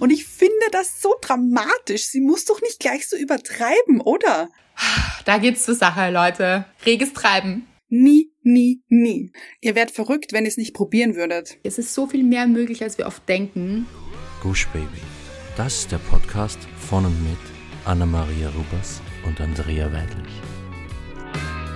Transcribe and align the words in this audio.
Und 0.00 0.10
ich 0.10 0.24
finde 0.24 0.66
das 0.70 1.00
so 1.00 1.14
dramatisch. 1.20 2.06
Sie 2.06 2.20
muss 2.20 2.44
doch 2.44 2.60
nicht 2.60 2.80
gleich 2.80 3.08
so 3.08 3.16
übertreiben, 3.16 4.00
oder? 4.00 4.48
Da 5.24 5.38
geht's 5.38 5.64
zur 5.64 5.74
Sache, 5.74 6.10
Leute. 6.10 6.64
Reges 6.84 7.12
Treiben. 7.12 7.66
Nie, 7.88 8.32
nie, 8.42 8.82
nie. 8.88 9.32
Ihr 9.60 9.74
werdet 9.74 9.94
verrückt, 9.94 10.32
wenn 10.32 10.44
ihr 10.44 10.48
es 10.48 10.56
nicht 10.56 10.74
probieren 10.74 11.14
würdet. 11.14 11.58
Es 11.62 11.78
ist 11.78 11.92
so 11.92 12.06
viel 12.06 12.24
mehr 12.24 12.46
möglich, 12.46 12.82
als 12.82 12.96
wir 12.96 13.06
oft 13.06 13.28
denken. 13.28 13.86
Gush 14.42 14.66
Baby. 14.68 14.86
Das 15.56 15.80
ist 15.80 15.92
der 15.92 15.98
Podcast 15.98 16.58
von 16.88 17.04
und 17.04 17.22
mit 17.22 17.38
Anna-Maria 17.84 18.48
Rubers 18.48 19.02
und 19.26 19.40
Andrea 19.40 19.92
Weidlich. 19.92 20.32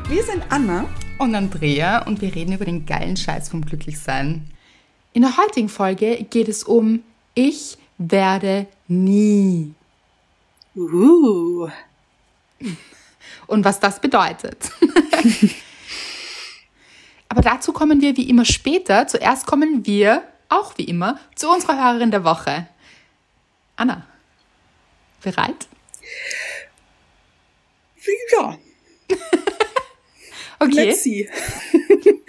Wir 0.08 0.22
sind 0.22 0.42
Anna 0.48 0.88
und 1.18 1.34
Andrea 1.34 2.06
und 2.06 2.22
wir 2.22 2.34
reden 2.34 2.54
über 2.54 2.64
den 2.64 2.86
geilen 2.86 3.16
Scheiß 3.16 3.48
vom 3.48 3.64
Glücklichsein. 3.64 4.48
In 5.12 5.22
der 5.22 5.36
heutigen 5.36 5.68
Folge 5.68 6.24
geht 6.30 6.48
es 6.48 6.64
um 6.64 7.02
Ich 7.34 7.76
werde 7.98 8.66
nie. 8.88 9.74
Uh. 10.74 11.68
Und 13.46 13.64
was 13.64 13.80
das 13.80 14.00
bedeutet. 14.00 14.70
Aber 17.28 17.40
dazu 17.42 17.72
kommen 17.72 18.00
wir 18.00 18.16
wie 18.16 18.28
immer 18.28 18.44
später. 18.44 19.06
Zuerst 19.06 19.46
kommen 19.46 19.86
wir, 19.86 20.22
auch 20.48 20.76
wie 20.78 20.84
immer, 20.84 21.18
zu 21.34 21.50
unserer 21.50 21.76
Hörerin 21.76 22.10
der 22.10 22.24
Woche. 22.24 22.68
Anna, 23.76 24.06
bereit? 25.22 25.66
Ja. 28.32 28.58
okay. 30.60 30.84
Let's 30.84 31.02
see. 31.02 31.28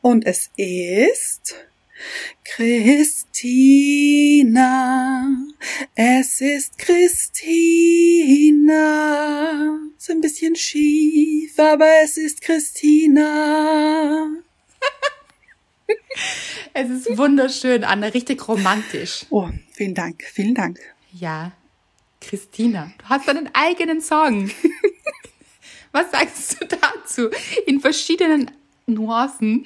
Und 0.00 0.26
es 0.26 0.50
ist 0.56 1.54
Christina. 2.44 3.64
Es 5.94 6.40
ist 6.40 6.78
Christina. 6.78 7.08
So 9.98 10.12
ein 10.12 10.20
bisschen 10.20 10.56
schief, 10.56 11.58
aber 11.58 11.88
es 12.02 12.16
ist 12.16 12.40
Christina. 12.40 14.28
Es 16.72 16.90
ist 16.90 17.16
wunderschön, 17.16 17.84
Anna, 17.84 18.08
richtig 18.08 18.48
romantisch. 18.48 19.26
Oh, 19.30 19.48
vielen 19.72 19.94
Dank, 19.94 20.24
vielen 20.24 20.54
Dank. 20.54 20.80
Ja, 21.12 21.52
Christina, 22.20 22.92
du 22.98 23.04
hast 23.08 23.28
deinen 23.28 23.48
eigenen 23.52 24.00
Song. 24.00 24.50
Was 25.92 26.10
sagst 26.10 26.60
du 26.60 26.66
dazu? 26.66 27.30
In 27.66 27.80
verschiedenen 27.80 28.50
Nuancen, 28.86 29.64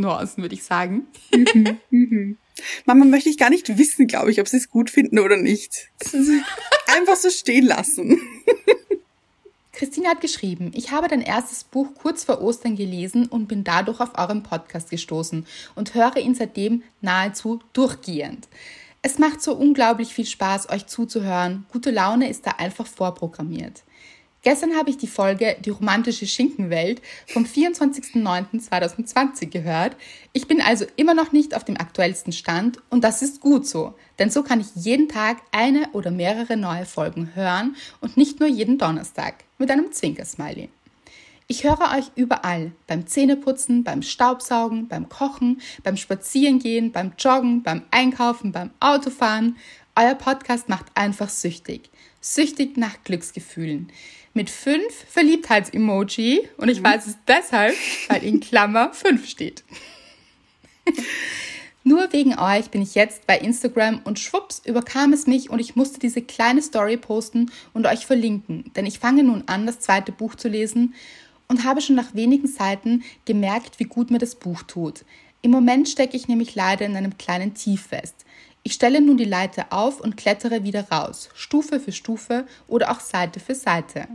Stimmnuancen, 0.00 0.42
würde 0.42 0.54
ich 0.54 0.64
sagen. 0.64 1.06
Mhm, 1.32 1.78
mhm. 1.90 2.38
Mama 2.84 3.04
möchte 3.04 3.28
ich 3.28 3.38
gar 3.38 3.50
nicht 3.50 3.78
wissen, 3.78 4.06
glaube 4.06 4.30
ich, 4.30 4.40
ob 4.40 4.48
sie 4.48 4.56
es 4.56 4.70
gut 4.70 4.90
finden 4.90 5.18
oder 5.18 5.36
nicht. 5.36 5.90
Einfach 6.86 7.16
so 7.16 7.30
stehen 7.30 7.66
lassen. 7.66 8.20
Christine 9.72 10.08
hat 10.08 10.20
geschrieben, 10.20 10.72
ich 10.74 10.90
habe 10.90 11.08
dein 11.08 11.22
erstes 11.22 11.64
Buch 11.64 11.88
kurz 11.94 12.24
vor 12.24 12.42
Ostern 12.42 12.76
gelesen 12.76 13.26
und 13.26 13.46
bin 13.46 13.64
dadurch 13.64 14.00
auf 14.00 14.18
euren 14.18 14.42
Podcast 14.42 14.90
gestoßen 14.90 15.46
und 15.74 15.94
höre 15.94 16.18
ihn 16.18 16.34
seitdem 16.34 16.82
nahezu 17.00 17.60
durchgehend. 17.72 18.48
Es 19.00 19.18
macht 19.18 19.40
so 19.40 19.54
unglaublich 19.54 20.12
viel 20.12 20.26
Spaß, 20.26 20.68
euch 20.68 20.86
zuzuhören. 20.86 21.64
Gute 21.72 21.90
Laune 21.90 22.28
ist 22.28 22.46
da 22.46 22.50
einfach 22.58 22.86
vorprogrammiert. 22.86 23.82
Gestern 24.42 24.74
habe 24.74 24.88
ich 24.88 24.96
die 24.96 25.06
Folge 25.06 25.58
Die 25.60 25.68
romantische 25.68 26.26
Schinkenwelt 26.26 27.02
vom 27.26 27.44
24.09.2020 27.44 29.50
gehört. 29.50 29.96
Ich 30.32 30.48
bin 30.48 30.62
also 30.62 30.86
immer 30.96 31.12
noch 31.12 31.32
nicht 31.32 31.54
auf 31.54 31.64
dem 31.64 31.76
aktuellsten 31.76 32.32
Stand 32.32 32.78
und 32.88 33.04
das 33.04 33.20
ist 33.20 33.42
gut 33.42 33.66
so, 33.66 33.92
denn 34.18 34.30
so 34.30 34.42
kann 34.42 34.60
ich 34.60 34.68
jeden 34.74 35.10
Tag 35.10 35.42
eine 35.52 35.90
oder 35.92 36.10
mehrere 36.10 36.56
neue 36.56 36.86
Folgen 36.86 37.32
hören 37.34 37.76
und 38.00 38.16
nicht 38.16 38.40
nur 38.40 38.48
jeden 38.48 38.78
Donnerstag 38.78 39.44
mit 39.58 39.70
einem 39.70 39.92
Zwinkersmiley. 39.92 40.70
Ich 41.46 41.64
höre 41.64 41.92
euch 41.98 42.10
überall, 42.14 42.72
beim 42.86 43.06
Zähneputzen, 43.06 43.84
beim 43.84 44.00
Staubsaugen, 44.00 44.88
beim 44.88 45.10
Kochen, 45.10 45.60
beim 45.82 45.98
Spazierengehen, 45.98 46.92
beim 46.92 47.12
Joggen, 47.18 47.62
beim 47.62 47.82
Einkaufen, 47.90 48.52
beim 48.52 48.70
Autofahren. 48.80 49.58
Euer 49.96 50.14
Podcast 50.14 50.70
macht 50.70 50.86
einfach 50.94 51.28
süchtig. 51.28 51.90
Süchtig 52.20 52.76
nach 52.76 53.02
Glücksgefühlen 53.04 53.90
mit 54.34 54.50
fünf 54.50 55.06
Verliebtheits-Emoji 55.08 56.48
und 56.56 56.68
ich 56.68 56.80
mhm. 56.80 56.84
weiß 56.84 57.06
es 57.06 57.16
deshalb, 57.26 57.74
weil 58.08 58.22
in 58.22 58.40
Klammer 58.40 58.92
fünf 58.92 59.28
steht. 59.28 59.64
Nur 61.82 62.12
wegen 62.12 62.38
euch 62.38 62.70
bin 62.70 62.82
ich 62.82 62.94
jetzt 62.94 63.26
bei 63.26 63.38
Instagram 63.38 64.02
und 64.04 64.18
schwupps 64.18 64.60
überkam 64.64 65.14
es 65.14 65.26
mich 65.26 65.48
und 65.48 65.60
ich 65.60 65.76
musste 65.76 65.98
diese 65.98 66.20
kleine 66.20 66.60
Story 66.60 66.98
posten 66.98 67.50
und 67.72 67.86
euch 67.86 68.04
verlinken, 68.06 68.70
denn 68.76 68.84
ich 68.84 68.98
fange 68.98 69.24
nun 69.24 69.44
an, 69.46 69.66
das 69.66 69.80
zweite 69.80 70.12
Buch 70.12 70.34
zu 70.34 70.48
lesen 70.48 70.94
und 71.48 71.64
habe 71.64 71.80
schon 71.80 71.96
nach 71.96 72.14
wenigen 72.14 72.46
Seiten 72.46 73.02
gemerkt, 73.24 73.80
wie 73.80 73.84
gut 73.84 74.10
mir 74.10 74.18
das 74.18 74.34
Buch 74.34 74.62
tut. 74.62 75.04
Im 75.42 75.50
Moment 75.50 75.88
stecke 75.88 76.16
ich 76.16 76.28
nämlich 76.28 76.54
leider 76.54 76.84
in 76.84 76.96
einem 76.96 77.16
kleinen 77.16 77.54
Tief 77.54 77.86
fest. 77.86 78.26
Ich 78.62 78.74
stelle 78.74 79.00
nun 79.00 79.16
die 79.16 79.24
Leiter 79.24 79.66
auf 79.70 80.00
und 80.00 80.16
klettere 80.16 80.64
wieder 80.64 80.88
raus, 80.90 81.30
Stufe 81.34 81.80
für 81.80 81.92
Stufe 81.92 82.46
oder 82.68 82.90
auch 82.90 83.00
Seite 83.00 83.40
für 83.40 83.54
Seite. 83.54 84.06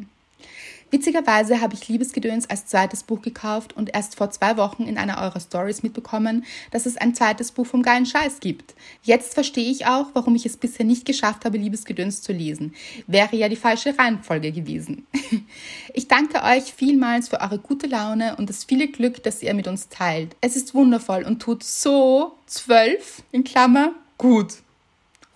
Witzigerweise 0.91 1.61
habe 1.61 1.73
ich 1.73 1.87
Liebesgedöns 1.87 2.49
als 2.49 2.67
zweites 2.67 3.03
Buch 3.03 3.21
gekauft 3.21 3.73
und 3.75 3.93
erst 3.93 4.15
vor 4.15 4.29
zwei 4.29 4.55
Wochen 4.55 4.83
in 4.83 4.97
einer 4.99 5.19
eurer 5.19 5.39
Stories 5.39 5.81
mitbekommen, 5.81 6.45
dass 6.71 6.85
es 6.85 6.95
ein 6.95 7.15
zweites 7.15 7.51
Buch 7.51 7.65
vom 7.65 7.81
geilen 7.81 8.05
Scheiß 8.05 8.39
gibt. 8.39 8.75
Jetzt 9.01 9.33
verstehe 9.33 9.69
ich 9.69 9.87
auch, 9.87 10.07
warum 10.13 10.35
ich 10.35 10.45
es 10.45 10.57
bisher 10.57 10.85
nicht 10.85 11.05
geschafft 11.05 11.43
habe, 11.43 11.57
Liebesgedöns 11.57 12.21
zu 12.21 12.31
lesen. 12.31 12.75
Wäre 13.07 13.35
ja 13.35 13.49
die 13.49 13.55
falsche 13.55 13.97
Reihenfolge 13.97 14.51
gewesen. 14.51 15.05
Ich 15.93 16.09
danke 16.09 16.43
euch 16.43 16.73
vielmals 16.73 17.29
für 17.29 17.39
eure 17.39 17.57
gute 17.57 17.87
Laune 17.87 18.35
und 18.35 18.49
das 18.49 18.65
viele 18.65 18.89
Glück, 18.89 19.23
das 19.23 19.41
ihr 19.41 19.53
mit 19.53 19.67
uns 19.67 19.87
teilt. 19.87 20.35
Es 20.41 20.57
ist 20.57 20.73
wundervoll 20.73 21.23
und 21.23 21.41
tut 21.41 21.63
so 21.63 22.33
zwölf 22.45 23.23
in 23.31 23.45
Klammer 23.45 23.93
gut. 24.17 24.55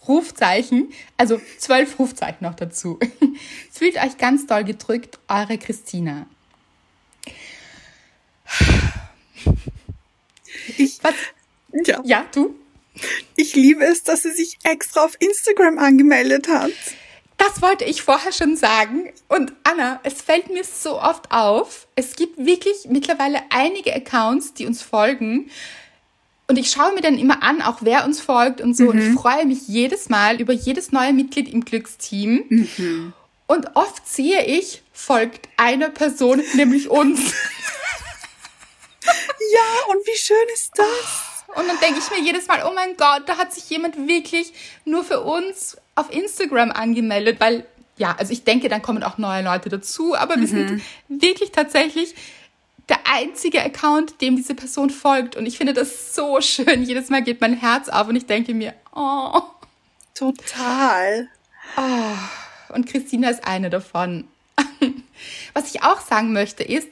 Rufzeichen, 0.08 0.92
also 1.18 1.40
zwölf 1.58 2.00
Rufzeichen 2.00 2.44
noch 2.44 2.56
dazu. 2.56 3.00
Fühlt 3.72 3.96
euch 3.98 4.18
ganz 4.18 4.48
doll 4.48 4.64
gedrückt, 4.64 5.20
eure 5.28 5.58
Christina. 5.58 6.26
Ich, 10.78 11.04
Was? 11.04 11.14
Ja. 11.86 12.02
ja, 12.04 12.26
du? 12.34 12.56
Ich 13.36 13.56
liebe 13.56 13.86
es, 13.86 14.04
dass 14.04 14.24
sie 14.24 14.32
sich 14.32 14.58
extra 14.64 15.06
auf 15.06 15.16
Instagram 15.20 15.78
angemeldet 15.78 16.48
hat. 16.48 16.72
Das 17.38 17.62
wollte 17.62 17.86
ich 17.86 18.02
vorher 18.02 18.34
schon 18.34 18.58
sagen. 18.58 19.14
Und 19.30 19.54
Anna, 19.64 20.02
es 20.04 20.22
fällt 20.22 20.50
mir 20.50 20.64
so 20.64 21.00
oft 21.00 21.32
auf. 21.32 21.88
Es 21.96 22.16
gibt 22.16 22.38
wirklich 22.38 22.88
mittlerweile 22.90 23.40
einige 23.50 23.96
Accounts, 23.96 24.54
die 24.54 24.66
uns 24.66 24.82
folgen, 24.82 25.50
und 26.50 26.58
ich 26.58 26.72
schaue 26.72 26.94
mir 26.94 27.02
dann 27.02 27.20
immer 27.20 27.44
an, 27.44 27.62
auch 27.62 27.78
wer 27.82 28.04
uns 28.06 28.20
folgt 28.20 28.60
und 28.60 28.76
so. 28.76 28.86
Mhm. 28.86 28.90
Und 28.90 28.98
ich 29.00 29.10
mhm. 29.10 29.20
freue 29.20 29.46
mich 29.46 29.68
jedes 29.68 30.10
Mal 30.10 30.42
über 30.42 30.52
jedes 30.52 30.92
neue 30.92 31.14
Mitglied 31.14 31.48
im 31.48 31.64
Glücksteam. 31.64 32.44
Mhm. 32.50 33.14
Und 33.46 33.76
oft 33.76 34.08
sehe 34.08 34.44
ich, 34.46 34.82
folgt 34.92 35.48
eine 35.58 35.92
Person, 35.92 36.42
nämlich 36.56 36.90
uns. 36.90 37.20
ja, 39.04 39.62
und 39.90 40.06
wie 40.08 40.18
schön 40.18 40.38
ist 40.56 40.72
das? 40.76 41.46
Und 41.56 41.68
dann 41.68 41.80
denke 41.80 42.00
ich 42.00 42.10
mir 42.10 42.24
jedes 42.24 42.48
Mal, 42.48 42.64
oh 42.68 42.74
mein 42.74 42.98
Gott, 42.98 43.24
da 43.28 43.38
hat 43.38 43.54
sich 43.54 43.70
jemand 43.70 44.08
wirklich 44.08 44.52
nur 44.86 45.04
für 45.04 45.22
uns 45.22 45.78
auf 45.94 46.12
Instagram 46.12 46.72
angemeldet, 46.72 47.40
weil 47.40 47.66
ja, 47.98 48.16
also 48.18 48.34
ich 48.34 48.44
denke, 48.44 48.70
dann 48.70 48.82
kommen 48.82 49.04
auch 49.04 49.20
neue 49.20 49.44
Leute 49.44 49.70
dazu, 49.70 50.16
aber 50.16 50.40
wir 50.40 50.48
sind 50.48 50.72
mhm. 50.72 50.82
wirklich 51.10 51.52
tatsächlich 51.52 52.16
der 52.90 53.00
einzige 53.06 53.64
Account, 53.64 54.22
dem 54.22 54.36
diese 54.36 54.56
Person 54.56 54.90
folgt. 54.90 55.36
Und 55.36 55.46
ich 55.46 55.58
finde 55.58 55.74
das 55.74 56.16
so 56.16 56.42
schön. 56.42 56.84
Jedes 56.84 57.10
Mal 57.10 57.22
geht 57.22 57.42
mein 57.42 57.54
Herz 57.54 57.90
auf 57.90 58.08
und 58.08 58.16
ich 58.16 58.26
denke 58.26 58.54
mir, 58.54 58.74
oh. 58.96 59.42
Total. 60.16 61.30
Oh. 61.78 62.74
Und 62.74 62.88
Christina 62.88 63.30
ist 63.30 63.46
eine 63.46 63.70
davon. 63.70 64.26
Was 65.54 65.74
ich 65.74 65.84
auch 65.84 66.02
sagen 66.02 66.34
möchte 66.34 66.64
ist, 66.64 66.90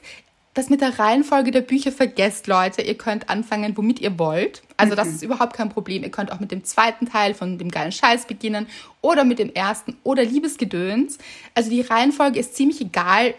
das 0.54 0.70
mit 0.70 0.80
der 0.80 0.98
Reihenfolge 0.98 1.52
der 1.52 1.60
Bücher 1.60 1.92
vergesst, 1.92 2.48
Leute. 2.48 2.82
Ihr 2.82 2.96
könnt 2.96 3.28
anfangen, 3.28 3.76
womit 3.76 4.00
ihr 4.00 4.18
wollt. 4.18 4.62
Also 4.76 4.96
das 4.96 5.08
mhm. 5.08 5.14
ist 5.14 5.22
überhaupt 5.22 5.52
kein 5.52 5.68
Problem. 5.68 6.02
Ihr 6.02 6.10
könnt 6.10 6.32
auch 6.32 6.40
mit 6.40 6.50
dem 6.50 6.64
zweiten 6.64 7.06
Teil 7.06 7.34
von 7.34 7.58
dem 7.58 7.70
geilen 7.70 7.92
Scheiß 7.92 8.26
beginnen 8.26 8.66
oder 9.00 9.24
mit 9.24 9.38
dem 9.38 9.52
ersten 9.52 9.96
oder 10.02 10.24
Liebesgedöns. 10.24 11.18
Also 11.54 11.70
die 11.70 11.82
Reihenfolge 11.82 12.40
ist 12.40 12.56
ziemlich 12.56 12.80
egal. 12.80 13.34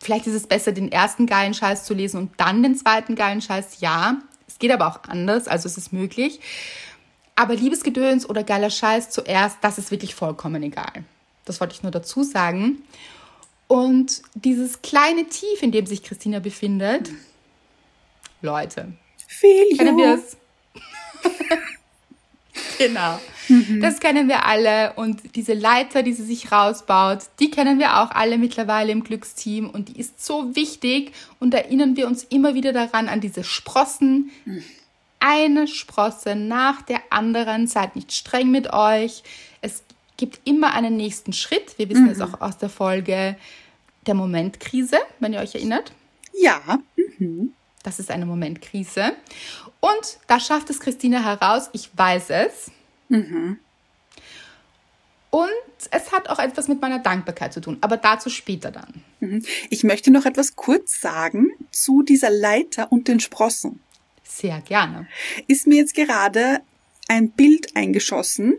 Vielleicht 0.00 0.26
ist 0.26 0.34
es 0.34 0.46
besser, 0.46 0.72
den 0.72 0.92
ersten 0.92 1.26
geilen 1.26 1.54
Scheiß 1.54 1.84
zu 1.84 1.94
lesen 1.94 2.18
und 2.18 2.32
dann 2.36 2.62
den 2.62 2.76
zweiten 2.76 3.14
geilen 3.14 3.40
Scheiß. 3.40 3.80
Ja, 3.80 4.20
es 4.46 4.58
geht 4.58 4.70
aber 4.70 4.86
auch 4.86 5.08
anders, 5.08 5.48
also 5.48 5.66
es 5.66 5.76
ist 5.76 5.92
möglich. 5.92 6.40
Aber 7.34 7.54
Liebesgedöns 7.54 8.28
oder 8.28 8.44
geiler 8.44 8.70
Scheiß 8.70 9.10
zuerst, 9.10 9.58
das 9.60 9.78
ist 9.78 9.90
wirklich 9.90 10.14
vollkommen 10.14 10.62
egal. 10.62 11.04
Das 11.44 11.60
wollte 11.60 11.74
ich 11.74 11.82
nur 11.82 11.92
dazu 11.92 12.22
sagen. 12.22 12.82
Und 13.68 14.22
dieses 14.34 14.82
kleine 14.82 15.26
Tief, 15.26 15.62
in 15.62 15.72
dem 15.72 15.86
sich 15.86 16.02
Christina 16.02 16.38
befindet, 16.38 17.10
Leute, 18.42 18.92
Filio. 19.26 19.76
kennen 19.76 19.96
wir 19.98 20.14
es? 20.14 20.36
genau. 22.78 23.18
Das 23.80 24.00
kennen 24.00 24.28
wir 24.28 24.44
alle. 24.46 24.92
Und 24.94 25.36
diese 25.36 25.54
Leiter, 25.54 26.02
die 26.02 26.12
sie 26.12 26.24
sich 26.24 26.52
rausbaut, 26.52 27.20
die 27.40 27.50
kennen 27.50 27.78
wir 27.78 28.00
auch 28.00 28.10
alle 28.10 28.38
mittlerweile 28.38 28.92
im 28.92 29.04
Glücksteam. 29.04 29.70
Und 29.70 29.88
die 29.88 30.00
ist 30.00 30.24
so 30.24 30.54
wichtig. 30.56 31.12
Und 31.40 31.54
erinnern 31.54 31.96
wir 31.96 32.06
uns 32.06 32.24
immer 32.24 32.54
wieder 32.54 32.72
daran, 32.72 33.08
an 33.08 33.20
diese 33.20 33.44
Sprossen. 33.44 34.30
Eine 35.20 35.66
Sprosse 35.66 36.36
nach 36.36 36.82
der 36.82 37.00
anderen. 37.10 37.66
Seid 37.66 37.96
nicht 37.96 38.12
streng 38.12 38.50
mit 38.50 38.72
euch. 38.72 39.22
Es 39.60 39.82
gibt 40.16 40.40
immer 40.44 40.72
einen 40.74 40.96
nächsten 40.96 41.32
Schritt. 41.32 41.78
Wir 41.78 41.88
wissen 41.88 42.08
es 42.08 42.20
auch 42.20 42.40
aus 42.40 42.58
der 42.58 42.68
Folge 42.68 43.36
der 44.06 44.14
Momentkrise, 44.14 44.98
wenn 45.20 45.32
ihr 45.32 45.40
euch 45.40 45.54
erinnert. 45.54 45.92
Ja. 46.32 46.60
Das 47.82 47.98
ist 47.98 48.10
eine 48.10 48.26
Momentkrise. 48.26 49.12
Und 49.80 50.18
da 50.26 50.40
schafft 50.40 50.70
es 50.70 50.80
Christine 50.80 51.24
heraus. 51.24 51.70
Ich 51.72 51.90
weiß 51.96 52.30
es. 52.30 52.70
Und 55.30 55.50
es 55.90 56.12
hat 56.12 56.28
auch 56.28 56.38
etwas 56.38 56.68
mit 56.68 56.80
meiner 56.80 56.98
Dankbarkeit 56.98 57.52
zu 57.52 57.60
tun, 57.60 57.78
aber 57.80 57.96
dazu 57.96 58.30
später 58.30 58.70
dann. 58.70 59.02
Ich 59.70 59.84
möchte 59.84 60.10
noch 60.10 60.24
etwas 60.24 60.56
kurz 60.56 61.00
sagen 61.00 61.50
zu 61.70 62.02
dieser 62.02 62.30
Leiter 62.30 62.90
und 62.90 63.08
den 63.08 63.20
Sprossen. 63.20 63.80
Sehr 64.24 64.60
gerne. 64.60 65.06
Ist 65.46 65.66
mir 65.66 65.76
jetzt 65.76 65.94
gerade 65.94 66.60
ein 67.08 67.30
Bild 67.30 67.76
eingeschossen. 67.76 68.56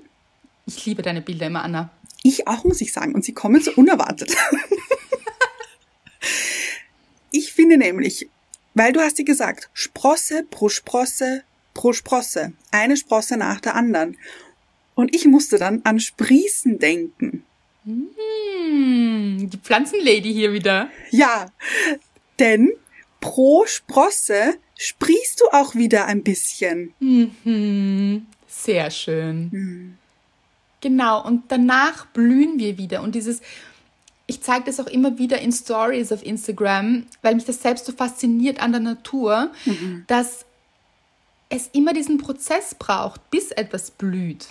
Ich 0.66 0.86
liebe 0.86 1.02
deine 1.02 1.22
Bilder 1.22 1.48
immer, 1.48 1.64
Anna. 1.64 1.90
Ich 2.24 2.48
auch, 2.48 2.64
muss 2.64 2.82
ich 2.82 2.94
sagen. 2.94 3.16
Und 3.16 3.24
sie 3.24 3.34
kommen 3.34 3.62
so 3.62 3.72
unerwartet. 3.72 4.32
ich 7.32 7.54
finde 7.54 7.78
nämlich, 7.78 8.30
weil 8.74 8.94
du 8.94 9.00
hast 9.00 9.18
dir 9.18 9.26
gesagt, 9.26 9.70
Sprosse 9.74 10.46
pro 10.50 10.70
Sprosse 10.70 11.44
pro 11.78 11.94
Sprosse. 11.94 12.54
Eine 12.72 12.98
Sprosse 12.98 13.38
nach 13.38 13.62
der 13.62 13.76
anderen. 13.76 14.18
Und 14.96 15.16
ich 15.16 15.26
musste 15.26 15.58
dann 15.58 15.82
an 15.84 16.00
Sprießen 16.00 16.80
denken. 16.80 17.44
Hm, 17.86 19.48
die 19.50 19.58
Pflanzenlady 19.58 20.34
hier 20.34 20.52
wieder. 20.52 20.90
Ja, 21.12 21.46
denn 22.40 22.74
pro 23.22 23.66
Sprosse 23.68 24.56
sprießt 24.76 25.40
du 25.40 25.46
auch 25.52 25.76
wieder 25.76 26.06
ein 26.06 26.24
bisschen. 26.24 26.94
Mhm. 27.00 28.26
Sehr 28.48 28.90
schön. 28.90 29.98
Genau, 30.82 31.24
und 31.24 31.44
danach 31.50 32.08
blühen 32.08 32.58
wir 32.58 32.80
wieder. 32.80 33.04
Und 33.04 33.14
dieses, 33.14 33.42
ich 34.26 34.42
zeige 34.42 34.66
das 34.66 34.80
auch 34.80 34.88
immer 34.88 35.20
wieder 35.20 35.40
in 35.40 35.52
Stories 35.52 36.12
auf 36.12 36.26
Instagram, 36.26 37.06
weil 37.22 37.36
mich 37.36 37.46
das 37.46 37.62
selbst 37.62 37.86
so 37.86 37.92
fasziniert 37.92 38.60
an 38.62 38.72
der 38.72 38.82
Natur, 38.82 39.52
dass 40.08 40.47
es 41.50 41.70
immer 41.74 41.94
diesen 41.94 42.18
Prozess 42.18 42.76
braucht, 42.76 43.30
bis 43.30 43.52
etwas 43.52 43.92
blüht. 43.92 44.48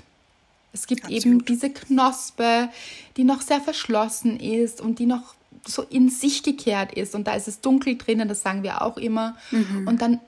Es 0.72 0.86
gibt 0.86 1.08
eben 1.08 1.16
Absolut. 1.16 1.48
diese 1.48 1.70
Knospe, 1.70 2.68
die 3.16 3.24
noch 3.24 3.40
sehr 3.40 3.60
verschlossen 3.60 4.38
ist 4.38 4.80
und 4.80 4.98
die 4.98 5.06
noch 5.06 5.34
so 5.66 5.82
in 5.82 6.08
sich 6.10 6.42
gekehrt 6.42 6.92
ist. 6.92 7.14
Und 7.14 7.26
da 7.26 7.34
ist 7.34 7.48
es 7.48 7.60
dunkel 7.60 7.96
drinnen, 7.96 8.28
das 8.28 8.42
sagen 8.42 8.62
wir 8.62 8.82
auch 8.82 8.96
immer. 8.96 9.36
Und 9.86 10.02
dann 10.02 10.20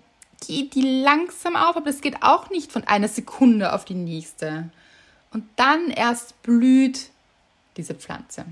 geht 0.46 0.74
die 0.74 1.02
langsam 1.02 1.56
auf, 1.56 1.76
aber 1.76 1.90
das 1.90 2.00
geht 2.00 2.22
auch 2.22 2.50
nicht 2.50 2.72
von 2.72 2.84
einer 2.84 3.08
Sekunde 3.08 3.72
auf 3.72 3.84
die 3.84 3.94
nächste. 3.94 4.70
Und 5.32 5.44
dann 5.56 5.90
erst 5.90 6.40
blüht 6.42 7.10
diese 7.76 7.94
Pflanze. 7.94 8.46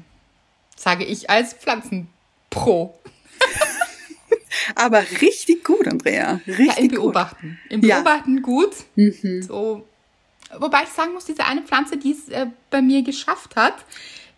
Sage 0.76 1.04
ich 1.04 1.30
als 1.30 1.54
Pflanzenpro. 1.54 2.98
Aber 4.74 5.02
richtig 5.20 5.64
gut, 5.64 5.86
Andrea. 5.86 6.40
Richtig 6.46 6.66
Ja, 6.66 6.74
im 6.74 6.88
gut. 6.88 6.96
Beobachten. 6.96 7.58
Im 7.68 7.84
Ja. 7.84 7.96
Beobachten 7.96 8.42
gut. 8.42 8.72
So. 9.40 9.86
Wobei 10.58 10.82
ich 10.84 10.88
sagen 10.90 11.12
muss, 11.12 11.24
diese 11.24 11.44
eine 11.44 11.62
Pflanze, 11.62 11.96
die 11.96 12.12
es 12.12 12.28
äh, 12.28 12.46
bei 12.70 12.80
mir 12.82 13.02
geschafft 13.02 13.56
hat, 13.56 13.74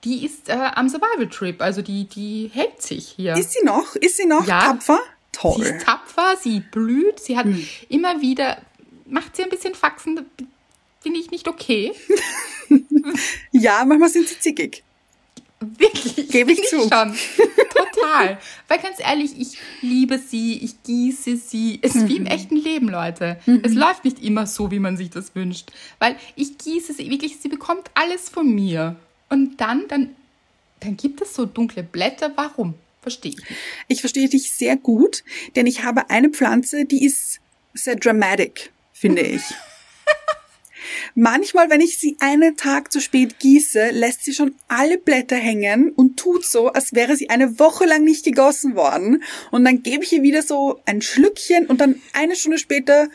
die 0.05 0.25
ist 0.25 0.49
äh, 0.49 0.53
am 0.53 0.89
Survival 0.89 1.29
Trip. 1.29 1.61
Also 1.61 1.83
die, 1.83 2.05
die 2.05 2.51
hält 2.53 2.81
sich 2.83 3.09
hier. 3.17 3.37
Ist 3.37 3.53
sie 3.53 3.65
noch? 3.65 3.95
Ist 3.97 4.17
sie 4.17 4.27
noch 4.27 4.47
Ja. 4.47 4.61
tapfer? 4.61 4.99
sie 5.33 5.39
Toll. 5.41 5.63
ist 5.63 5.85
tapfer, 5.85 6.37
sie 6.43 6.61
blüht, 6.61 7.21
sie 7.21 7.37
hat 7.37 7.47
immer 7.89 8.21
wieder, 8.21 8.59
macht 9.07 9.37
sie 9.37 9.45
ein 9.45 9.51
bisschen 9.51 9.75
Faxen, 9.75 10.27
finde 11.01 11.21
ich 11.21 11.31
nicht 11.31 11.47
okay. 11.47 11.93
Ja, 13.53 13.85
manchmal 13.87 14.09
sind 14.11 14.29
sie 14.29 14.39
zickig. 14.39 14.83
Wirklich. 15.61 16.29
Gebe 16.29 16.53
ich 16.53 16.63
zu. 16.69 16.81
Schon. 16.83 16.91
Total. 17.75 18.39
Weil 18.69 18.79
ganz 18.79 18.99
ehrlich, 19.01 19.33
ich 19.39 19.59
liebe 19.83 20.19
sie, 20.19 20.59
ich 20.59 20.83
gieße 20.85 21.37
sie. 21.37 21.79
Es 21.83 21.95
ist 21.97 22.09
wie 22.09 22.17
im 22.17 22.23
Mhm. 22.25 22.29
echten 22.29 22.57
Leben, 22.57 22.89
Leute. 22.89 23.39
Es 23.65 23.75
läuft 23.75 24.05
nicht 24.05 24.23
immer 24.23 24.47
so, 24.47 24.71
wie 24.71 24.79
man 24.79 24.97
sich 24.97 25.11
das 25.11 25.35
wünscht. 25.35 25.71
Weil 25.99 26.17
ich 26.37 26.59
gieße 26.59 26.93
sie 26.93 27.11
wirklich, 27.11 27.39
sie 27.41 27.49
bekommt 27.49 27.91
alles 27.95 28.29
von 28.29 28.55
mir. 28.55 28.95
Und 29.31 29.61
dann, 29.61 29.89
dann, 29.89 30.11
dann 30.81 30.97
gibt 30.97 31.21
es 31.21 31.35
so 31.35 31.45
dunkle 31.45 31.83
Blätter. 31.83 32.31
Warum? 32.37 32.75
Verstehe 33.03 33.33
ich 33.33 33.39
nicht. 33.39 33.61
Ich 33.89 34.01
verstehe 34.01 34.29
dich 34.29 34.51
sehr 34.53 34.77
gut, 34.77 35.25
denn 35.57 35.67
ich 35.67 35.83
habe 35.83 36.09
eine 36.11 36.31
Pflanze, 36.31 36.85
die 36.85 37.05
ist 37.05 37.41
sehr 37.75 37.97
dramatic, 37.97 38.71
finde 38.93 39.23
ich. 39.23 39.43
Manchmal, 41.15 41.71
wenn 41.71 41.81
ich 41.81 41.99
sie 41.99 42.17
einen 42.21 42.57
Tag 42.57 42.93
zu 42.93 43.01
spät 43.01 43.39
gieße, 43.39 43.91
lässt 43.91 44.25
sie 44.25 44.35
schon 44.35 44.55
alle 44.69 44.99
Blätter 44.99 45.37
hängen 45.37 45.91
und 45.91 46.19
tut 46.19 46.45
so, 46.45 46.69
als 46.69 46.95
wäre 46.95 47.17
sie 47.17 47.31
eine 47.31 47.59
Woche 47.59 47.85
lang 47.87 48.05
nicht 48.05 48.25
gegossen 48.25 48.77
worden. 48.77 49.23
Und 49.51 49.65
dann 49.65 49.83
gebe 49.83 50.05
ich 50.05 50.13
ihr 50.13 50.23
wieder 50.23 50.43
so 50.43 50.81
ein 50.87 51.03
Schlückchen 51.03 51.67
und 51.67 51.81
dann 51.81 52.01
eine 52.13 52.37
Stunde 52.37 52.59
später 52.59 53.09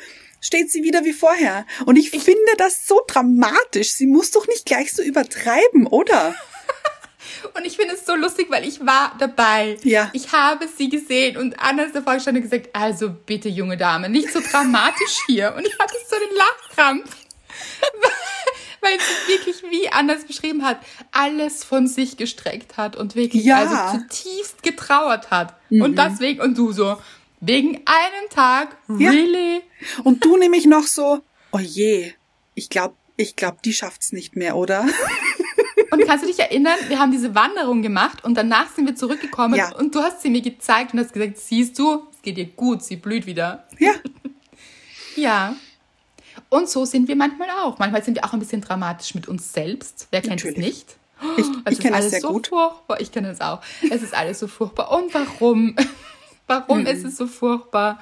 steht 0.43 0.71
sie 0.71 0.83
wieder 0.83 1.05
wie 1.05 1.13
vorher. 1.13 1.65
Und 1.85 1.95
ich, 1.95 2.11
finde 2.11 2.39
das 2.57 2.85
so 2.85 3.01
dramatisch. 3.07 3.93
Sie 3.93 4.05
muss 4.05 4.31
doch 4.31 4.47
nicht 4.47 4.65
gleich 4.65 4.93
so 4.93 5.01
übertreiben, 5.01 5.87
oder? 5.87 6.35
Und 7.55 7.65
ich 7.65 7.77
finde 7.77 7.95
es 7.95 8.05
so 8.05 8.15
lustig, 8.15 8.47
weil 8.49 8.67
ich 8.67 8.85
war 8.85 9.15
dabei. 9.19 9.77
Ja. 9.83 10.09
Ich 10.13 10.31
habe 10.31 10.67
sie 10.77 10.89
gesehen 10.89 11.37
und 11.37 11.59
Anna 11.59 11.83
ist 11.83 11.95
davor 11.95 12.15
gestanden 12.15 12.43
und 12.43 12.49
gesagt, 12.49 12.69
also 12.73 13.09
bitte, 13.09 13.49
junge 13.49 13.77
Dame, 13.77 14.09
nicht 14.09 14.31
so 14.31 14.39
dramatisch 14.39 15.19
hier. 15.27 15.53
Und 15.55 15.65
ich 15.65 15.77
hatte 15.77 15.93
so 16.09 16.15
den 16.17 16.37
Lachkrampf. 16.37 17.22
Weil 18.81 18.97
sie 18.99 19.31
wirklich, 19.31 19.63
wie 19.71 19.87
Anna 19.89 20.13
es 20.13 20.25
beschrieben 20.25 20.63
hat, 20.65 20.77
alles 21.11 21.63
von 21.63 21.87
sich 21.87 22.17
gestreckt 22.17 22.75
hat 22.75 22.95
und 22.97 23.15
wirklich 23.15 23.45
Ja. 23.45 23.57
also 23.57 23.97
zutiefst 23.99 24.61
getrauert 24.61 25.31
hat. 25.31 25.55
Und 25.69 25.97
deswegen, 25.97 26.41
und 26.41 26.57
du 26.57 26.73
so, 26.73 26.97
wegen 27.39 27.75
einem 27.85 28.29
Tag, 28.29 28.75
Ja. 28.89 29.09
really? 29.09 29.61
Und 30.03 30.25
du 30.25 30.35
nämlich 30.37 30.65
noch 30.65 30.83
so, 30.87 31.21
oh 31.51 31.59
je, 31.59 32.13
ich 32.55 32.69
glaube, 32.69 32.95
ich 33.15 33.35
glaube, 33.37 33.57
die 33.63 33.73
schafft's 33.73 34.11
nicht 34.11 34.35
mehr, 34.35 34.55
oder? 34.57 34.85
Und 35.91 36.03
kannst 36.07 36.23
du 36.23 36.27
dich 36.27 36.39
erinnern, 36.39 36.77
wir 36.87 36.97
haben 36.97 37.11
diese 37.11 37.35
Wanderung 37.35 37.83
gemacht 37.83 38.23
und 38.25 38.33
danach 38.35 38.73
sind 38.73 38.87
wir 38.87 38.95
zurückgekommen 38.95 39.53
Ja. 39.53 39.75
und 39.75 39.93
du 39.93 39.99
hast 40.01 40.23
sie 40.23 40.31
mir 40.31 40.41
gezeigt 40.41 40.91
und 40.93 40.99
hast 40.99 41.13
gesagt, 41.13 41.37
siehst 41.37 41.77
du, 41.77 42.07
es 42.11 42.19
geht 42.23 42.39
ihr 42.39 42.45
gut, 42.47 42.81
sie 42.83 42.95
blüht 42.95 43.27
wieder. 43.27 43.67
Ja. 43.77 43.93
Ja. 45.15 45.55
Und 46.53 46.69
so 46.69 46.85
sind 46.85 47.07
wir 47.07 47.15
manchmal 47.15 47.49
auch. 47.49 47.79
Manchmal 47.79 48.03
sind 48.03 48.13
wir 48.15 48.25
auch 48.25 48.33
ein 48.33 48.39
bisschen 48.39 48.61
dramatisch 48.61 49.15
mit 49.15 49.27
uns 49.27 49.53
selbst. 49.53 50.07
Wer 50.11 50.21
kennt 50.21 50.43
Natürlich. 50.43 50.57
es 50.59 50.63
nicht? 50.63 50.95
Ich, 51.37 51.45
Es 51.65 51.73
ich 51.73 51.79
kenne 51.79 51.91
das 51.95 51.99
alles 52.01 52.11
sehr 52.11 52.21
so 52.21 52.33
gut. 52.33 52.47
furchtbar. 52.47 53.01
Ich 53.01 53.11
kenne 53.11 53.29
es 53.29 53.41
auch. 53.41 53.59
Es 53.89 54.03
ist 54.03 54.13
alles 54.13 54.37
so 54.39 54.47
furchtbar. 54.47 54.91
Und 54.91 55.11
warum? 55.13 55.75
warum 56.47 56.81
Mhm. 56.81 56.85
ist 56.87 57.05
es 57.05 57.17
so 57.17 57.25
furchtbar? 57.25 57.99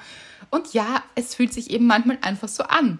Und 0.50 0.74
ja, 0.74 1.02
es 1.14 1.34
fühlt 1.34 1.52
sich 1.54 1.70
eben 1.70 1.86
manchmal 1.86 2.18
einfach 2.20 2.48
so 2.48 2.64
an. 2.64 2.98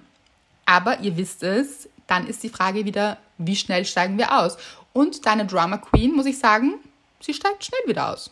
Aber 0.65 1.01
ihr 1.01 1.17
wisst 1.19 1.43
es, 1.43 1.89
dann 2.07 2.27
ist 2.27 2.43
die 2.43 2.49
Frage 2.49 2.87
wieder, 2.87 3.19
wie 3.37 3.57
schnell 3.57 3.85
steigen 3.85 4.17
wir 4.17 4.39
aus? 4.39 4.57
Und 4.95 5.27
deine 5.27 5.45
Drama 5.45 5.77
Queen, 5.77 6.15
muss 6.15 6.25
ich 6.27 6.39
sagen, 6.39 6.75
sie 7.21 7.35
steigt 7.35 7.65
schnell 7.65 7.81
wieder 7.87 8.11
aus. 8.11 8.31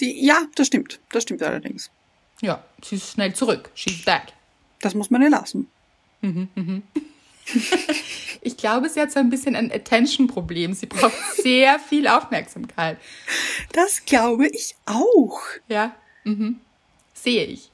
Die, 0.00 0.22
ja, 0.26 0.42
das 0.56 0.66
stimmt. 0.66 1.00
Das 1.12 1.22
stimmt 1.22 1.42
allerdings. 1.42 1.90
Ja, 2.42 2.62
sie 2.84 2.96
ist 2.96 3.12
schnell 3.12 3.32
zurück. 3.32 3.70
She's 3.74 4.04
back. 4.04 4.32
Das 4.82 4.94
muss 4.94 5.08
man 5.10 5.22
ihr 5.22 5.30
lassen. 5.30 5.70
Ich 8.40 8.56
glaube, 8.56 8.88
sie 8.90 9.00
hat 9.00 9.10
so 9.10 9.18
ein 9.18 9.30
bisschen 9.30 9.56
ein 9.56 9.72
Attention-Problem. 9.72 10.74
Sie 10.74 10.86
braucht 10.86 11.16
sehr 11.42 11.78
viel 11.78 12.06
Aufmerksamkeit. 12.06 12.98
Das 13.72 14.04
glaube 14.04 14.46
ich 14.48 14.76
auch. 14.84 15.40
Ja, 15.66 15.94
mhm. 16.24 16.60
sehe 17.14 17.46
ich. 17.46 17.70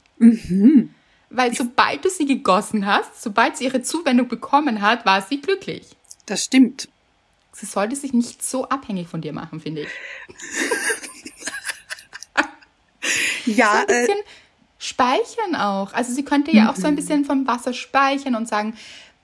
Weil 1.29 1.53
sobald 1.53 2.05
du 2.05 2.09
sie 2.09 2.25
gegossen 2.25 2.85
hast, 2.85 3.21
sobald 3.21 3.57
sie 3.57 3.65
ihre 3.65 3.81
Zuwendung 3.81 4.29
bekommen 4.29 4.81
hat, 4.81 5.05
war 5.05 5.21
sie 5.21 5.41
glücklich. 5.41 5.87
Das 6.25 6.45
stimmt. 6.45 6.87
Sie 7.51 7.65
sollte 7.65 7.95
sich 7.95 8.13
nicht 8.13 8.43
so 8.43 8.69
abhängig 8.69 9.07
von 9.07 9.21
dir 9.21 9.33
machen, 9.33 9.59
finde 9.59 9.81
ich. 9.81 9.89
Ja, 13.45 13.83
ein 13.87 13.89
äh, 13.89 14.07
bisschen 14.07 14.23
speichern 14.85 15.55
auch. 15.55 15.93
Also 15.93 16.13
sie 16.13 16.23
könnte 16.23 16.51
ja 16.51 16.71
auch 16.71 16.75
so 16.75 16.87
ein 16.87 16.95
bisschen 16.95 17.25
vom 17.25 17.47
Wasser 17.47 17.73
speichern 17.73 18.35
und 18.35 18.47
sagen, 18.47 18.75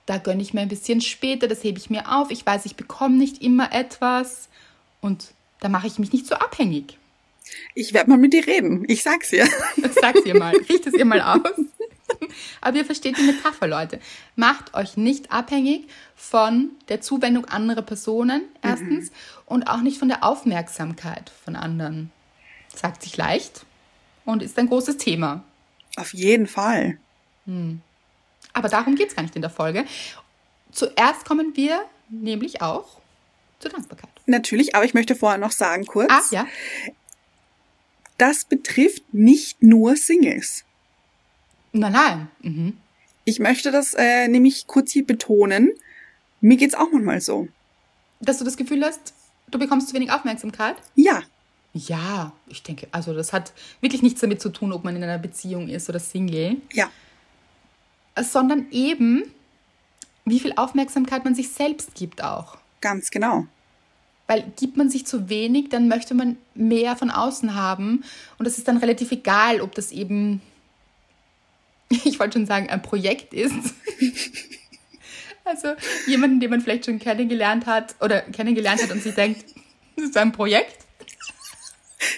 da 0.06 0.18
gönne 0.18 0.42
ich 0.42 0.52
mir 0.52 0.60
ein 0.60 0.68
bisschen 0.68 1.00
später, 1.00 1.46
das 1.46 1.62
hebe 1.62 1.78
ich 1.78 1.90
mir 1.90 2.12
auf. 2.12 2.30
Ich 2.30 2.44
weiß, 2.44 2.66
ich 2.66 2.76
bekomme 2.76 3.16
nicht 3.16 3.42
immer 3.42 3.72
etwas 3.72 4.48
und 5.00 5.32
da 5.60 5.68
mache 5.68 5.86
ich 5.86 5.98
mich 5.98 6.12
nicht 6.12 6.26
so 6.26 6.34
abhängig. 6.34 6.98
ich 7.74 7.92
werde 7.92 8.10
mal 8.10 8.18
mit 8.18 8.34
ihr 8.34 8.46
reden. 8.46 8.84
Ich 8.88 9.02
sag's 9.02 9.32
ihr. 9.32 9.46
Sag's 10.00 10.24
ihr 10.24 10.36
mal, 10.36 10.56
richt 10.56 10.86
es 10.86 10.94
ihr 10.94 11.04
mal 11.04 11.20
aus. 11.20 11.40
Aber 12.60 12.76
ihr 12.76 12.84
versteht 12.84 13.16
die 13.18 13.22
Metapher, 13.22 13.68
Leute. 13.68 14.00
Macht 14.36 14.74
euch 14.74 14.96
nicht 14.96 15.30
abhängig 15.32 15.86
von 16.16 16.70
der 16.88 17.00
Zuwendung 17.00 17.44
anderer 17.46 17.82
Personen, 17.82 18.42
erstens, 18.62 19.10
mhm. 19.10 19.16
und 19.46 19.62
auch 19.64 19.80
nicht 19.80 19.98
von 19.98 20.08
der 20.08 20.24
Aufmerksamkeit 20.24 21.30
von 21.44 21.56
anderen. 21.56 22.10
Sagt 22.74 23.02
sich 23.02 23.16
leicht 23.16 23.64
und 24.24 24.42
ist 24.42 24.58
ein 24.58 24.68
großes 24.68 24.96
Thema. 24.96 25.44
Auf 25.96 26.14
jeden 26.14 26.46
Fall. 26.46 26.98
Hm. 27.46 27.80
Aber 28.52 28.68
darum 28.68 28.94
geht 28.94 29.08
es 29.08 29.16
gar 29.16 29.22
nicht 29.22 29.36
in 29.36 29.42
der 29.42 29.50
Folge. 29.50 29.84
Zuerst 30.70 31.24
kommen 31.24 31.56
wir 31.56 31.84
nämlich 32.08 32.62
auch 32.62 33.00
zur 33.58 33.70
Dankbarkeit. 33.70 34.10
Natürlich, 34.26 34.74
aber 34.74 34.84
ich 34.84 34.94
möchte 34.94 35.14
vorher 35.14 35.38
noch 35.38 35.52
sagen 35.52 35.86
kurz. 35.86 36.10
Ah, 36.10 36.22
ja. 36.30 36.46
Das 38.18 38.44
betrifft 38.44 39.02
nicht 39.12 39.62
nur 39.62 39.96
Singles. 39.96 40.64
Nein, 41.72 41.92
nein. 41.92 42.28
Mhm. 42.40 42.76
Ich 43.24 43.38
möchte 43.38 43.70
das 43.70 43.94
äh, 43.94 44.28
nämlich 44.28 44.66
kurz 44.66 44.92
hier 44.92 45.06
betonen. 45.06 45.72
Mir 46.40 46.56
geht's 46.56 46.74
auch 46.74 46.90
manchmal 46.92 47.20
so. 47.20 47.48
Dass 48.20 48.38
du 48.38 48.44
das 48.44 48.56
Gefühl 48.56 48.84
hast, 48.84 49.14
du 49.50 49.58
bekommst 49.58 49.88
zu 49.88 49.94
wenig 49.94 50.10
Aufmerksamkeit? 50.10 50.76
Ja. 50.94 51.22
Ja, 51.74 52.32
ich 52.48 52.62
denke, 52.62 52.86
also 52.92 53.14
das 53.14 53.32
hat 53.32 53.52
wirklich 53.80 54.02
nichts 54.02 54.20
damit 54.20 54.42
zu 54.42 54.50
tun, 54.50 54.72
ob 54.72 54.84
man 54.84 54.94
in 54.94 55.02
einer 55.02 55.18
Beziehung 55.18 55.68
ist 55.68 55.88
oder 55.88 55.98
Single. 55.98 56.56
Ja. 56.72 56.90
Sondern 58.20 58.66
eben, 58.70 59.24
wie 60.26 60.38
viel 60.38 60.52
Aufmerksamkeit 60.56 61.24
man 61.24 61.34
sich 61.34 61.50
selbst 61.50 61.94
gibt 61.94 62.22
auch. 62.22 62.58
Ganz 62.82 63.10
genau. 63.10 63.46
Weil 64.26 64.44
gibt 64.56 64.76
man 64.76 64.90
sich 64.90 65.06
zu 65.06 65.28
wenig, 65.28 65.70
dann 65.70 65.88
möchte 65.88 66.14
man 66.14 66.36
mehr 66.54 66.96
von 66.96 67.10
außen 67.10 67.54
haben. 67.54 68.04
Und 68.38 68.46
es 68.46 68.58
ist 68.58 68.68
dann 68.68 68.76
relativ 68.76 69.10
egal, 69.10 69.60
ob 69.60 69.74
das 69.74 69.92
eben, 69.92 70.42
ich 71.88 72.20
wollte 72.20 72.38
schon 72.38 72.46
sagen, 72.46 72.68
ein 72.68 72.82
Projekt 72.82 73.32
ist. 73.32 73.74
also 75.44 75.68
jemanden, 76.06 76.40
den 76.40 76.50
man 76.50 76.60
vielleicht 76.60 76.84
schon 76.84 76.98
kennengelernt 76.98 77.66
hat 77.66 77.94
oder 78.00 78.20
kennengelernt 78.20 78.82
hat 78.82 78.90
und 78.90 79.02
sich 79.02 79.14
denkt, 79.14 79.44
das 79.96 80.06
ist 80.06 80.16
ein 80.16 80.32
Projekt. 80.32 80.81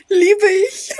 Liebe 0.09 0.47
ich. 0.69 0.91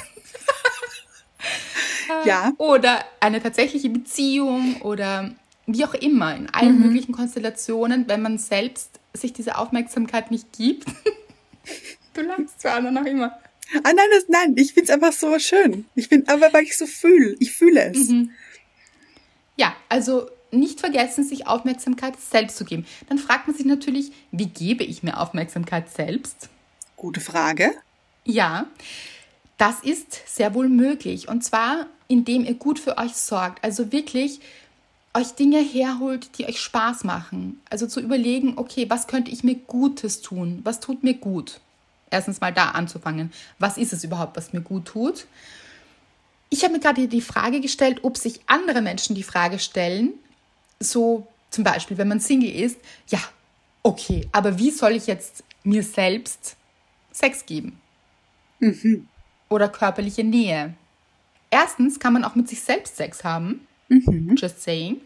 ja. 2.25 2.53
Oder 2.59 3.05
eine 3.21 3.43
tatsächliche 3.43 3.91
Beziehung 3.91 4.81
oder 4.83 5.35
wie 5.67 5.85
auch 5.85 5.95
immer, 5.95 6.37
in 6.37 6.51
allen 6.51 6.77
mhm. 6.77 6.87
möglichen 6.87 7.13
Konstellationen, 7.13 8.07
wenn 8.09 8.23
man 8.23 8.39
selbst 8.39 9.01
sich 9.15 9.33
diese 9.33 9.57
Aufmerksamkeit 9.57 10.31
nicht 10.31 10.53
gibt. 10.53 10.87
du 12.15 12.21
lachst 12.23 12.61
zwar 12.61 12.81
noch 12.81 13.07
immer. 13.07 13.39
Ah 13.83 13.93
nein, 13.95 14.07
das, 14.13 14.29
nein, 14.29 14.55
ich 14.57 14.75
finde 14.75 14.85
es 14.85 14.91
einfach 14.91 15.13
so 15.13 15.39
schön. 15.39 15.87
Ich 15.95 16.09
finde, 16.09 16.33
aber 16.33 16.53
weil 16.53 16.65
ich 16.65 16.77
so 16.77 16.87
fühle, 16.87 17.35
ich 17.39 17.53
fühle 17.53 17.91
es. 17.91 18.09
Mhm. 18.09 18.31
Ja, 19.57 19.75
also 19.89 20.29
nicht 20.51 20.81
vergessen, 20.81 21.25
sich 21.25 21.47
Aufmerksamkeit 21.47 22.21
selbst 22.21 22.57
zu 22.57 22.65
geben. 22.65 22.87
Dann 23.09 23.19
fragt 23.19 23.47
man 23.47 23.57
sich 23.57 23.67
natürlich, 23.67 24.13
wie 24.31 24.47
gebe 24.47 24.85
ich 24.85 25.03
mir 25.03 25.19
Aufmerksamkeit 25.19 25.91
selbst? 25.91 26.49
Gute 26.97 27.21
Frage. 27.21 27.73
Ja, 28.25 28.67
das 29.59 29.81
ist 29.81 30.21
sehr 30.27 30.55
wohl 30.55 30.69
möglich. 30.69 31.29
Und 31.29 31.45
zwar, 31.45 31.87
indem 32.09 32.45
ihr 32.45 32.55
gut 32.55 32.79
für 32.79 32.99
euch 32.99 33.15
sorgt. 33.15 33.63
Also 33.63 33.93
wirklich 33.93 34.41
euch 35.15 35.33
Dinge 35.33 35.61
herholt, 35.61 36.39
die 36.39 36.47
euch 36.47 36.61
Spaß 36.61 37.05
machen. 37.05 37.61
Also 37.71 37.87
zu 37.87 38.01
überlegen, 38.01 38.55
okay, 38.57 38.87
was 38.89 39.07
könnte 39.07 39.31
ich 39.31 39.45
mir 39.45 39.55
Gutes 39.55 40.23
tun? 40.23 40.61
Was 40.65 40.81
tut 40.81 41.05
mir 41.05 41.15
gut? 41.15 41.61
Erstens 42.11 42.41
mal 42.41 42.53
da 42.53 42.71
anzufangen. 42.71 43.33
Was 43.59 43.77
ist 43.79 43.93
es 43.93 44.05
überhaupt, 44.05 44.37
was 44.37 44.53
mir 44.53 44.61
gut 44.61 44.87
tut? 44.87 45.27
Ich 46.51 46.63
habe 46.63 46.75
mir 46.75 46.81
gerade 46.81 47.09
die 47.09 47.21
Frage 47.21 47.61
gestellt, 47.61 48.01
ob 48.03 48.17
sich 48.17 48.41
andere 48.47 48.81
Menschen 48.81 49.15
die 49.15 49.23
Frage 49.23 49.59
stellen, 49.59 50.15
so 50.79 51.27
zum 51.51 51.65
Beispiel, 51.65 51.99
wenn 51.99 52.09
man 52.09 52.21
Single 52.21 52.51
ist, 52.51 52.77
ja, 53.09 53.21
okay, 53.83 54.29
aber 54.33 54.59
wie 54.59 54.71
soll 54.71 54.93
ich 54.93 55.07
jetzt 55.07 55.43
mir 55.63 55.83
selbst 55.83 56.57
Sex 57.13 57.47
geben? 57.47 57.81
Mhm. 58.59 59.09
Oder 59.49 59.69
körperliche 59.69 60.25
Nähe. 60.25 60.75
Erstens 61.51 61.99
kann 61.99 62.13
man 62.13 62.25
auch 62.25 62.35
mit 62.35 62.49
sich 62.49 62.61
selbst 62.61 62.97
Sex 62.97 63.25
haben. 63.25 63.67
Mhm. 63.89 64.35
Just 64.37 64.63
saying. 64.63 65.01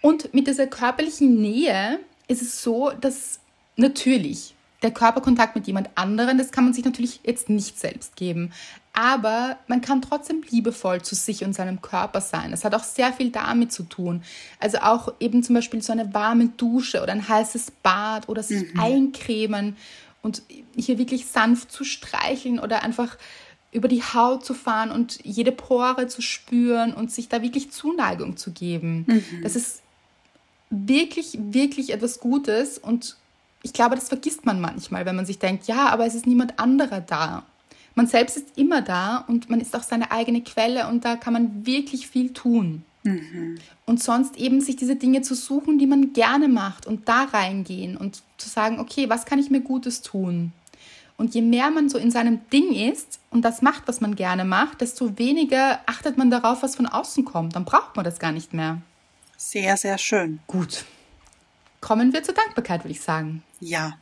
Und 0.00 0.32
mit 0.34 0.46
dieser 0.46 0.66
körperlichen 0.66 1.40
Nähe 1.40 1.98
ist 2.28 2.42
es 2.42 2.62
so, 2.62 2.90
dass 3.00 3.40
natürlich 3.76 4.54
der 4.82 4.90
Körperkontakt 4.90 5.56
mit 5.56 5.66
jemand 5.66 5.90
anderen, 5.94 6.38
das 6.38 6.52
kann 6.52 6.64
man 6.64 6.74
sich 6.74 6.84
natürlich 6.84 7.20
jetzt 7.24 7.48
nicht 7.48 7.78
selbst 7.78 8.14
geben. 8.14 8.52
Aber 8.92 9.58
man 9.66 9.80
kann 9.80 10.00
trotzdem 10.00 10.42
liebevoll 10.48 11.02
zu 11.02 11.14
sich 11.14 11.44
und 11.44 11.54
seinem 11.54 11.82
Körper 11.82 12.20
sein. 12.20 12.52
Es 12.52 12.64
hat 12.64 12.74
auch 12.74 12.84
sehr 12.84 13.12
viel 13.12 13.30
damit 13.30 13.72
zu 13.72 13.82
tun. 13.82 14.22
Also 14.58 14.78
auch 14.78 15.12
eben 15.20 15.42
zum 15.42 15.54
Beispiel 15.54 15.82
so 15.82 15.92
eine 15.92 16.14
warme 16.14 16.48
Dusche 16.56 17.02
oder 17.02 17.12
ein 17.12 17.28
heißes 17.28 17.72
Bad 17.82 18.28
oder 18.28 18.42
sich 18.42 18.72
mhm. 18.72 18.80
eincremen 18.80 19.76
und 20.26 20.42
hier 20.74 20.98
wirklich 20.98 21.26
sanft 21.26 21.70
zu 21.70 21.84
streicheln 21.84 22.58
oder 22.58 22.82
einfach 22.82 23.16
über 23.70 23.86
die 23.86 24.02
Haut 24.02 24.44
zu 24.44 24.54
fahren 24.54 24.90
und 24.90 25.20
jede 25.22 25.52
Pore 25.52 26.08
zu 26.08 26.20
spüren 26.20 26.92
und 26.92 27.12
sich 27.12 27.28
da 27.28 27.42
wirklich 27.42 27.70
Zuneigung 27.70 28.36
zu 28.36 28.50
geben. 28.50 29.04
Mhm. 29.06 29.42
Das 29.44 29.54
ist 29.54 29.82
wirklich, 30.70 31.38
wirklich 31.40 31.92
etwas 31.92 32.18
Gutes 32.18 32.76
und 32.76 33.16
ich 33.62 33.72
glaube, 33.72 33.94
das 33.94 34.08
vergisst 34.08 34.44
man 34.46 34.60
manchmal, 34.60 35.06
wenn 35.06 35.14
man 35.14 35.26
sich 35.26 35.38
denkt, 35.38 35.68
ja, 35.68 35.90
aber 35.90 36.06
es 36.06 36.16
ist 36.16 36.26
niemand 36.26 36.58
anderer 36.58 37.00
da. 37.00 37.44
Man 37.94 38.08
selbst 38.08 38.36
ist 38.36 38.58
immer 38.58 38.82
da 38.82 39.18
und 39.28 39.48
man 39.48 39.60
ist 39.60 39.76
auch 39.76 39.82
seine 39.84 40.10
eigene 40.10 40.42
Quelle 40.42 40.88
und 40.88 41.04
da 41.04 41.14
kann 41.14 41.32
man 41.32 41.66
wirklich 41.66 42.08
viel 42.08 42.32
tun. 42.32 42.84
Mhm. 43.06 43.58
Und 43.86 44.02
sonst 44.02 44.36
eben 44.36 44.60
sich 44.60 44.76
diese 44.76 44.96
Dinge 44.96 45.22
zu 45.22 45.34
suchen, 45.34 45.78
die 45.78 45.86
man 45.86 46.12
gerne 46.12 46.48
macht 46.48 46.86
und 46.86 47.08
da 47.08 47.24
reingehen 47.24 47.96
und 47.96 48.22
zu 48.36 48.48
sagen, 48.48 48.80
okay, 48.80 49.08
was 49.08 49.24
kann 49.24 49.38
ich 49.38 49.50
mir 49.50 49.60
Gutes 49.60 50.02
tun? 50.02 50.52
Und 51.16 51.34
je 51.34 51.40
mehr 51.40 51.70
man 51.70 51.88
so 51.88 51.96
in 51.96 52.10
seinem 52.10 52.40
Ding 52.50 52.74
ist 52.74 53.20
und 53.30 53.42
das 53.42 53.62
macht, 53.62 53.84
was 53.86 54.00
man 54.00 54.16
gerne 54.16 54.44
macht, 54.44 54.82
desto 54.82 55.18
weniger 55.18 55.80
achtet 55.86 56.18
man 56.18 56.30
darauf, 56.30 56.62
was 56.62 56.76
von 56.76 56.86
außen 56.86 57.24
kommt. 57.24 57.56
Dann 57.56 57.64
braucht 57.64 57.96
man 57.96 58.04
das 58.04 58.18
gar 58.18 58.32
nicht 58.32 58.52
mehr. 58.52 58.82
Sehr, 59.38 59.76
sehr 59.76 59.96
schön. 59.96 60.40
Gut. 60.46 60.84
Kommen 61.80 62.12
wir 62.12 62.22
zur 62.22 62.34
Dankbarkeit, 62.34 62.84
würde 62.84 62.92
ich 62.92 63.00
sagen. 63.00 63.42
Ja. 63.60 63.98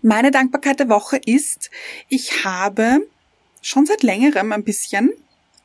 Meine 0.00 0.30
Dankbarkeit 0.30 0.78
der 0.78 0.88
Woche 0.88 1.16
ist, 1.16 1.70
ich 2.08 2.44
habe 2.44 3.00
schon 3.60 3.86
seit 3.86 4.02
längerem 4.02 4.52
ein 4.52 4.64
bisschen, 4.64 5.10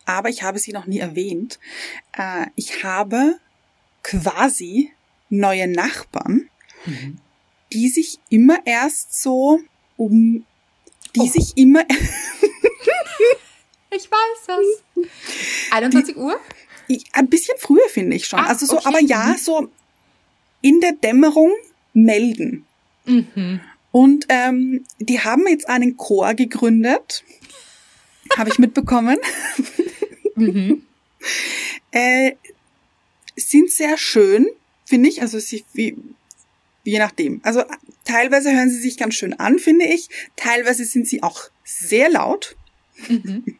aber 0.09 0.29
ich 0.29 0.41
habe 0.41 0.57
sie 0.57 0.71
noch 0.71 0.87
nie 0.87 0.97
erwähnt, 0.97 1.59
äh, 2.17 2.47
ich 2.55 2.83
habe 2.83 3.39
quasi 4.01 4.91
neue 5.29 5.67
Nachbarn, 5.67 6.49
mhm. 6.85 7.19
die 7.71 7.89
sich 7.89 8.17
immer 8.29 8.57
erst 8.65 9.21
so 9.21 9.59
um 9.97 10.45
die 11.15 11.21
oh. 11.21 11.27
sich 11.27 11.55
immer. 11.57 11.83
ich 13.91 14.09
weiß 14.09 14.47
das. 14.47 14.65
21 15.71 16.15
die, 16.15 16.19
Uhr? 16.19 16.39
Ein 17.13 17.29
bisschen 17.29 17.55
früher 17.59 17.87
finde 17.89 18.15
ich 18.15 18.25
schon. 18.25 18.39
Ah, 18.39 18.47
also 18.47 18.65
so, 18.65 18.77
okay. 18.77 18.87
aber 18.87 18.99
ja, 19.01 19.25
mhm. 19.25 19.37
so 19.37 19.69
in 20.61 20.79
der 20.81 20.93
Dämmerung 20.93 21.51
melden. 21.93 22.65
Mhm. 23.05 23.61
Und 23.91 24.25
ähm, 24.29 24.85
die 24.97 25.19
haben 25.19 25.47
jetzt 25.47 25.69
einen 25.69 25.97
Chor 25.97 26.33
gegründet. 26.33 27.23
Habe 28.37 28.49
ich 28.49 28.57
mitbekommen. 28.57 29.17
mhm. 30.41 30.85
äh, 31.91 32.33
sind 33.35 33.71
sehr 33.71 33.97
schön, 33.97 34.47
finde 34.85 35.09
ich. 35.09 35.21
Also 35.21 35.39
sie, 35.39 35.63
wie, 35.73 35.97
je 36.83 36.99
nachdem. 36.99 37.41
Also 37.43 37.63
teilweise 38.03 38.51
hören 38.51 38.69
sie 38.69 38.79
sich 38.79 38.97
ganz 38.97 39.15
schön 39.15 39.33
an, 39.33 39.59
finde 39.59 39.85
ich. 39.85 40.09
Teilweise 40.35 40.85
sind 40.85 41.07
sie 41.07 41.23
auch 41.23 41.49
sehr 41.63 42.09
laut. 42.09 42.55
Mhm. 43.07 43.57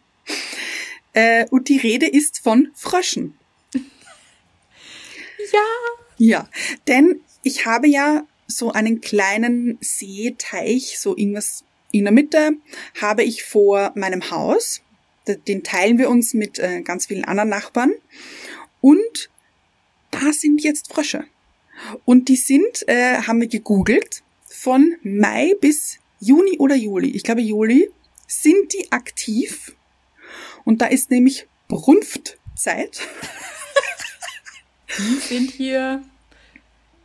äh, 1.14 1.46
und 1.50 1.70
die 1.70 1.78
Rede 1.78 2.08
ist 2.08 2.40
von 2.40 2.70
Fröschen. 2.76 3.38
Ja. 5.54 5.60
Ja, 6.22 6.50
denn 6.88 7.22
ich 7.44 7.66
habe 7.66 7.88
ja 7.88 8.28
so 8.46 8.72
einen 8.72 9.00
kleinen 9.00 9.78
Seeteich, 9.80 11.00
so 11.00 11.16
irgendwas 11.16 11.64
in 11.92 12.04
der 12.04 12.12
Mitte, 12.12 12.52
habe 13.00 13.24
ich 13.24 13.44
vor 13.44 13.94
meinem 13.96 14.30
Haus. 14.30 14.82
Den 15.38 15.64
teilen 15.64 15.98
wir 15.98 16.10
uns 16.10 16.34
mit 16.34 16.60
äh, 16.60 16.82
ganz 16.82 17.08
vielen 17.08 17.26
anderen 17.26 17.50
Nachbarn. 17.50 17.94
Und 18.82 19.30
da 20.12 20.34
sind 20.34 20.64
jetzt 20.64 20.92
Frösche. 20.92 21.26
Und 22.06 22.28
die 22.28 22.36
sind, 22.36 22.88
äh, 22.88 23.22
haben 23.22 23.42
wir 23.42 23.48
gegoogelt, 23.48 24.24
von 24.48 24.96
Mai 25.04 25.54
bis 25.62 26.00
Juni 26.20 26.58
oder 26.58 26.76
Juli, 26.76 27.12
ich 27.12 27.24
glaube 27.24 27.42
Juli, 27.42 27.90
sind 28.28 28.74
die 28.74 28.92
aktiv. 28.92 29.76
Und 30.66 30.82
da 30.82 30.88
ist 30.88 31.12
nämlich 31.12 31.48
Brunftzeit. 31.68 33.02
Die 34.98 35.16
sind 35.20 35.52
hier, 35.52 36.04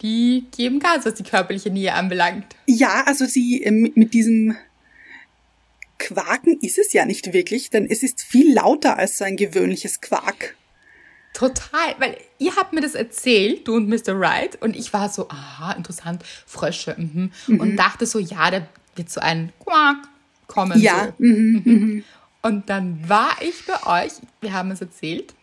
die 0.02 0.46
geben 0.56 0.80
Gas, 0.80 1.04
was 1.04 1.14
die 1.14 1.22
körperliche 1.22 1.70
Nähe 1.70 1.92
anbelangt. 1.92 2.46
Ja, 2.66 3.04
also 3.06 3.24
sie 3.24 3.62
äh, 3.62 3.70
mit 3.70 4.14
diesem 4.14 4.56
Quaken 5.98 6.58
ist 6.60 6.78
es 6.78 6.92
ja 6.92 7.04
nicht 7.04 7.32
wirklich, 7.32 7.70
denn 7.70 7.86
es 7.88 8.02
ist 8.02 8.22
viel 8.22 8.54
lauter 8.54 8.98
als 8.98 9.18
so 9.18 9.24
ein 9.24 9.36
gewöhnliches 9.36 10.00
Quak. 10.00 10.56
Total, 11.32 11.96
weil 11.98 12.16
ihr 12.38 12.54
habt 12.56 12.72
mir 12.72 12.80
das 12.80 12.94
erzählt, 12.94 13.66
du 13.66 13.74
und 13.74 13.88
Mr. 13.88 14.18
Wright, 14.18 14.60
und 14.62 14.76
ich 14.76 14.92
war 14.92 15.08
so, 15.08 15.28
aha, 15.28 15.72
interessant, 15.72 16.22
Frösche, 16.46 16.94
mhm. 16.96 17.30
und 17.48 17.76
dachte 17.76 18.06
so, 18.06 18.18
ja, 18.18 18.50
da 18.50 18.66
wird 18.94 19.10
so 19.10 19.20
ein 19.20 19.52
Quack 19.58 19.96
kommen. 20.46 20.80
Ja. 20.80 21.12
So. 21.18 21.24
Mhm. 21.24 22.04
Und 22.42 22.68
dann 22.70 23.08
war 23.08 23.36
ich 23.40 23.64
bei 23.66 24.04
euch, 24.04 24.12
wir 24.40 24.52
haben 24.52 24.70
es 24.70 24.80
erzählt, 24.80 25.34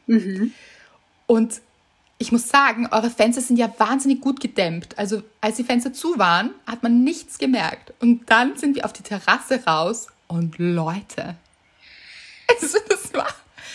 und 1.28 1.62
ich 2.20 2.32
muss 2.32 2.48
sagen, 2.48 2.88
eure 2.92 3.10
Fenster 3.10 3.42
sind 3.42 3.58
ja 3.58 3.74
wahnsinnig 3.80 4.22
gut 4.22 4.40
gedämmt. 4.40 4.98
Also 4.98 5.24
als 5.42 5.56
die 5.56 5.64
Fenster 5.64 5.92
zu 5.92 6.20
waren, 6.20 6.52
hat 6.68 6.84
man 6.84 7.04
nichts 7.04 7.40
gemerkt. 7.40 7.94
Und 8.00 8.30
dann 8.30 8.56
sind 8.58 8.76
wir 8.76 8.86
auf 8.86 8.94
die 8.94 9.02
Terrasse 9.02 9.66
raus 9.66 10.08
und 10.32 10.58
Leute, 10.58 11.36
also 12.48 12.78
das 12.90 13.14
war 13.14 13.28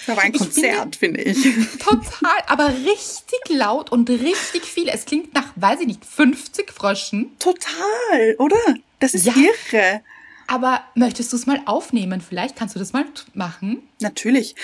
Das 0.06 0.16
war 0.16 0.24
ein 0.24 0.32
Konzert, 0.32 0.96
finde 0.96 1.22
ich. 1.22 1.42
Total, 1.78 2.38
aber 2.46 2.68
richtig 2.68 3.40
laut 3.48 3.90
und 3.90 4.08
richtig 4.10 4.64
viel. 4.64 4.88
Es 4.88 5.04
klingt 5.04 5.34
nach, 5.34 5.52
weiß 5.56 5.80
ich 5.80 5.86
nicht, 5.86 6.04
50 6.04 6.72
Fröschen. 6.72 7.36
Total, 7.38 8.34
oder? 8.38 8.56
Das 9.00 9.14
ist 9.14 9.26
Ja. 9.26 9.34
irre. 9.36 10.00
Aber 10.48 10.82
möchtest 10.94 11.32
du 11.32 11.36
es 11.36 11.46
mal 11.46 11.60
aufnehmen? 11.66 12.20
Vielleicht 12.20 12.54
kannst 12.56 12.74
du 12.76 12.78
das 12.78 12.92
mal 12.92 13.04
machen. 13.34 13.82
Natürlich. 14.00 14.54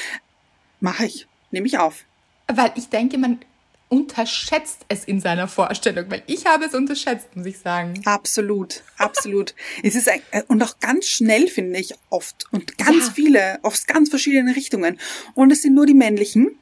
Mache 0.81 1.07
ich. 1.07 1.27
Nehme 1.51 1.67
ich 1.67 1.79
auf. 1.79 2.05
Weil 2.47 2.73
ich 2.77 2.89
denke, 2.89 3.19
man 3.19 3.41
unterschätzt 3.93 4.87
es 4.89 5.05
in 5.05 5.21
seiner 5.21 5.49
Vorstellung. 5.49 6.11
Weil 6.11 6.23
ich 6.27 6.47
habe 6.47 6.65
es 6.65 6.75
unterschätzt, 6.75 7.37
muss 7.37 7.45
ich 7.45 7.59
sagen. 7.59 8.01
Absolut, 8.07 8.83
absolut. 8.97 9.55
es 9.83 9.95
ist 9.95 10.09
ein, 10.09 10.23
äh, 10.31 10.43
und 10.49 10.63
auch 10.63 10.81
ganz 10.81 11.07
schnell, 11.07 11.47
finde 11.49 11.79
ich, 11.79 11.93
oft. 12.09 12.47
Und 12.53 12.79
ganz 12.79 13.09
Ja. 13.09 13.13
viele, 13.13 13.59
aus 13.63 13.87
ganz 13.87 14.09
verschiedenen 14.09 14.55
Richtungen. 14.55 14.99
Und 15.35 15.51
es 15.53 15.61
sind 15.61 15.75
nur 15.75 15.85
die 15.85 15.93
männlichen, 15.93 16.59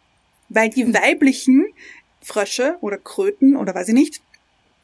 weil 0.48 0.70
die 0.70 0.92
weiblichen 0.92 1.66
Frösche 2.20 2.76
oder 2.80 2.98
Kröten 2.98 3.56
oder 3.56 3.76
weiß 3.76 3.88
ich 3.88 3.94
nicht, 3.94 4.20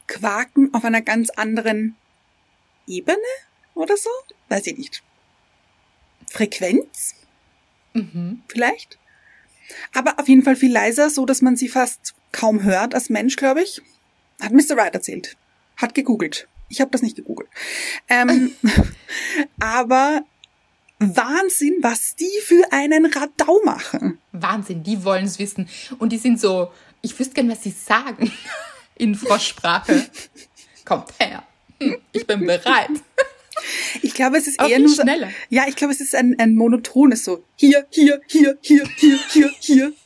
quaken 0.06 0.72
auf 0.72 0.84
einer 0.84 1.02
ganz 1.02 1.30
anderen 1.30 1.96
Ebene 2.86 3.16
oder 3.74 3.96
so? 3.96 4.10
Weiß 4.48 4.68
ich 4.68 4.78
nicht. 4.78 5.02
Frequenz? 6.30 7.16
Vielleicht? 8.46 8.98
Aber 9.94 10.18
auf 10.18 10.28
jeden 10.28 10.42
Fall 10.42 10.56
viel 10.56 10.72
leiser, 10.72 11.10
so 11.10 11.26
dass 11.26 11.42
man 11.42 11.56
sie 11.56 11.68
fast 11.68 12.14
kaum 12.32 12.62
hört 12.62 12.94
als 12.94 13.08
Mensch, 13.10 13.36
glaube 13.36 13.62
ich. 13.62 13.82
Hat 14.40 14.52
Mr. 14.52 14.76
Wright 14.76 14.94
erzählt. 14.94 15.36
Hat 15.76 15.94
gegoogelt. 15.94 16.48
Ich 16.68 16.80
habe 16.80 16.90
das 16.90 17.02
nicht 17.02 17.16
gegoogelt. 17.16 17.48
Ähm, 18.08 18.52
aber 19.60 20.22
Wahnsinn, 20.98 21.76
was 21.82 22.16
die 22.16 22.30
für 22.44 22.72
einen 22.72 23.06
Radau 23.06 23.60
machen. 23.64 24.18
Wahnsinn, 24.32 24.82
die 24.82 25.04
wollen 25.04 25.24
es 25.26 25.38
wissen. 25.38 25.68
Und 25.98 26.10
die 26.10 26.18
sind 26.18 26.40
so, 26.40 26.70
ich 27.02 27.18
wüsste 27.18 27.34
gern, 27.34 27.50
was 27.50 27.62
sie 27.62 27.70
sagen. 27.70 28.32
In 28.96 29.14
Froschsprache. 29.14 30.06
Kommt 30.84 31.12
her. 31.18 31.42
Hm, 31.80 31.96
Ich 32.12 32.26
bin 32.26 32.46
bereit. 32.46 32.88
Ich 34.02 34.14
glaube, 34.14 34.36
es 34.38 34.46
ist 34.46 34.60
Aber 34.60 34.68
eher 34.68 34.78
nur 34.78 34.88
so, 34.88 35.02
schneller. 35.02 35.30
Ja, 35.48 35.64
ich 35.68 35.76
glaube, 35.76 35.92
es 35.92 36.00
ist 36.00 36.14
ein, 36.14 36.36
ein 36.38 36.54
monotones 36.54 37.24
so. 37.24 37.44
Hier, 37.56 37.86
hier, 37.90 38.20
hier, 38.26 38.56
hier, 38.60 38.88
hier, 38.96 39.18
hier, 39.28 39.50
hier. 39.60 39.92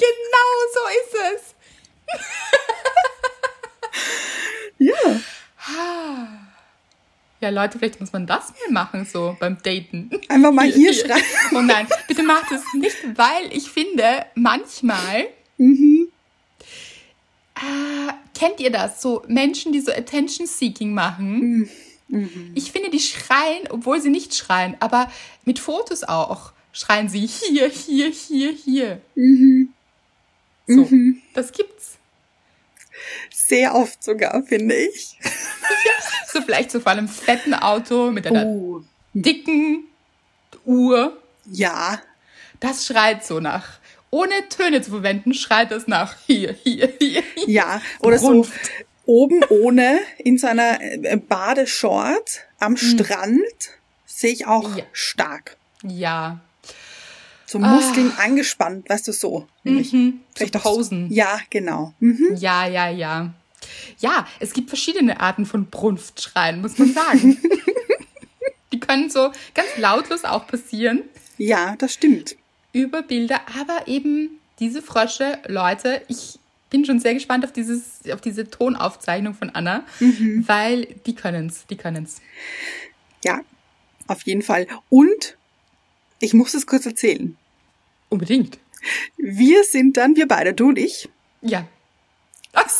Genau 0.00 0.50
so 0.74 0.80
ist 1.00 1.14
es. 1.34 1.42
Ja. 4.78 5.20
Ja, 7.40 7.50
Leute, 7.50 7.78
vielleicht 7.78 8.00
muss 8.00 8.12
man 8.12 8.26
das 8.26 8.50
mal 8.50 8.70
machen, 8.72 9.04
so 9.04 9.36
beim 9.40 9.58
Daten. 9.62 10.10
Einfach 10.28 10.52
mal 10.52 10.70
hier 10.70 10.92
schreiben. 10.94 11.24
Oh 11.52 11.60
nein, 11.60 11.88
bitte 12.06 12.22
macht 12.22 12.52
es 12.52 12.62
nicht, 12.74 12.96
weil 13.16 13.52
ich 13.52 13.68
finde, 13.70 14.26
manchmal. 14.36 15.26
Mhm. 15.56 15.97
Kennt 18.38 18.60
ihr 18.60 18.70
das? 18.70 19.02
So 19.02 19.24
Menschen, 19.26 19.72
die 19.72 19.80
so 19.80 19.90
Attention-Seeking 19.92 20.94
machen. 20.94 21.68
Mhm. 22.06 22.52
Ich 22.54 22.70
finde, 22.70 22.88
die 22.90 23.00
schreien, 23.00 23.66
obwohl 23.70 24.00
sie 24.00 24.10
nicht 24.10 24.34
schreien, 24.34 24.76
aber 24.80 25.10
mit 25.44 25.58
Fotos 25.58 26.04
auch. 26.04 26.52
Schreien 26.72 27.08
sie 27.08 27.26
hier, 27.26 27.68
hier, 27.68 28.10
hier, 28.10 28.52
hier. 28.52 29.00
Mhm. 29.16 29.72
So, 30.68 30.88
das 31.34 31.52
gibt's. 31.52 31.96
Sehr 33.30 33.74
oft 33.74 34.02
sogar, 34.04 34.42
finde 34.44 34.76
ich. 34.76 35.18
So 36.32 36.40
vielleicht 36.42 36.70
so 36.70 36.78
vor 36.80 36.92
einem 36.92 37.08
fetten 37.08 37.54
Auto 37.54 38.10
mit 38.12 38.26
einer 38.26 38.44
Oh. 38.46 38.82
dicken 39.14 39.84
Uhr. 40.64 41.20
Ja. 41.50 42.00
Das 42.60 42.86
schreit 42.86 43.24
so 43.24 43.40
nach. 43.40 43.77
Ohne 44.10 44.32
Töne 44.48 44.80
zu 44.82 44.90
verwenden, 44.90 45.34
schreit 45.34 45.70
das 45.70 45.86
nach 45.86 46.16
hier, 46.26 46.54
hier, 46.62 46.92
hier. 46.98 47.22
Ja. 47.46 47.80
Oder 48.00 48.18
so 48.18 48.28
Runft. 48.28 48.70
oben 49.04 49.42
ohne 49.50 49.98
in 50.18 50.38
seiner 50.38 50.80
äh, 50.80 51.16
Badeshort 51.16 52.40
am 52.58 52.76
Strand 52.76 53.40
sehe 54.06 54.32
ich 54.32 54.46
auch 54.46 54.76
Ja. 54.76 54.84
stark. 54.92 55.56
Ja. 55.82 56.40
So 57.46 57.58
Muskeln 57.58 58.12
angespannt, 58.18 58.88
weißt 58.90 59.08
du, 59.08 59.12
so. 59.12 59.46
nämlich. 59.64 59.92
Ah. 59.92 59.96
Mhm. 59.96 60.20
Vielleicht 60.34 60.54
so- 60.54 60.58
posen. 60.60 61.10
Ja, 61.12 61.40
genau. 61.50 61.94
Mhm. 62.00 62.34
Ja, 62.36 62.66
ja, 62.66 62.88
ja. 62.90 63.32
Ja, 63.98 64.26
es 64.40 64.52
gibt 64.52 64.68
verschiedene 64.70 65.20
Arten 65.20 65.44
von 65.46 65.66
Brunftschreien, 65.66 66.60
muss 66.60 66.78
man 66.78 66.92
sagen. 66.92 67.38
Die 68.72 68.80
können 68.80 69.08
so 69.10 69.32
ganz 69.54 69.68
lautlos 69.78 70.24
auch 70.24 70.46
passieren 70.46 71.02
Ja, 71.38 71.74
das 71.78 71.94
stimmt. 71.94 72.36
Über 72.72 73.02
Bilder, 73.02 73.40
aber 73.58 73.88
eben 73.88 74.38
diese 74.58 74.82
Frösche, 74.82 75.38
Leute, 75.46 76.02
ich 76.08 76.38
bin 76.70 76.84
schon 76.84 77.00
sehr 77.00 77.14
gespannt 77.14 77.44
auf 77.44 77.52
dieses, 77.52 78.00
auf 78.12 78.20
diese 78.20 78.50
Tonaufzeichnung 78.50 79.34
von 79.34 79.50
Anna, 79.50 79.84
weil 80.46 80.86
die 81.06 81.14
können's, 81.14 81.66
die 81.68 81.76
können's. 81.76 82.20
Ja, 83.24 83.40
auf 84.06 84.22
jeden 84.22 84.42
Fall. 84.42 84.66
Und 84.90 85.36
ich 86.20 86.34
muss 86.34 86.54
es 86.54 86.66
kurz 86.66 86.86
erzählen. 86.86 87.36
Unbedingt. 88.08 88.58
Wir 89.16 89.64
sind 89.64 89.96
dann, 89.96 90.16
wir 90.16 90.28
beide, 90.28 90.54
du 90.54 90.68
und 90.68 90.78
ich, 90.78 91.08
Ja. 91.40 91.66
Ach, 92.52 92.68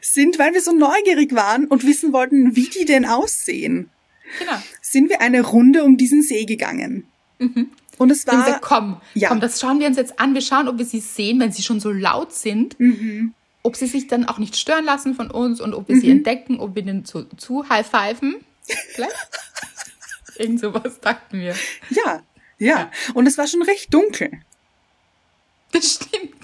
sind, 0.00 0.38
weil 0.38 0.54
wir 0.54 0.60
so 0.60 0.72
neugierig 0.72 1.34
waren 1.34 1.66
und 1.66 1.86
wissen 1.86 2.12
wollten, 2.12 2.56
wie 2.56 2.68
die 2.68 2.84
denn 2.84 3.04
aussehen, 3.04 3.90
genau. 4.38 4.60
sind 4.80 5.08
wir 5.08 5.20
eine 5.20 5.42
Runde 5.42 5.84
um 5.84 5.96
diesen 5.96 6.22
See 6.22 6.44
gegangen. 6.44 7.06
Und 7.38 8.10
es 8.10 8.26
war, 8.26 8.44
gesagt, 8.44 8.62
komm, 8.62 9.00
Ja. 9.14 9.28
komm, 9.28 9.40
das 9.40 9.60
schauen 9.60 9.80
wir 9.80 9.86
uns 9.86 9.96
jetzt 9.96 10.18
an. 10.20 10.34
Wir 10.34 10.40
schauen, 10.42 10.68
ob 10.68 10.78
wir 10.78 10.84
sie 10.84 11.00
sehen, 11.00 11.40
wenn 11.40 11.52
sie 11.52 11.62
schon 11.62 11.80
so 11.80 11.90
laut 11.90 12.32
sind. 12.32 12.76
Ob 13.62 13.76
sie 13.76 13.86
sich 13.86 14.06
dann 14.06 14.24
auch 14.26 14.38
nicht 14.38 14.56
stören 14.56 14.84
lassen 14.84 15.14
von 15.14 15.30
uns 15.30 15.60
und 15.60 15.74
ob 15.74 15.88
wir 15.88 15.98
sie 16.00 16.10
entdecken, 16.10 16.60
ob 16.60 16.74
wir 16.74 16.82
denen 16.82 17.04
zu, 17.04 17.24
zu 17.36 17.68
high-pfeifen. 17.68 18.36
Vielleicht? 18.94 19.14
Irgend 20.38 20.60
sowas 20.60 21.00
dachten 21.00 21.40
wir. 21.40 21.54
ja, 21.90 22.22
ja. 22.58 22.90
Und 23.14 23.26
es 23.26 23.38
war 23.38 23.46
schon 23.46 23.62
recht 23.62 23.92
dunkel. 23.92 24.30
Das 25.72 25.94
stimmt. 25.94 26.34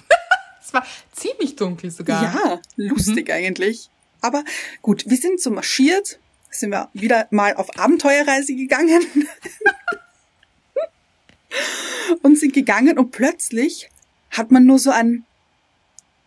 Es 0.65 0.73
war 0.73 0.85
ziemlich 1.11 1.55
dunkel 1.55 1.91
sogar. 1.91 2.23
Ja, 2.23 2.59
lustig 2.77 3.31
eigentlich. 3.31 3.89
Aber 4.21 4.43
gut, 4.81 5.03
wir 5.07 5.17
sind 5.17 5.39
so 5.39 5.51
marschiert, 5.51 6.17
sind 6.49 6.71
wir 6.71 6.89
wieder 6.93 7.27
mal 7.29 7.53
auf 7.55 7.77
Abenteuerreise 7.77 8.55
gegangen 8.55 9.01
und 12.21 12.37
sind 12.37 12.53
gegangen 12.53 12.97
und 12.97 13.11
plötzlich 13.11 13.89
hat 14.31 14.51
man 14.51 14.65
nur 14.65 14.79
so 14.79 14.89
ein 14.91 15.25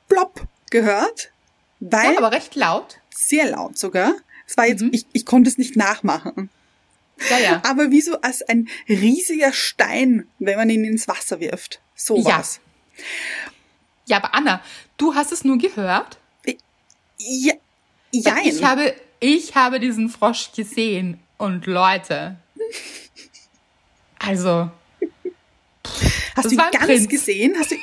Plop 0.09 0.47
gehört, 0.71 1.31
weil 1.81 2.13
Ja, 2.13 2.19
aber 2.19 2.33
recht 2.33 2.55
laut. 2.55 2.99
sehr 3.11 3.51
laut 3.51 3.77
sogar. 3.79 4.13
Es 4.47 4.57
war 4.57 4.67
jetzt, 4.67 4.85
ich, 4.93 5.07
ich 5.13 5.27
konnte 5.27 5.51
es 5.51 5.59
nicht 5.59 5.77
nachmachen. 5.77 6.51
Ja, 7.31 7.39
ja. 7.39 7.63
Aber 7.67 7.91
wie 7.91 8.01
so 8.01 8.21
als 8.21 8.43
ein 8.43 8.69
riesiger 8.89 9.53
Stein, 9.53 10.29
wenn 10.39 10.57
man 10.57 10.71
ihn 10.71 10.85
ins 10.85 11.09
Wasser 11.09 11.41
wirft. 11.41 11.81
So 11.97 12.17
Ja. 12.19 12.25
war's. 12.27 12.61
Ja, 14.07 14.19
aber 14.19 14.35
Anna, 14.35 14.63
du 14.99 15.15
hast 15.15 15.33
es 15.33 15.43
nur 15.43 15.59
gehört. 15.59 16.19
Ja, 17.19 17.55
jein. 18.13 18.47
Ich 18.47 18.63
habe, 18.63 18.95
ich 19.19 19.55
habe 19.57 19.81
diesen 19.81 20.09
Frosch 20.11 20.53
gesehen. 20.53 21.19
Und 21.39 21.67
Leute. 21.67 22.37
Also, 24.19 24.71
Hast 26.37 26.45
das 26.45 26.53
du 26.53 26.57
ihn 26.57 26.71
ganz 26.71 26.85
Prinz. 26.85 27.09
gesehen? 27.09 27.57
Hast 27.59 27.71
du, 27.71 27.77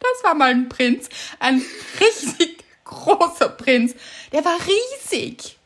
das 0.00 0.22
war 0.22 0.34
mal 0.34 0.50
ein 0.50 0.68
Prinz. 0.68 1.08
Ein 1.40 1.60
richtig 2.00 2.64
großer 2.84 3.48
Prinz. 3.50 3.94
Der 4.32 4.44
war 4.44 4.56
riesig. 4.60 5.58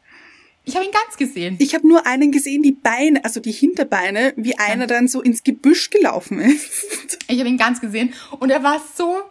Ich 0.64 0.76
habe 0.76 0.84
ihn 0.86 0.92
ganz 0.92 1.16
gesehen. 1.16 1.56
ich 1.58 1.74
habe 1.74 1.86
nur 1.88 2.06
einen 2.06 2.30
gesehen, 2.30 2.62
die 2.62 2.72
Beine, 2.72 3.24
also 3.24 3.40
die 3.40 3.50
Hinterbeine, 3.50 4.32
wie 4.36 4.56
einer 4.58 4.86
dann 4.86 5.08
so 5.08 5.20
ins 5.20 5.42
Gebüsch 5.42 5.90
gelaufen 5.90 6.38
ist. 6.40 7.18
Ich 7.28 7.38
habe 7.40 7.48
ihn 7.48 7.58
ganz 7.58 7.80
gesehen. 7.80 8.14
Und 8.38 8.50
er 8.50 8.62
war 8.62 8.80
so 8.96 9.22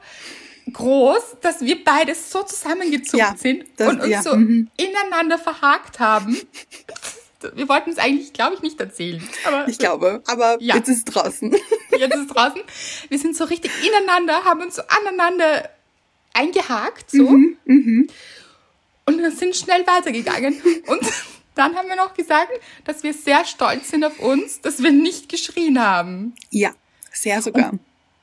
groß, 0.72 1.38
dass 1.42 1.62
wir 1.62 1.84
beide 1.84 2.16
so 2.16 2.44
zusammengezuckt 2.44 3.18
Ja, 3.18 3.36
sind 3.38 3.64
und 3.80 4.02
uns 4.02 4.10
ja, 4.10 4.22
so 4.22 4.36
mhm. 4.36 4.70
ineinander 4.78 5.38
verhakt 5.38 6.00
haben. 6.00 6.38
Wir 7.56 7.68
wollten 7.70 7.90
es 7.92 7.98
eigentlich, 7.98 8.34
glaube 8.34 8.56
ich, 8.56 8.62
nicht 8.62 8.80
erzählen. 8.80 9.22
Aber 9.46 9.68
Ich 9.68 9.78
glaube, 9.78 10.22
aber 10.28 10.58
Ja. 10.60 10.76
jetzt 10.76 10.90
ist 10.90 10.98
es 11.00 11.06
draußen. 11.06 11.52
jetzt 11.98 12.16
ist 12.16 12.22
es 12.22 12.28
draußen. 12.28 12.62
Wir 13.10 13.20
sind 13.20 13.36
so 13.36 13.44
richtig 13.46 13.72
ineinander, 13.86 14.44
haben 14.46 14.62
uns 14.62 14.76
so 14.76 14.82
aneinander 14.88 15.70
eingehakt, 16.34 17.12
so. 17.12 17.30
Mhm, 17.30 17.58
mhm. 17.66 18.08
Und 19.06 19.18
wir 19.20 19.32
sind 19.32 19.56
schnell 19.56 19.86
weitergegangen. 19.88 20.62
Und 20.88 21.02
dann 21.56 21.76
haben 21.76 21.90
wir 21.90 21.96
noch 21.96 22.14
gesagt, 22.14 22.52
dass 22.86 23.04
wir 23.04 23.14
sehr 23.14 23.44
stolz 23.46 23.90
sind 23.90 24.04
auf 24.06 24.20
uns, 24.20 24.62
dass 24.62 24.82
wir 24.82 24.92
nicht 24.92 25.28
geschrien 25.30 25.82
haben. 25.84 26.34
Ja, 26.50 26.72
sehr 27.12 27.42
sogar. 27.42 27.74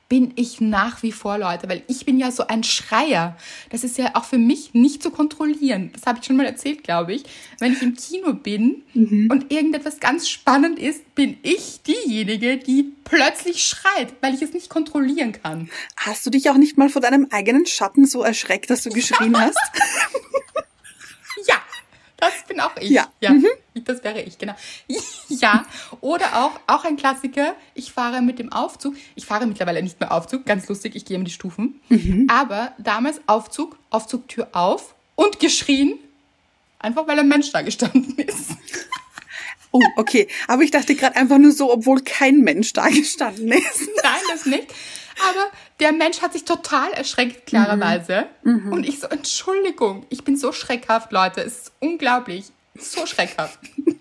Bin 0.09 0.33
ich 0.37 0.61
nach 0.61 1.03
wie 1.03 1.13
vor, 1.13 1.37
Leute, 1.37 1.69
weil 1.69 1.83
ich 1.87 2.07
bin 2.07 2.19
ja 2.19 2.31
so 2.31 2.47
ein 2.47 2.65
Schreier. 2.65 3.37
Das 3.69 3.85
ist 3.85 3.99
ja 3.99 4.15
auch 4.15 4.25
für 4.25 4.39
mich 4.39 4.73
nicht 4.73 5.03
zu 5.03 5.11
kontrollieren. 5.11 5.91
Das 5.93 6.07
habe 6.07 6.19
ich 6.21 6.25
schon 6.25 6.37
mal 6.37 6.47
erzählt, 6.47 6.83
glaube 6.83 7.13
ich. 7.13 7.25
Wenn 7.59 7.75
ich 7.75 7.83
im 7.83 7.95
Kino 7.95 8.33
bin 8.33 8.83
und 8.95 9.53
irgendetwas 9.53 10.01
ganz 10.01 10.29
spannend 10.29 10.79
ist, 10.79 11.15
bin 11.15 11.37
ich 11.43 11.83
diejenige, 11.83 12.57
die 12.57 12.95
plötzlich 13.05 13.63
schreit, 13.65 14.15
weil 14.23 14.33
ich 14.33 14.41
es 14.41 14.55
nicht 14.55 14.71
kontrollieren 14.71 15.33
kann. 15.33 15.69
Hast 15.97 16.25
du 16.25 16.31
dich 16.31 16.49
auch 16.49 16.57
nicht 16.57 16.79
mal 16.79 16.89
vor 16.89 17.03
deinem 17.03 17.27
eigenen 17.31 17.67
Schatten 17.67 18.07
so 18.07 18.23
erschreckt, 18.23 18.71
dass 18.71 18.85
du 18.85 18.91
geschrien 18.91 19.39
hast? 19.39 19.59
Das 22.19 22.33
bin 22.49 22.59
auch 22.61 22.77
ich. 22.81 22.91
Ja. 22.91 23.09
ja 23.21 23.33
das 23.85 24.03
wäre 24.03 24.23
ich, 24.23 24.39
genau. 24.39 24.55
Ja, 25.29 25.67
oder 26.01 26.43
auch, 26.43 26.59
auch 26.67 26.85
ein 26.85 26.97
Klassiker, 26.97 27.55
ich 27.75 27.93
fahre 27.93 28.23
mit 28.23 28.39
dem 28.39 28.51
Aufzug. 28.51 28.97
Ich 29.15 29.27
fahre 29.27 29.47
mittlerweile 29.47 29.83
nicht 29.83 30.01
mehr 30.01 30.11
Aufzug, 30.11 30.47
ganz 30.47 30.67
lustig, 30.69 30.97
ich 30.97 31.05
gehe 31.05 31.17
immer 31.17 31.27
die 31.27 31.31
Stufen. 31.31 31.81
Aber 32.29 32.73
damals 32.79 33.21
Aufzug, 33.27 33.79
Aufzugtür 33.91 34.49
auf 34.53 34.95
und 35.15 35.39
geschrien, 35.39 35.99
einfach 36.79 37.07
weil 37.07 37.19
ein 37.19 37.29
Mensch 37.29 37.53
da 37.53 37.63
gestanden 37.63 38.17
ist. 38.19 38.51
Oh, 39.71 39.83
okay. 39.97 40.29
Aber 40.47 40.63
ich 40.63 40.71
dachte 40.71 40.95
gerade 40.95 41.17
einfach 41.17 41.39
nur 41.39 41.53
so, 41.53 41.73
obwohl 41.73 42.01
kein 42.01 42.41
Mensch 42.41 42.73
da 42.73 42.89
gestanden 42.89 43.53
ist. 43.53 43.89
Nein, 44.03 44.21
das 44.29 44.47
nicht. 44.47 44.67
Aber 45.27 45.51
der 45.81 45.93
Mensch 45.93 46.21
hat 46.21 46.33
sich 46.33 46.45
total 46.45 46.93
erschreckt, 46.93 47.47
klarerweise. 47.47 48.27
Und 48.71 48.87
ich 48.87 49.01
so, 49.01 49.09
Entschuldigung, 49.09 50.07
ich 50.11 50.25
bin 50.25 50.37
so 50.37 50.53
schreckhaft, 50.53 51.13
Leute. 51.13 51.41
Es 51.41 51.63
ist 51.63 51.73
unglaublich. 51.81 52.47
So 52.79 53.07
schreckhaft. 53.07 53.59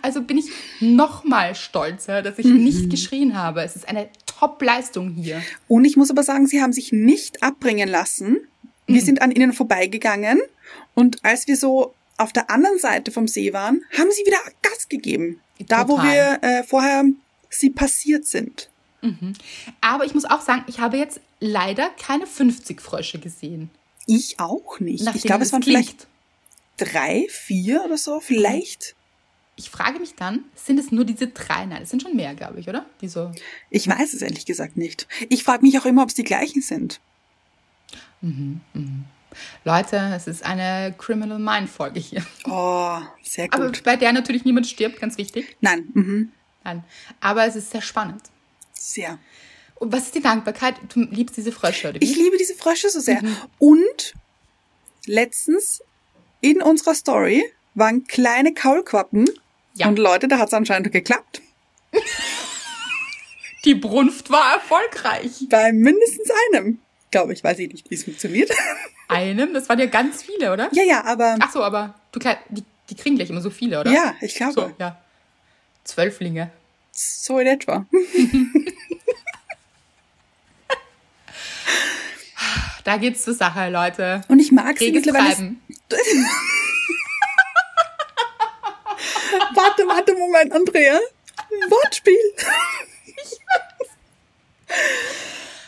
Also 0.00 0.22
bin 0.22 0.38
ich 0.38 0.46
noch 0.78 1.24
mal 1.24 1.56
stolzer, 1.56 2.22
dass 2.22 2.38
ich 2.38 2.46
nicht 2.46 2.88
geschrien 2.88 3.36
habe. 3.36 3.62
Es 3.62 3.74
ist 3.74 3.88
eine 3.88 4.08
Top-Leistung 4.26 5.10
hier. 5.10 5.42
Und 5.66 5.84
ich 5.84 5.96
muss 5.96 6.10
aber 6.10 6.22
sagen, 6.22 6.46
sie 6.46 6.62
haben 6.62 6.72
sich 6.72 6.92
nicht 6.92 7.42
abbringen 7.42 7.88
lassen. 7.88 8.38
Wir 8.86 9.00
sind 9.00 9.22
an 9.22 9.32
ihnen 9.32 9.52
vorbeigegangen 9.52 10.40
und 10.94 11.24
als 11.24 11.48
wir 11.48 11.56
so 11.56 11.94
auf 12.16 12.32
der 12.32 12.50
anderen 12.50 12.78
Seite 12.78 13.10
vom 13.10 13.26
See 13.26 13.52
waren, 13.52 13.84
haben 13.98 14.10
sie 14.12 14.24
wieder 14.24 14.38
Gas 14.62 14.88
gegeben. 14.88 15.40
Da, 15.58 15.88
wo 15.88 15.96
Total. 15.96 16.38
wir 16.42 16.48
äh, 16.48 16.62
vorher 16.62 17.04
sie 17.50 17.70
passiert 17.70 18.26
sind. 18.26 18.68
Aber 19.80 20.04
ich 20.04 20.14
muss 20.14 20.24
auch 20.24 20.40
sagen, 20.40 20.64
ich 20.66 20.80
habe 20.80 20.96
jetzt 20.96 21.20
leider 21.40 21.90
keine 21.90 22.26
50 22.26 22.80
Frösche 22.80 23.18
gesehen. 23.18 23.70
Ich 24.06 24.40
auch 24.40 24.80
nicht. 24.80 25.04
Nachdem 25.04 25.18
ich 25.18 25.24
glaube, 25.24 25.44
es 25.44 25.52
waren 25.52 25.62
klingt. 25.62 25.78
vielleicht 25.78 26.06
drei, 26.76 27.26
vier 27.30 27.84
oder 27.84 27.98
so, 27.98 28.20
vielleicht. 28.20 28.94
Ich 29.56 29.70
frage 29.70 29.98
mich 29.98 30.14
dann, 30.14 30.44
sind 30.54 30.78
es 30.78 30.92
nur 30.92 31.04
diese 31.04 31.28
drei? 31.28 31.64
Nein, 31.64 31.82
es 31.82 31.90
sind 31.90 32.02
schon 32.02 32.14
mehr, 32.14 32.34
glaube 32.34 32.60
ich, 32.60 32.68
oder? 32.68 32.84
Die 33.00 33.08
so. 33.08 33.32
Ich 33.70 33.88
weiß 33.88 34.12
es 34.12 34.22
ehrlich 34.22 34.44
gesagt 34.44 34.76
nicht. 34.76 35.08
Ich 35.28 35.44
frage 35.44 35.62
mich 35.62 35.78
auch 35.78 35.86
immer, 35.86 36.02
ob 36.02 36.10
es 36.10 36.14
die 36.14 36.24
gleichen 36.24 36.60
sind. 36.60 37.00
Leute, 39.64 40.12
es 40.14 40.26
ist 40.26 40.44
eine 40.44 40.94
Criminal 40.98 41.38
Mind 41.38 41.70
Folge 41.70 42.00
hier. 42.00 42.24
Oh, 42.44 42.98
sehr 43.22 43.48
Aber 43.52 43.66
gut. 43.66 43.82
bei 43.84 43.96
der 43.96 44.12
natürlich 44.12 44.44
niemand 44.44 44.66
stirbt, 44.66 45.00
ganz 45.00 45.16
wichtig. 45.16 45.56
Nein, 45.60 45.88
mhm. 45.94 46.32
Nein. 46.64 46.84
Aber 47.20 47.46
es 47.46 47.56
ist 47.56 47.70
sehr 47.70 47.82
spannend. 47.82 48.22
Sehr. 48.78 49.18
Und 49.76 49.92
was 49.92 50.04
ist 50.04 50.14
die 50.14 50.22
Dankbarkeit? 50.22 50.76
Du 50.94 51.00
liebst 51.00 51.36
diese 51.36 51.52
Frösche, 51.52 51.90
oder 51.90 52.00
wie? 52.00 52.04
Ich 52.04 52.16
liebe 52.16 52.36
diese 52.38 52.54
Frösche 52.54 52.88
so 52.88 53.00
sehr. 53.00 53.20
Und 53.58 54.14
letztens 55.06 55.82
in 56.40 56.62
unserer 56.62 56.94
Story 56.94 57.44
waren 57.74 58.04
kleine 58.04 58.54
Kaulquappen. 58.54 59.28
Ja. 59.74 59.88
Und 59.88 59.98
Leute, 59.98 60.28
da 60.28 60.38
hat 60.38 60.48
es 60.48 60.54
anscheinend 60.54 60.90
geklappt. 60.92 61.42
Die 63.64 63.74
Brunft 63.74 64.30
war 64.30 64.54
erfolgreich. 64.54 65.46
Bei 65.50 65.72
mindestens 65.72 66.30
einem. 66.48 66.78
Glaube 67.10 67.32
ich, 67.32 67.42
weiß 67.42 67.58
ich 67.58 67.72
nicht, 67.72 67.90
wie 67.90 67.94
es 67.96 68.04
funktioniert. 68.04 68.50
Einem, 69.08 69.54
das 69.54 69.68
waren 69.68 69.78
ja 69.78 69.86
ganz 69.86 70.22
viele, 70.24 70.52
oder? 70.52 70.68
ja, 70.72 70.82
ja, 70.82 71.04
aber 71.04 71.36
Ach 71.40 71.52
so, 71.52 71.62
aber 71.62 71.94
du 72.10 72.18
die, 72.50 72.64
die 72.90 72.94
kriegen 72.96 73.14
gleich 73.14 73.30
immer 73.30 73.40
so 73.40 73.50
viele, 73.50 73.80
oder? 73.80 73.92
ja, 73.92 74.16
ich 74.20 74.34
glaube, 74.34 74.52
So, 74.52 74.60
so, 74.62 74.74
ja. 74.80 75.00
Zwölflinge. 75.84 76.50
In 77.28 77.46
etwa. 77.46 77.86
Da 82.84 82.96
geht's 82.98 83.24
zur 83.24 83.34
Sache, 83.34 83.68
Leute. 83.68 84.22
Und 84.28 84.38
ich 84.38 84.52
mag 84.52 84.78
sie 84.78 84.92
mittlerweile. 84.92 85.56
Warte, 89.54 89.86
warte, 89.88 90.14
Moment, 90.14 90.52
Andrea. 90.52 91.00
Wortspiel. 91.68 92.14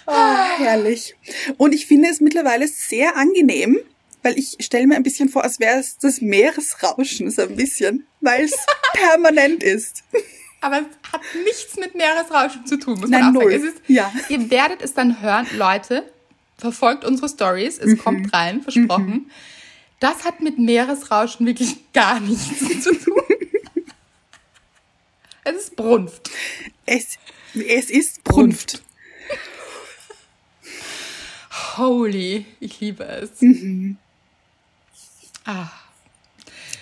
Ah, 0.07 0.59
herrlich. 0.59 1.17
Und 1.57 1.75
ich 1.75 1.87
finde 1.87 2.09
es 2.09 2.21
mittlerweile 2.21 2.67
sehr 2.69 3.17
angenehm, 3.17 3.79
weil 4.23 4.38
ich 4.38 4.57
stelle 4.61 4.87
mir 4.87 4.97
ein 4.97 5.03
bisschen 5.03 5.29
vor, 5.29 5.45
als 5.45 5.61
wäre 5.61 5.79
es 5.79 5.99
das 5.99 6.21
Meeresrauschen 6.21 7.31
so 7.31 7.43
ein 7.43 7.57
bisschen, 7.57 8.07
weil 8.21 8.45
es 8.45 8.57
permanent 8.95 9.62
ist. 9.62 10.05
Aber 10.61 10.81
es 10.81 11.12
hat 11.12 11.21
nichts 11.44 11.77
mit 11.77 11.94
Meeresrauschen 11.94 12.66
zu 12.66 12.79
tun, 12.79 12.99
muss 13.01 13.11
Nein, 13.11 13.21
man 13.27 13.37
auch 13.37 13.42
null. 13.42 13.53
sagen. 13.53 13.64
Es 13.68 13.75
ist, 13.75 13.83
Ja. 13.87 14.12
Ihr 14.29 14.51
werdet 14.51 14.83
es 14.83 14.92
dann 14.94 15.21
hören, 15.23 15.47
Leute, 15.57 16.11
verfolgt 16.57 17.05
unsere 17.05 17.29
Stories, 17.29 17.79
es 17.79 17.87
Mhm. 17.92 17.99
kommt 17.99 18.33
rein, 18.35 18.62
versprochen. 18.62 19.31
Das 20.01 20.25
hat 20.25 20.40
mit 20.40 20.59
Meeresrauschen 20.59 21.47
wirklich 21.47 21.77
gar 21.92 22.18
nichts 22.21 22.59
zu 22.85 22.92
tun. 22.97 23.23
es 25.44 25.57
ist 25.57 25.77
Brunft. 25.77 26.31
Es, 26.87 27.18
es 27.55 27.90
ist 27.90 28.25
Brunft. 28.25 28.83
Holy, 31.77 32.47
ich 32.61 32.81
liebe 32.81 33.05
es. 33.05 33.40
Mhm. 33.40 33.97
Ah, 35.44 35.68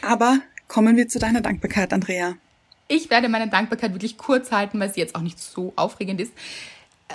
Aber 0.03 0.41
kommen 0.69 0.97
wir 0.97 1.09
zu 1.09 1.19
deiner 1.19 1.41
Dankbarkeit, 1.41 1.93
Andrea. 1.93 2.37
Ich 2.88 3.11
werde 3.11 3.29
meine 3.29 3.49
Dankbarkeit 3.49 3.92
wirklich 3.92 4.16
kurz 4.16 4.53
halten, 4.53 4.79
weil 4.81 4.92
sie 4.92 5.01
jetzt 5.01 5.14
auch 5.14 5.20
nicht 5.20 5.38
so 5.38 5.72
aufregend 5.77 6.20
ist. 6.20 6.33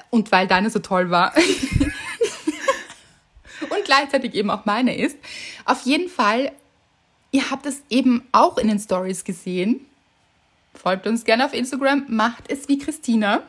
Und 0.10 0.32
weil 0.32 0.48
deine 0.48 0.70
so 0.70 0.80
toll 0.80 1.10
war. 1.10 1.34
Und 3.62 3.86
gleichzeitig 3.86 4.34
eben 4.34 4.50
auch 4.50 4.66
meine 4.66 4.98
ist. 4.98 5.18
Auf 5.66 5.82
jeden 5.84 6.10
Fall, 6.10 6.52
ihr 7.32 7.52
habt 7.52 7.66
es 7.66 7.84
eben 7.90 8.28
auch 8.32 8.58
in 8.58 8.68
den 8.68 8.80
Stories 8.80 9.24
gesehen. 9.24 9.86
Folgt 10.74 11.06
uns 11.08 11.26
gerne 11.26 11.46
auf 11.46 11.54
Instagram, 11.54 12.06
macht 12.08 12.50
es 12.50 12.68
wie 12.68 12.80
Christina. 12.80 13.44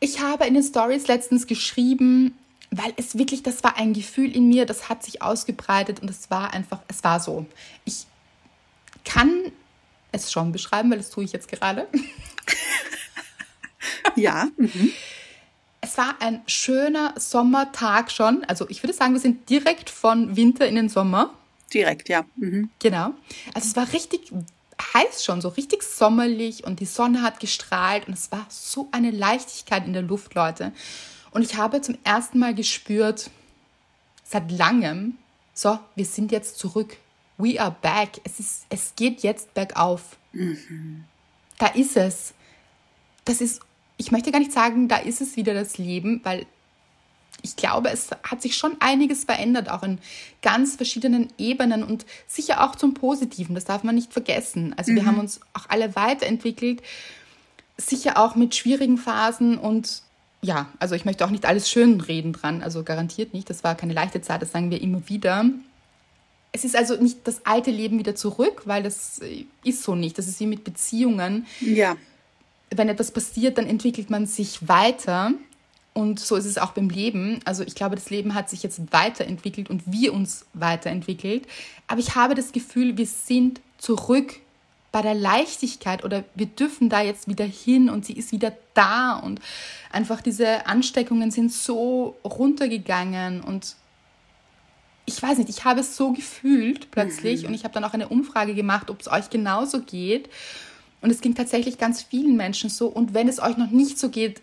Ich 0.00 0.20
habe 0.20 0.46
in 0.46 0.54
den 0.54 0.62
Stories 0.62 1.06
letztens 1.08 1.46
geschrieben, 1.46 2.38
weil 2.70 2.92
es 2.96 3.18
wirklich, 3.18 3.42
das 3.42 3.64
war 3.64 3.76
ein 3.76 3.92
Gefühl 3.92 4.34
in 4.34 4.48
mir, 4.48 4.64
das 4.66 4.88
hat 4.88 5.02
sich 5.02 5.22
ausgebreitet 5.22 6.00
und 6.00 6.08
es 6.08 6.30
war 6.30 6.54
einfach, 6.54 6.80
es 6.88 7.02
war 7.04 7.20
so. 7.20 7.46
Ich 7.84 8.06
kann 9.04 9.52
es 10.12 10.32
schon 10.32 10.52
beschreiben, 10.52 10.90
weil 10.90 10.98
das 10.98 11.10
tue 11.10 11.24
ich 11.24 11.32
jetzt 11.32 11.48
gerade. 11.48 11.86
Ja. 14.16 14.48
mhm. 14.56 14.90
Es 15.80 15.96
war 15.96 16.16
ein 16.20 16.42
schöner 16.46 17.14
Sommertag 17.16 18.10
schon. 18.10 18.44
Also 18.44 18.68
ich 18.68 18.82
würde 18.82 18.92
sagen, 18.92 19.12
wir 19.12 19.20
sind 19.20 19.48
direkt 19.48 19.90
von 19.90 20.36
Winter 20.36 20.66
in 20.66 20.74
den 20.74 20.88
Sommer. 20.88 21.32
Direkt, 21.72 22.08
ja. 22.08 22.24
Mhm. 22.36 22.70
Genau. 22.80 23.12
Also 23.54 23.68
es 23.68 23.76
war 23.76 23.92
richtig 23.92 24.32
heiß 24.94 25.24
schon, 25.24 25.40
so 25.40 25.48
richtig 25.48 25.82
sommerlich 25.82 26.64
und 26.64 26.80
die 26.80 26.86
Sonne 26.86 27.22
hat 27.22 27.40
gestrahlt 27.40 28.08
und 28.08 28.14
es 28.14 28.32
war 28.32 28.46
so 28.48 28.88
eine 28.92 29.10
Leichtigkeit 29.10 29.86
in 29.86 29.92
der 29.92 30.02
Luft, 30.02 30.34
Leute. 30.34 30.72
Und 31.30 31.42
ich 31.42 31.56
habe 31.56 31.80
zum 31.80 31.96
ersten 32.04 32.38
Mal 32.38 32.54
gespürt, 32.54 33.30
seit 34.24 34.50
langem, 34.50 35.16
so, 35.54 35.78
wir 35.94 36.04
sind 36.04 36.32
jetzt 36.32 36.58
zurück. 36.58 36.96
We 37.38 37.60
are 37.60 37.74
back. 37.80 38.20
Es, 38.24 38.40
ist, 38.40 38.66
es 38.68 38.92
geht 38.96 39.22
jetzt 39.22 39.54
bergauf. 39.54 40.16
Da 41.58 41.68
ist 41.68 41.96
es. 41.96 42.34
Das 43.24 43.40
ist, 43.40 43.60
ich 43.96 44.10
möchte 44.10 44.32
gar 44.32 44.40
nicht 44.40 44.52
sagen, 44.52 44.88
da 44.88 44.96
ist 44.96 45.20
es 45.20 45.36
wieder 45.36 45.54
das 45.54 45.78
Leben, 45.78 46.20
weil 46.24 46.46
ich 47.42 47.56
glaube, 47.56 47.90
es 47.90 48.10
hat 48.24 48.42
sich 48.42 48.56
schon 48.56 48.76
einiges 48.80 49.24
verändert, 49.24 49.70
auch 49.70 49.84
in 49.84 49.98
ganz 50.42 50.76
verschiedenen 50.76 51.28
Ebenen 51.38 51.84
und 51.84 52.04
sicher 52.26 52.64
auch 52.64 52.74
zum 52.74 52.94
Positiven. 52.94 53.54
Das 53.54 53.64
darf 53.64 53.84
man 53.84 53.94
nicht 53.94 54.12
vergessen. 54.12 54.74
Also 54.76 54.92
wir 54.92 55.06
haben 55.06 55.18
uns 55.18 55.40
auch 55.52 55.66
alle 55.68 55.94
weiterentwickelt, 55.94 56.82
sicher 57.76 58.18
auch 58.18 58.34
mit 58.34 58.56
schwierigen 58.56 58.98
Phasen 58.98 59.56
und 59.56 60.02
ja, 60.40 60.68
also 60.78 60.94
ich 60.94 61.04
möchte 61.04 61.24
auch 61.24 61.30
nicht 61.30 61.46
alles 61.46 61.68
schön 61.68 62.00
reden 62.00 62.32
dran, 62.32 62.62
also 62.62 62.84
garantiert 62.84 63.34
nicht. 63.34 63.50
Das 63.50 63.64
war 63.64 63.74
keine 63.74 63.92
leichte 63.92 64.20
Zeit, 64.20 64.42
das 64.42 64.52
sagen 64.52 64.70
wir 64.70 64.80
immer 64.80 65.08
wieder. 65.08 65.44
Es 66.52 66.64
ist 66.64 66.76
also 66.76 66.96
nicht 66.96 67.18
das 67.24 67.44
alte 67.44 67.70
Leben 67.70 67.98
wieder 67.98 68.14
zurück, 68.14 68.62
weil 68.64 68.82
das 68.82 69.20
äh, 69.20 69.44
ist 69.64 69.82
so 69.82 69.94
nicht. 69.94 70.18
Das 70.18 70.28
ist 70.28 70.40
wie 70.40 70.46
mit 70.46 70.64
Beziehungen. 70.64 71.46
Ja. 71.60 71.96
Wenn 72.70 72.88
etwas 72.88 73.10
passiert, 73.10 73.58
dann 73.58 73.66
entwickelt 73.66 74.10
man 74.10 74.26
sich 74.26 74.68
weiter. 74.68 75.32
Und 75.94 76.20
so 76.20 76.36
ist 76.36 76.44
es 76.44 76.58
auch 76.58 76.72
beim 76.72 76.90
Leben. 76.90 77.40
Also 77.44 77.64
ich 77.64 77.74
glaube, 77.74 77.96
das 77.96 78.10
Leben 78.10 78.34
hat 78.34 78.48
sich 78.48 78.62
jetzt 78.62 78.92
weiterentwickelt 78.92 79.68
und 79.68 79.82
wir 79.86 80.14
uns 80.14 80.46
weiterentwickelt. 80.54 81.46
Aber 81.86 82.00
ich 82.00 82.14
habe 82.14 82.34
das 82.34 82.52
Gefühl, 82.52 82.96
wir 82.96 83.06
sind 83.06 83.60
zurück 83.78 84.36
bei 84.92 85.02
der 85.02 85.14
Leichtigkeit 85.14 86.04
oder 86.04 86.24
wir 86.34 86.46
dürfen 86.46 86.88
da 86.88 87.02
jetzt 87.02 87.28
wieder 87.28 87.44
hin 87.44 87.90
und 87.90 88.06
sie 88.06 88.14
ist 88.14 88.32
wieder 88.32 88.52
da 88.74 89.18
und 89.18 89.40
einfach 89.92 90.22
diese 90.22 90.66
Ansteckungen 90.66 91.30
sind 91.30 91.52
so 91.52 92.16
runtergegangen 92.24 93.42
und 93.42 93.76
ich 95.08 95.22
weiß 95.22 95.38
nicht, 95.38 95.48
ich 95.48 95.64
habe 95.64 95.80
es 95.80 95.96
so 95.96 96.12
gefühlt 96.12 96.90
plötzlich 96.90 97.42
mhm. 97.42 97.48
und 97.48 97.54
ich 97.54 97.64
habe 97.64 97.72
dann 97.72 97.84
auch 97.84 97.94
eine 97.94 98.08
Umfrage 98.08 98.54
gemacht, 98.54 98.90
ob 98.90 99.00
es 99.00 99.10
euch 99.10 99.30
genauso 99.30 99.80
geht. 99.80 100.28
Und 101.00 101.10
es 101.10 101.20
ging 101.20 101.34
tatsächlich 101.34 101.78
ganz 101.78 102.02
vielen 102.02 102.36
Menschen 102.36 102.68
so. 102.68 102.88
Und 102.88 103.14
wenn 103.14 103.28
es 103.28 103.40
euch 103.40 103.56
noch 103.56 103.70
nicht 103.70 103.98
so 103.98 104.10
geht, 104.10 104.42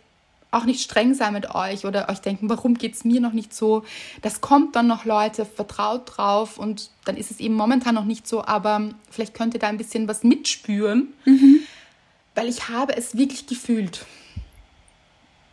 auch 0.52 0.66
nicht 0.66 0.82
streng 0.82 1.14
sein 1.14 1.34
mit 1.34 1.54
euch 1.54 1.86
oder 1.86 2.10
euch 2.10 2.20
denken, 2.20 2.50
warum 2.50 2.76
geht 2.76 2.96
es 2.96 3.04
mir 3.04 3.20
noch 3.22 3.34
nicht 3.34 3.54
so? 3.54 3.84
Das 4.22 4.42
kommt 4.42 4.76
dann 4.76 4.88
noch, 4.88 5.06
Leute, 5.06 5.46
vertraut 5.46 6.18
drauf 6.18 6.58
und 6.58 6.90
dann 7.04 7.18
ist 7.18 7.30
es 7.30 7.40
eben 7.40 7.56
momentan 7.56 7.94
noch 7.94 8.06
nicht 8.06 8.28
so, 8.28 8.44
aber 8.46 8.90
vielleicht 9.12 9.34
könnt 9.34 9.54
ihr 9.54 9.60
da 9.60 9.68
ein 9.68 9.78
bisschen 9.78 10.08
was 10.08 10.24
mitspüren, 10.24 11.14
mhm. 11.26 11.60
weil 12.36 12.48
ich 12.48 12.70
habe 12.70 12.96
es 12.96 13.18
wirklich 13.18 13.48
gefühlt. 13.48 14.06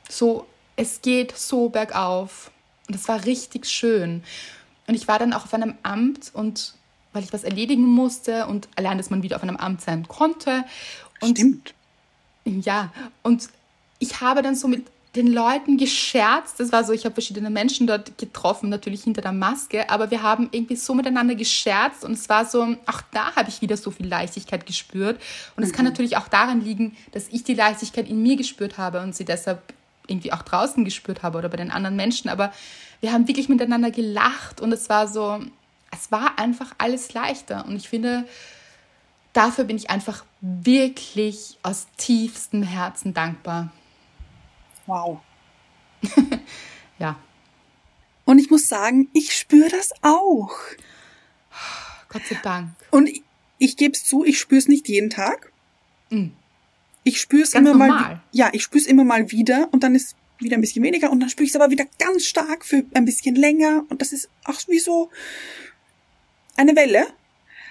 So, 0.09 0.47
es 0.77 1.03
geht 1.03 1.37
so 1.37 1.69
bergauf 1.69 2.53
und 2.87 2.95
es 2.95 3.09
war 3.09 3.25
richtig 3.25 3.67
schön. 3.67 4.23
Und 4.87 4.95
ich 4.95 5.09
war 5.09 5.19
dann 5.19 5.33
auch 5.33 5.45
auf 5.45 5.55
einem 5.55 5.75
Amt 5.83 6.31
und 6.35 6.75
weil 7.13 7.23
ich 7.23 7.33
was 7.33 7.45
erledigen 7.45 7.83
musste 7.83 8.47
und 8.47 8.69
allein, 8.77 8.99
dass 8.99 9.11
man 9.11 9.23
wieder 9.23 9.37
auf 9.37 9.43
einem 9.43 9.57
Amt 9.57 9.83
sein 9.83 10.09
konnte. 10.09 10.65
Und, 11.21 11.39
Stimmt. 11.39 11.75
Ja, 12.45 12.93
und 13.23 13.49
ich 13.99 14.21
habe 14.21 14.43
dann 14.43 14.57
so 14.57 14.67
mit 14.67 14.87
den 15.15 15.27
Leuten 15.27 15.77
gescherzt. 15.77 16.59
Das 16.59 16.73
war 16.73 16.85
so, 16.85 16.93
ich 16.93 17.05
habe 17.05 17.13
verschiedene 17.13 17.51
Menschen 17.51 17.87
dort 17.87 18.17
getroffen, 18.17 18.71
natürlich 18.71 19.05
hinter 19.05 19.21
der 19.21 19.33
Maske, 19.33 19.91
aber 19.91 20.11
wir 20.11 20.23
haben 20.23 20.49
irgendwie 20.53 20.77
so 20.77 20.95
miteinander 20.95 21.35
gescherzt 21.35 22.05
und 22.05 22.13
es 22.13 22.29
war 22.29 22.47
so, 22.47 22.77
auch 22.87 23.03
da 23.13 23.37
habe 23.37 23.51
ich 23.51 23.61
wieder 23.61 23.77
so 23.77 23.91
viel 23.91 24.07
Leichtigkeit 24.07 24.65
gespürt. 24.65 25.21
Und 25.55 25.65
es 25.65 25.71
mhm. 25.71 25.75
kann 25.77 25.85
natürlich 25.85 26.17
auch 26.17 26.29
daran 26.29 26.63
liegen, 26.63 26.97
dass 27.13 27.29
ich 27.29 27.45
die 27.45 27.55
Leichtigkeit 27.55 28.09
in 28.09 28.23
mir 28.23 28.37
gespürt 28.37 28.79
habe 28.79 29.03
und 29.03 29.15
sie 29.15 29.27
deshalb 29.27 29.61
irgendwie 30.07 30.33
auch 30.33 30.43
draußen 30.43 30.85
gespürt 30.85 31.23
habe 31.23 31.39
oder 31.39 31.49
bei 31.49 31.59
den 31.59 31.71
anderen 31.71 31.97
Menschen. 31.97 32.31
Aber 32.31 32.53
wir 33.03 33.13
haben 33.13 33.27
wirklich 33.27 33.49
miteinander 33.49 33.91
gelacht 33.91 34.61
und 34.61 34.73
es 34.73 34.89
war 34.89 35.09
so, 35.09 35.41
es 35.91 36.13
war 36.13 36.39
einfach 36.39 36.73
alles 36.79 37.13
leichter. 37.13 37.67
Und 37.67 37.75
ich 37.75 37.89
finde, 37.89 38.27
dafür 39.33 39.65
bin 39.65 39.77
ich 39.77 39.91
einfach 39.91 40.25
wirklich 40.41 41.59
aus 41.65 41.89
tiefstem 41.97 42.63
Herzen 42.63 43.13
dankbar. 43.13 43.73
Wow. 44.87 45.19
ja. 47.01 47.17
Und 48.25 48.39
ich 48.39 48.51
muss 48.51 48.69
sagen, 48.69 49.09
ich 49.13 49.37
spüre 49.37 49.69
das 49.69 49.91
auch. 50.03 50.57
Gott 52.09 52.23
sei 52.29 52.39
Dank. 52.41 52.69
Und 52.93 53.09
ich, 53.09 53.25
ich 53.59 53.77
gebe 53.77 53.95
es 53.95 54.05
zu, 54.05 54.25
ich 54.25 54.39
spüre 54.39 54.61
es 54.61 54.69
nicht 54.69 54.89
jeden 54.89 55.11
Tag. 55.11 55.51
Mhm. 56.11 56.35
Ich 57.03 57.21
spüre 57.21 57.43
es 57.43 57.55
immer 57.55 57.71
normal. 57.71 57.89
mal. 57.89 58.23
Ja, 58.31 58.51
ich 58.53 58.63
spüre 58.63 58.81
es 58.81 58.87
immer 58.87 59.03
mal 59.03 59.33
wieder 59.33 59.69
und 59.73 59.83
dann 59.83 59.97
ist 59.97 60.15
wieder 60.43 60.57
ein 60.57 60.61
bisschen 60.61 60.83
weniger 60.83 61.11
und 61.11 61.21
dann 61.21 61.29
spüre 61.29 61.45
ich 61.45 61.51
es 61.51 61.57
aber 61.57 61.71
wieder 61.71 61.85
ganz 61.99 62.25
stark 62.25 62.65
für 62.65 62.85
ein 62.95 63.05
bisschen 63.05 63.35
länger 63.35 63.85
und 63.89 64.01
das 64.01 64.13
ist 64.13 64.29
auch 64.45 64.61
wie 64.69 64.79
so 64.79 65.11
eine 66.57 66.77
Welle. 66.77 67.07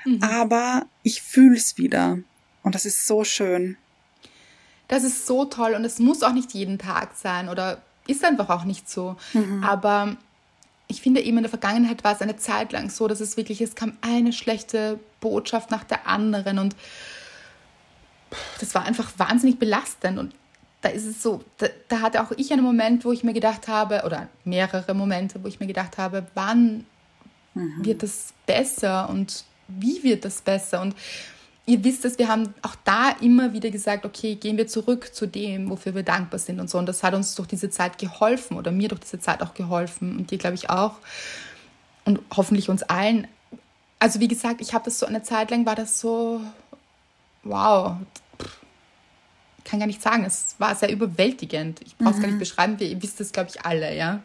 Mhm. 0.05 0.21
Aber 0.23 0.85
ich 1.03 1.21
fühle 1.21 1.57
es 1.57 1.77
wieder 1.77 2.19
und 2.63 2.75
das 2.75 2.85
ist 2.85 3.05
so 3.05 3.23
schön. 3.23 3.77
Das 4.87 5.03
ist 5.03 5.25
so 5.25 5.45
toll 5.45 5.73
und 5.73 5.85
es 5.85 5.99
muss 5.99 6.23
auch 6.23 6.33
nicht 6.33 6.53
jeden 6.53 6.77
Tag 6.77 7.15
sein 7.15 7.49
oder 7.49 7.81
ist 8.07 8.25
einfach 8.25 8.49
auch 8.49 8.65
nicht 8.65 8.89
so. 8.89 9.15
Mhm. 9.33 9.63
Aber 9.63 10.17
ich 10.87 11.01
finde 11.01 11.21
eben 11.21 11.37
in 11.37 11.43
der 11.43 11.49
Vergangenheit 11.49 12.03
war 12.03 12.13
es 12.13 12.21
eine 12.21 12.35
Zeit 12.35 12.73
lang 12.73 12.89
so, 12.89 13.07
dass 13.07 13.21
es 13.21 13.37
wirklich, 13.37 13.61
es 13.61 13.75
kam 13.75 13.97
eine 14.01 14.33
schlechte 14.33 14.99
Botschaft 15.21 15.71
nach 15.71 15.83
der 15.83 16.07
anderen 16.07 16.59
und 16.59 16.75
das 18.59 18.75
war 18.75 18.85
einfach 18.85 19.11
wahnsinnig 19.17 19.59
belastend 19.59 20.19
und 20.19 20.33
da 20.81 20.89
ist 20.89 21.05
es 21.05 21.21
so, 21.21 21.43
da, 21.57 21.67
da, 21.87 22.01
hatte 22.01 22.21
auch 22.21 22.31
ich 22.31 22.51
einen 22.51 22.63
Moment, 22.63 23.05
wo 23.05 23.11
ich 23.11 23.23
mir 23.23 23.33
gedacht 23.33 23.67
habe, 23.67 24.03
oder 24.05 24.27
mehrere 24.43 24.93
Momente, 24.93 25.43
wo 25.43 25.47
ich 25.47 25.59
mir 25.59 25.67
gedacht 25.67 25.97
habe, 25.97 26.25
wann 26.33 26.85
mhm. 27.53 27.85
wird 27.85 28.03
das 28.03 28.33
besser 28.45 29.09
und 29.09 29.45
wie 29.67 30.03
wird 30.03 30.25
das 30.25 30.41
besser? 30.41 30.81
Und 30.81 30.95
ihr 31.65 31.83
wisst 31.83 32.03
es, 32.03 32.17
wir 32.17 32.27
haben 32.27 32.53
auch 32.63 32.75
da 32.83 33.11
immer 33.21 33.53
wieder 33.53 33.69
gesagt, 33.69 34.05
okay, 34.05 34.35
gehen 34.35 34.57
wir 34.57 34.67
zurück 34.67 35.13
zu 35.13 35.27
dem, 35.27 35.69
wofür 35.69 35.93
wir 35.93 36.03
dankbar 36.03 36.39
sind 36.39 36.59
und 36.59 36.69
so. 36.69 36.77
Und 36.79 36.87
das 36.87 37.03
hat 37.03 37.13
uns 37.13 37.35
durch 37.35 37.47
diese 37.47 37.69
Zeit 37.69 37.97
geholfen 37.97 38.57
oder 38.57 38.71
mir 38.71 38.89
durch 38.89 39.01
diese 39.01 39.19
Zeit 39.19 39.41
auch 39.41 39.53
geholfen 39.53 40.17
und 40.17 40.31
dir, 40.31 40.39
glaube 40.39 40.55
ich, 40.55 40.69
auch. 40.69 40.95
Und 42.05 42.19
hoffentlich 42.35 42.69
uns 42.69 42.81
allen. 42.83 43.27
Also 43.99 44.19
wie 44.19 44.27
gesagt, 44.27 44.61
ich 44.61 44.73
habe 44.73 44.85
das 44.85 44.97
so 44.97 45.05
eine 45.05 45.21
Zeit 45.21 45.51
lang, 45.51 45.67
war 45.67 45.75
das 45.75 45.99
so, 45.99 46.41
wow, 47.43 47.97
kann 49.63 49.79
gar 49.79 49.87
nicht 49.87 50.01
sagen, 50.01 50.23
es 50.23 50.55
war 50.57 50.75
sehr 50.75 50.91
überwältigend. 50.91 51.81
Ich 51.85 51.97
brauche 51.97 52.11
es 52.11 52.17
mhm. 52.17 52.21
gar 52.21 52.27
nicht 52.27 52.35
mhm. 52.35 52.39
beschreiben, 52.39 52.79
wir, 52.79 52.87
ihr 52.87 53.01
wisst 53.01 53.19
es, 53.21 53.31
glaube 53.31 53.49
ich, 53.49 53.65
alle, 53.65 53.95
ja. 53.95 54.21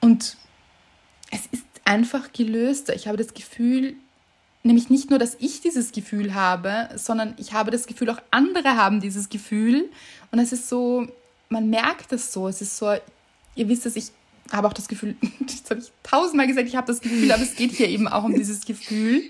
Und 0.00 0.36
es 1.30 1.40
ist 1.50 1.64
einfach 1.84 2.32
gelöster. 2.32 2.94
Ich 2.94 3.08
habe 3.08 3.16
das 3.16 3.34
Gefühl, 3.34 3.94
nämlich 4.62 4.90
nicht 4.90 5.10
nur, 5.10 5.18
dass 5.18 5.36
ich 5.40 5.60
dieses 5.60 5.92
Gefühl 5.92 6.34
habe, 6.34 6.88
sondern 6.96 7.34
ich 7.38 7.52
habe 7.52 7.70
das 7.70 7.86
Gefühl, 7.86 8.10
auch 8.10 8.20
andere 8.30 8.76
haben 8.76 9.00
dieses 9.00 9.28
Gefühl. 9.28 9.90
Und 10.30 10.38
es 10.38 10.52
ist 10.52 10.68
so, 10.68 11.08
man 11.48 11.70
merkt 11.70 12.12
es 12.12 12.32
so. 12.32 12.48
Es 12.48 12.60
ist 12.60 12.76
so, 12.76 12.94
ihr 13.54 13.68
wisst 13.68 13.86
es, 13.86 13.96
ich 13.96 14.10
habe 14.52 14.68
auch 14.68 14.72
das 14.72 14.88
Gefühl, 14.88 15.16
das 15.40 15.70
habe 15.70 15.80
ich 15.80 15.90
tausendmal 16.02 16.46
gesagt, 16.46 16.68
ich 16.68 16.76
habe 16.76 16.86
das 16.86 17.00
Gefühl, 17.00 17.32
aber 17.32 17.42
es 17.42 17.56
geht 17.56 17.72
hier 17.72 17.88
eben 17.88 18.08
auch 18.08 18.24
um 18.24 18.34
dieses 18.34 18.64
Gefühl. 18.64 19.22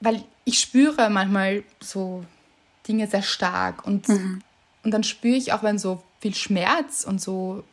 Weil 0.00 0.24
ich 0.44 0.60
spüre 0.60 1.08
manchmal 1.10 1.64
so 1.80 2.24
Dinge 2.88 3.06
sehr 3.06 3.22
stark. 3.22 3.86
Und, 3.86 4.08
mhm. 4.08 4.42
und 4.84 4.90
dann 4.90 5.04
spüre 5.04 5.36
ich 5.36 5.52
auch, 5.52 5.62
wenn 5.62 5.78
so 5.78 6.02
viel 6.20 6.34
Schmerz 6.34 7.04
und 7.04 7.20
so 7.20 7.64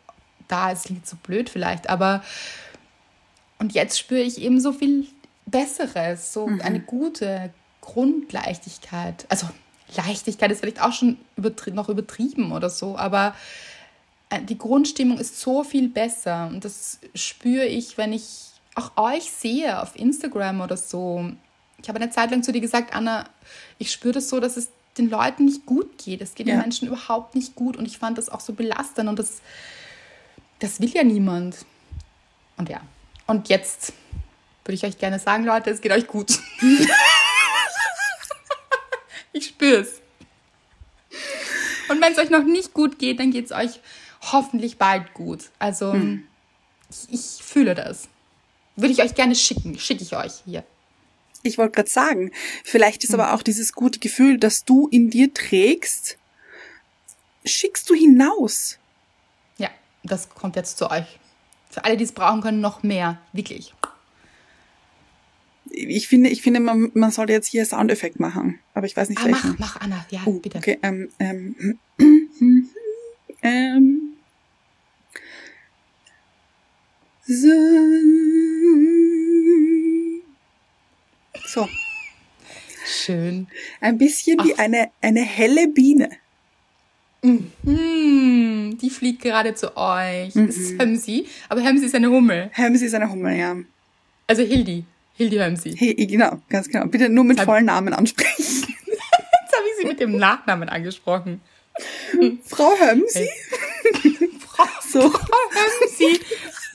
da 0.48 0.72
ist, 0.72 0.86
klingt 0.86 1.08
so 1.08 1.16
blöd 1.24 1.50
vielleicht, 1.50 1.90
aber 1.90 2.24
und 3.60 3.74
jetzt 3.74 3.98
spüre 3.98 4.22
ich 4.22 4.42
eben 4.42 4.60
so 4.60 4.74
viel 4.74 5.08
Besseres, 5.46 6.34
so 6.34 6.48
mhm. 6.48 6.62
eine 6.62 6.80
gute 6.80 7.54
Grundleichtigkeit. 7.82 9.26
Also 9.30 9.48
Leichtigkeit 9.96 10.52
ist 10.52 10.60
vielleicht 10.60 10.82
auch 10.82 10.94
schon 10.94 11.18
übertrie 11.38 11.72
noch 11.72 11.90
übertrieben 11.90 12.52
oder 12.52 12.70
so, 12.70 12.98
aber 12.98 13.36
äh, 14.30 14.42
die 14.42 14.58
Grundstimmung 14.58 15.18
ist 15.18 15.40
so 15.40 15.64
viel 15.64 15.90
besser 15.90 16.48
und 16.48 16.66
das 16.66 17.00
spüre 17.16 17.66
ich, 17.66 17.98
wenn 17.98 18.14
ich 18.14 18.52
auch 18.76 18.98
euch 18.98 19.32
sehe 19.32 19.82
auf 19.82 19.96
Instagram 19.96 20.62
oder 20.62 20.78
so. 20.78 21.32
Ich 21.82 21.90
habe 21.90 22.00
eine 22.00 22.10
Zeit 22.10 22.32
lang 22.32 22.44
zu 22.44 22.52
dir 22.52 22.62
gesagt, 22.62 22.96
Anna, 22.96 23.30
ich 23.78 23.92
spüre 23.92 24.14
das 24.14 24.30
so, 24.30 24.40
dass 24.40 24.58
es 24.58 24.70
den 24.98 25.10
Leuten 25.10 25.46
nicht 25.46 25.66
gut 25.66 25.98
geht. 25.98 26.22
Es 26.22 26.36
geht 26.36 26.48
ja. 26.48 26.56
den 26.56 26.62
Menschen 26.62 26.88
überhaupt 26.88 27.36
nicht 27.36 27.56
gut 27.56 27.78
und 27.78 27.86
ich 27.86 27.98
fand 27.98 28.18
das 28.18 28.30
auch 28.30 28.40
so 28.40 28.54
belastend 28.54 29.10
und 29.10 29.20
das, 29.20 29.42
das 30.60 30.80
will 30.80 30.90
ja 30.90 31.04
niemand. 31.04 31.66
Und 32.58 32.70
ja, 32.70 32.82
und 33.28 33.50
jetzt 33.50 33.94
würde 34.64 34.76
ich 34.76 34.86
euch 34.86 34.98
gerne 34.98 35.20
sagen, 35.20 35.44
Leute, 35.44 35.70
es 35.70 35.82
geht 35.82 35.92
euch 35.92 36.08
gut. 36.08 36.40
ich 39.34 39.48
spüre 39.48 39.82
es. 39.82 40.02
Und 41.90 42.02
wenn 42.02 42.14
es 42.14 42.20
euch 42.20 42.30
noch 42.30 42.44
nicht 42.44 42.74
gut 42.74 43.00
geht, 43.00 43.20
dann 43.20 43.32
geht 43.32 43.46
es 43.46 43.52
euch 43.52 43.80
hoffentlich 44.32 44.78
bald 44.78 45.14
gut. 45.14 45.50
Also 45.60 45.94
hm. 45.94 46.24
ich, 46.90 47.14
ich 47.14 47.44
fühle 47.44 47.76
das. 47.76 48.08
Würde 48.76 48.94
ich 48.94 49.04
euch 49.04 49.16
gerne 49.16 49.36
schicken. 49.36 49.78
Schicke 49.78 50.04
ich 50.04 50.16
euch 50.16 50.34
hier. 50.46 50.64
Ich 51.44 51.58
wollte 51.58 51.74
gerade 51.74 51.90
sagen, 51.90 52.32
vielleicht 52.64 53.04
ist 53.04 53.12
mhm. 53.12 53.20
aber 53.20 53.34
auch 53.34 53.44
dieses 53.44 53.74
gute 53.74 54.00
Gefühl, 54.00 54.38
das 54.38 54.64
du 54.64 54.88
in 54.88 55.10
dir 55.10 55.34
trägst, 55.34 56.18
schickst 57.46 57.90
du 57.90 57.94
hinaus. 57.94 58.80
Ja, 59.58 59.70
das 60.04 60.30
kommt 60.30 60.56
jetzt 60.56 60.78
zu 60.78 60.90
euch. 60.90 61.20
Für 61.70 61.84
alle, 61.84 61.98
die 61.98 62.06
es 62.06 62.14
brauchen 62.14 62.42
können, 62.42 62.62
noch 62.62 62.82
mehr. 62.84 63.20
Wirklich. 63.34 63.74
Ich 65.70 66.08
finde, 66.08 66.30
ich 66.30 66.42
finde, 66.42 66.60
man, 66.60 66.92
man 66.94 67.12
sollte 67.12 67.34
jetzt 67.34 67.48
hier 67.48 67.66
Soundeffekt 67.66 68.20
machen. 68.20 68.60
Aber 68.74 68.86
ich 68.86 68.96
weiß 68.96 69.10
nicht, 69.10 69.22
ah, 69.22 69.26
welchen. 69.26 69.56
Mach, 69.58 69.76
mach, 69.76 69.82
Anna. 69.82 70.06
Ja, 70.12 70.22
oh, 70.26 70.40
bitte. 70.40 70.60
Okay, 70.60 70.80
ähm, 70.82 71.10
ähm, 71.20 71.80
ähm, 73.42 74.14
so. 77.26 78.43
So. 81.54 81.70
Schön. 82.86 83.48
Ein 83.80 84.00
bisschen 84.00 84.40
Ach. 84.40 84.46
wie 84.46 84.56
eine, 84.56 84.90
eine 85.02 85.22
helle 85.22 85.68
Biene. 85.68 86.10
Mhm. 87.22 88.78
Die 88.82 88.90
fliegt 88.90 89.22
gerade 89.22 89.54
zu 89.54 89.78
euch. 89.78 90.34
Mhm. 90.34 90.48
Das 90.48 90.58
ist 90.58 90.80
Hemsi. 90.80 91.28
Aber 91.50 91.62
Hemsi 91.62 91.86
ist 91.86 91.94
eine 91.94 92.10
Hummel. 92.10 92.50
Hemsi 92.54 92.86
ist 92.88 92.96
eine 92.96 93.10
Hummel, 93.10 93.38
ja. 93.38 93.56
Also 94.26 94.42
Hildi. 94.42 94.84
Hildi 95.16 95.38
Hömsi. 95.38 95.76
Hey, 95.78 95.94
genau, 95.94 96.42
ganz 96.50 96.68
genau. 96.68 96.88
Bitte 96.88 97.08
nur 97.08 97.24
mit 97.24 97.40
vollen 97.40 97.66
Namen 97.66 97.94
ansprechen. 97.94 98.34
Jetzt 98.40 99.56
habe 99.56 99.68
ich 99.70 99.82
sie 99.82 99.88
mit 99.88 100.00
dem 100.00 100.18
Nachnamen 100.18 100.70
angesprochen. 100.70 101.40
Frau 102.46 102.72
Hömsi. 102.80 103.30
Frau, 104.48 104.66
So. 104.90 105.10
Frau 105.12 105.38
Hömsi. 105.52 106.20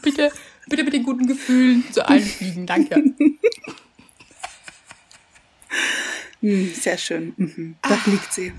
Bitte, 0.03 0.31
bitte 0.69 0.85
mit 0.85 0.93
den 0.93 1.03
guten 1.03 1.27
Gefühlen 1.27 1.85
zu 1.91 2.09
allen 2.09 2.23
fliegen. 2.23 2.65
Danke. 2.65 3.03
Hm, 6.41 6.73
sehr 6.73 6.99
schön. 6.99 7.35
Mhm. 7.37 7.77
Da 7.83 7.97
fliegt 7.97 8.33
sie. 8.33 8.53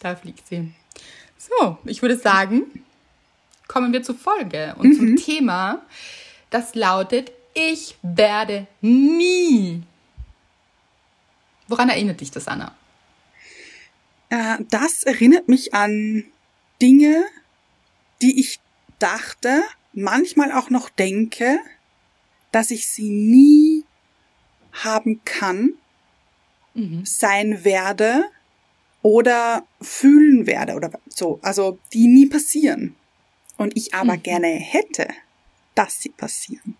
Da 0.00 0.14
fliegt 0.14 0.46
sie. 0.46 0.72
So, 1.36 1.78
ich 1.84 2.02
würde 2.02 2.16
sagen, 2.16 2.62
kommen 3.66 3.92
wir 3.92 4.02
zur 4.02 4.16
Folge 4.16 4.74
und 4.78 4.94
zum 4.94 5.16
Thema, 5.16 5.82
das 6.50 6.74
lautet, 6.74 7.32
ich 7.54 7.96
werde 8.02 8.66
nie. 8.80 9.82
Woran 11.66 11.88
erinnert 11.88 12.20
dich 12.20 12.30
das, 12.30 12.48
Anna? 12.48 12.74
Äh, 14.30 14.58
das 14.70 15.02
erinnert 15.02 15.48
mich 15.48 15.74
an 15.74 16.24
Dinge, 16.80 17.24
die 18.22 18.40
ich 18.40 18.60
dachte, 18.98 19.62
manchmal 19.92 20.52
auch 20.52 20.70
noch 20.70 20.88
denke, 20.88 21.58
dass 22.52 22.70
ich 22.70 22.86
sie 22.86 23.10
nie 23.10 23.84
haben 24.72 25.20
kann, 25.24 25.74
sein 27.04 27.64
werde 27.64 28.24
oder 29.02 29.66
fühlen 29.80 30.46
werde 30.46 30.74
oder 30.74 30.90
so. 31.08 31.38
Also 31.42 31.78
die 31.92 32.06
nie 32.06 32.26
passieren. 32.26 32.94
Und 33.56 33.76
ich 33.76 33.94
aber 33.94 34.16
gerne 34.16 34.48
hätte, 34.48 35.08
dass 35.74 36.00
sie 36.00 36.10
passieren. 36.10 36.76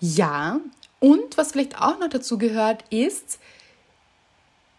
Ja, 0.00 0.60
und 1.00 1.36
was 1.36 1.52
vielleicht 1.52 1.80
auch 1.80 1.98
noch 1.98 2.08
dazu 2.08 2.38
gehört, 2.38 2.84
ist, 2.90 3.38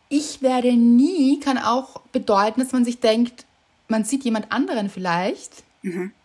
ich 0.08 0.42
werde 0.42 0.74
nie 0.74 1.40
kann 1.40 1.58
auch 1.58 2.02
bedeuten, 2.12 2.62
dass 2.62 2.72
man 2.72 2.86
sich 2.86 3.00
denkt, 3.00 3.46
man 3.88 4.06
sieht 4.06 4.24
jemand 4.24 4.52
anderen 4.52 4.90
vielleicht 4.90 5.64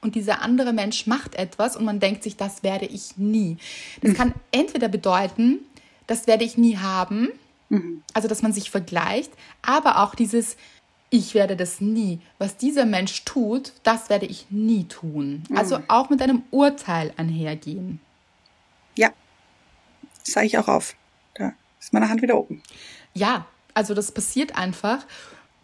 und 0.00 0.14
dieser 0.14 0.42
andere 0.42 0.72
Mensch 0.72 1.06
macht 1.06 1.36
etwas 1.36 1.76
und 1.76 1.84
man 1.84 2.00
denkt 2.00 2.22
sich, 2.22 2.36
das 2.36 2.62
werde 2.62 2.86
ich 2.86 3.16
nie. 3.16 3.56
Das 4.02 4.14
kann 4.14 4.34
entweder 4.50 4.88
bedeuten, 4.88 5.60
das 6.06 6.26
werde 6.26 6.44
ich 6.44 6.58
nie 6.58 6.76
haben, 6.78 7.28
also 8.12 8.28
dass 8.28 8.42
man 8.42 8.52
sich 8.52 8.70
vergleicht, 8.70 9.32
aber 9.62 10.02
auch 10.02 10.14
dieses, 10.14 10.56
ich 11.10 11.34
werde 11.34 11.56
das 11.56 11.80
nie. 11.80 12.20
Was 12.38 12.56
dieser 12.56 12.84
Mensch 12.84 13.24
tut, 13.24 13.72
das 13.84 14.10
werde 14.10 14.26
ich 14.26 14.46
nie 14.50 14.84
tun. 14.84 15.44
Also 15.54 15.78
auch 15.86 16.10
mit 16.10 16.20
einem 16.20 16.42
Urteil 16.50 17.12
einhergehen. 17.16 18.00
Ja, 18.96 19.12
das 20.24 20.34
sage 20.34 20.46
ich 20.46 20.58
auch 20.58 20.68
auf. 20.68 20.96
Da 21.34 21.52
ist 21.80 21.92
meine 21.92 22.08
Hand 22.08 22.22
wieder 22.22 22.36
oben. 22.36 22.62
Ja, 23.12 23.46
also 23.74 23.94
das 23.94 24.10
passiert 24.10 24.56
einfach. 24.56 25.06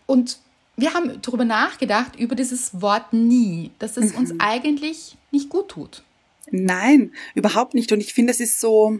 Und 0.07 0.39
wir 0.77 0.95
haben 0.95 1.21
darüber 1.23 1.45
nachgedacht, 1.45 2.17
über 2.17 2.35
dieses 2.35 2.81
Wort 2.81 3.13
nie, 3.13 3.71
dass 3.79 3.97
es 3.97 4.13
uns 4.13 4.33
eigentlich 4.39 5.17
nicht 5.31 5.49
gut 5.49 5.69
tut. 5.69 6.03
Nein, 6.51 7.13
überhaupt 7.35 7.75
nicht. 7.75 7.93
Und 7.93 8.01
ich 8.01 8.15
finde, 8.15 8.33
es 8.33 8.41
ist 8.41 8.61
so 8.61 8.99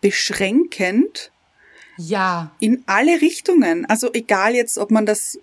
beschränkend 0.00 1.30
Ja, 1.96 2.52
in 2.60 2.82
alle 2.86 3.20
Richtungen. 3.20 3.86
Also 3.86 4.12
egal 4.12 4.54
jetzt, 4.54 4.78
ob 4.78 4.90
man 4.90 5.06
das 5.06 5.38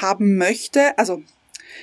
haben 0.00 0.36
möchte, 0.36 0.96
also 0.98 1.22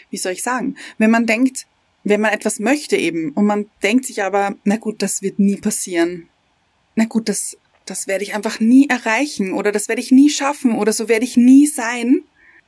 wie 0.09 0.17
soll 0.17 0.33
ich 0.33 0.43
sagen, 0.43 0.75
wenn 0.97 1.11
man 1.11 1.25
denkt, 1.25 1.67
wenn 2.03 2.21
man 2.21 2.31
etwas 2.31 2.59
möchte 2.59 2.95
eben 2.97 3.31
und 3.31 3.45
man 3.45 3.69
denkt 3.83 4.05
sich 4.05 4.23
aber, 4.23 4.55
na 4.63 4.77
gut, 4.77 5.01
das 5.01 5.21
wird 5.21 5.39
nie 5.39 5.57
passieren. 5.57 6.29
Na 6.95 7.05
gut, 7.05 7.29
das, 7.29 7.57
das 7.85 8.07
werde 8.07 8.23
ich 8.23 8.35
einfach 8.35 8.59
nie 8.59 8.87
erreichen 8.87 9.53
oder 9.53 9.71
das 9.71 9.87
werde 9.87 10.01
ich 10.01 10.11
nie 10.11 10.29
schaffen 10.29 10.75
oder 10.75 10.93
so 10.93 11.09
werde 11.09 11.25
ich 11.25 11.35
nie 11.35 11.67
sein, 11.67 12.23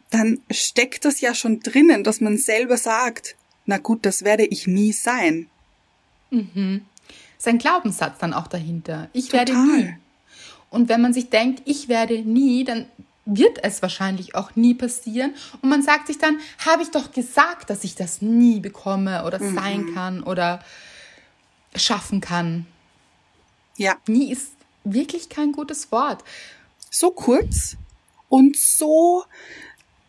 dann 0.10 0.40
steckt 0.50 1.06
das 1.06 1.22
ja 1.22 1.34
schon 1.34 1.60
drinnen, 1.60 2.04
dass 2.04 2.22
man 2.22 2.38
selber 2.38 2.78
sagt, 2.78 3.36
na 3.66 3.78
gut, 3.78 4.06
das 4.06 4.24
werde 4.24 4.46
ich 4.46 4.68
nie 4.68 4.94
sein. 4.94 5.50
ist 7.38 7.48
ein 7.48 7.58
Glaubenssatz 7.58 8.18
dann 8.20 8.34
auch 8.34 8.48
dahinter. 8.48 9.10
Ich 9.14 9.34
werde 9.34 9.54
Total. 9.54 9.68
nie. 9.68 9.94
Und 10.70 10.90
wenn 10.90 11.02
man 11.02 11.14
sich 11.14 11.30
denkt, 11.30 11.62
ich 11.66 11.88
werde 11.88 12.22
nie, 12.22 12.64
dann 12.64 12.86
wird 13.26 13.64
es 13.64 13.82
wahrscheinlich 13.82 14.36
auch 14.36 14.56
nie 14.56 14.74
passieren. 14.74 15.36
Und 15.62 15.70
man 15.70 15.82
sagt 15.82 16.08
sich 16.08 16.18
dann, 16.18 16.40
habe 16.66 16.84
ich 16.84 16.92
doch 16.92 17.12
gesagt, 17.12 17.70
dass 17.70 17.84
ich 17.84 17.96
das 17.96 18.22
nie 18.22 18.60
bekomme 18.60 19.26
oder 19.26 19.40
sein 19.40 19.94
kann 19.94 20.24
oder 20.24 20.64
schaffen 21.76 22.22
kann. 22.22 22.66
Ja, 23.76 23.98
Nie 24.08 24.32
ist 24.32 24.54
wirklich 24.84 25.30
kein 25.30 25.52
gutes 25.52 25.92
Wort. 25.92 26.24
so 26.90 27.12
kurz 27.12 27.76
und 28.30 28.58
so 28.58 29.24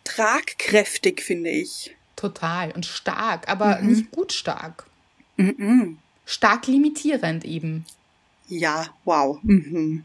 tragkräftig, 0.09 1.21
finde 1.23 1.51
ich. 1.51 1.95
Total 2.17 2.73
und 2.73 2.87
stark, 2.87 3.49
aber 3.49 3.81
nicht 3.81 4.11
gut 4.11 4.33
stark. 4.33 4.87
Mhm. 5.37 5.99
Stark 6.25 6.67
limitierend 6.67 7.45
eben. 7.45 7.87
Ja, 8.49 8.89
wow. 9.05 9.39
Mhm. 9.43 10.05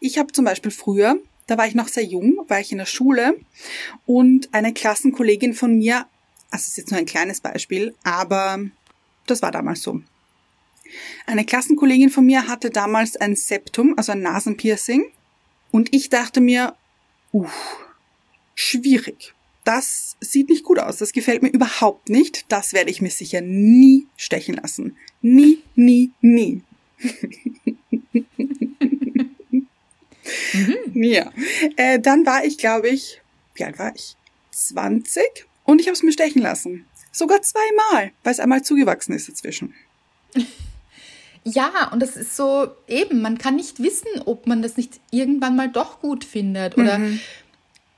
Ich 0.00 0.18
habe 0.18 0.32
zum 0.32 0.44
Beispiel 0.44 0.70
früher, 0.70 1.16
da 1.46 1.58
war 1.58 1.66
ich 1.66 1.74
noch 1.74 1.88
sehr 1.88 2.04
jung, 2.04 2.44
war 2.48 2.60
ich 2.60 2.72
in 2.72 2.78
der 2.78 2.86
Schule 2.86 3.38
und 4.06 4.48
eine 4.52 4.72
Klassenkollegin 4.72 5.54
von 5.54 5.76
mir, 5.76 6.06
also 6.50 6.62
es 6.62 6.68
ist 6.68 6.76
jetzt 6.78 6.90
nur 6.90 7.00
ein 7.00 7.06
kleines 7.06 7.40
Beispiel, 7.40 7.94
aber 8.02 8.60
das 9.26 9.42
war 9.42 9.50
damals 9.50 9.82
so. 9.82 10.00
Eine 11.26 11.44
Klassenkollegin 11.44 12.10
von 12.10 12.26
mir 12.26 12.48
hatte 12.48 12.70
damals 12.70 13.16
ein 13.16 13.36
Septum, 13.36 13.94
also 13.96 14.12
ein 14.12 14.22
Nasenpiercing 14.22 15.04
und 15.70 15.94
ich 15.94 16.08
dachte 16.08 16.40
mir, 16.40 16.74
uff, 17.32 17.78
schwierig. 18.60 19.34
Das 19.64 20.16
sieht 20.20 20.48
nicht 20.48 20.64
gut 20.64 20.78
aus. 20.78 20.98
Das 20.98 21.12
gefällt 21.12 21.42
mir 21.42 21.48
überhaupt 21.48 22.08
nicht. 22.08 22.44
Das 22.48 22.72
werde 22.72 22.90
ich 22.90 23.00
mir 23.00 23.10
sicher 23.10 23.40
nie 23.40 24.06
stechen 24.16 24.56
lassen. 24.56 24.96
Nie, 25.22 25.62
nie, 25.74 26.12
nie. 26.20 26.62
Ja. 30.94 31.32
Äh, 31.76 31.98
dann 32.00 32.26
war 32.26 32.44
ich, 32.44 32.58
glaube 32.58 32.88
ich, 32.88 33.20
wie 33.54 33.64
alt 33.64 33.78
war 33.78 33.94
ich? 33.94 34.16
20 34.50 35.22
und 35.64 35.80
ich 35.80 35.86
habe 35.86 35.94
es 35.94 36.02
mir 36.02 36.12
stechen 36.12 36.42
lassen. 36.42 36.86
Sogar 37.12 37.40
zweimal, 37.42 38.12
weil 38.22 38.32
es 38.32 38.40
einmal 38.40 38.62
zugewachsen 38.62 39.14
ist 39.14 39.28
dazwischen. 39.28 39.74
Ja, 41.44 41.90
und 41.92 42.00
das 42.00 42.16
ist 42.16 42.36
so 42.36 42.68
eben, 42.86 43.22
man 43.22 43.38
kann 43.38 43.56
nicht 43.56 43.82
wissen, 43.82 44.08
ob 44.26 44.46
man 44.46 44.62
das 44.62 44.76
nicht 44.76 45.00
irgendwann 45.10 45.56
mal 45.56 45.70
doch 45.70 46.00
gut 46.00 46.24
findet 46.24 46.76
oder 46.76 47.00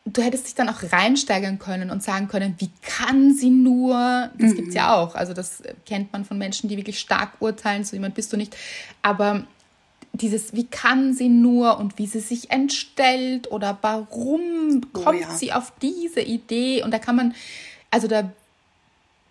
du 0.04 0.22
hättest 0.22 0.46
dich 0.46 0.54
dann 0.54 0.68
auch 0.68 0.82
reinsteigern 0.90 1.58
können 1.58 1.90
und 1.90 2.02
sagen 2.02 2.28
können, 2.28 2.54
wie 2.58 2.70
kann 2.82 3.34
sie 3.34 3.50
nur? 3.50 4.30
Das 4.38 4.54
gibt's 4.54 4.74
ja 4.74 4.94
auch. 4.94 5.14
Also 5.14 5.32
das 5.32 5.62
kennt 5.86 6.12
man 6.12 6.24
von 6.24 6.38
Menschen, 6.38 6.68
die 6.68 6.76
wirklich 6.76 6.98
stark 6.98 7.40
urteilen, 7.40 7.84
so 7.84 7.94
jemand 7.94 8.14
bist 8.14 8.32
du 8.32 8.36
nicht. 8.36 8.56
Aber 9.02 9.44
dieses, 10.12 10.54
wie 10.54 10.66
kann 10.66 11.14
sie 11.14 11.28
nur 11.28 11.78
und 11.78 11.98
wie 11.98 12.06
sie 12.06 12.20
sich 12.20 12.50
entstellt 12.50 13.50
oder 13.50 13.78
warum 13.80 14.82
Oh 14.94 15.02
kommt 15.02 15.20
ja. 15.20 15.30
sie 15.30 15.52
auf 15.52 15.72
diese 15.80 16.20
Idee? 16.20 16.82
Und 16.82 16.90
da 16.90 16.98
kann 16.98 17.16
man, 17.16 17.34
also 17.90 18.08
da 18.08 18.30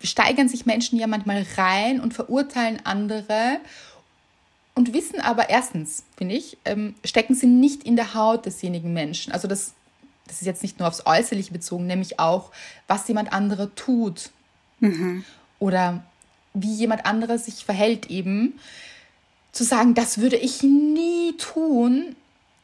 steigern 0.01 0.49
sich 0.49 0.65
Menschen 0.65 0.97
ja 0.97 1.05
manchmal 1.05 1.45
rein 1.57 1.99
und 1.99 2.13
verurteilen 2.13 2.79
andere 2.85 3.59
und 4.73 4.93
wissen 4.93 5.19
aber 5.19 5.49
erstens, 5.49 6.03
finde 6.17 6.35
ich, 6.35 6.57
ähm, 6.65 6.95
stecken 7.03 7.35
sie 7.35 7.47
nicht 7.47 7.83
in 7.83 7.95
der 7.95 8.13
Haut 8.13 8.45
desjenigen 8.45 8.93
Menschen. 8.93 9.33
Also 9.33 9.47
das, 9.47 9.73
das 10.31 10.39
ist 10.39 10.47
jetzt 10.47 10.63
nicht 10.63 10.79
nur 10.79 10.87
aufs 10.87 11.05
Äußerliche 11.05 11.51
bezogen, 11.51 11.87
nämlich 11.87 12.17
auch, 12.17 12.51
was 12.87 13.05
jemand 13.09 13.33
anderer 13.33 13.75
tut 13.75 14.29
oder 15.59 16.05
wie 16.53 16.73
jemand 16.73 17.05
anderer 17.05 17.37
sich 17.37 17.65
verhält 17.65 18.09
eben. 18.09 18.57
Zu 19.51 19.65
sagen, 19.65 19.93
das 19.93 20.19
würde 20.19 20.37
ich 20.37 20.63
nie 20.63 21.35
tun, 21.37 22.15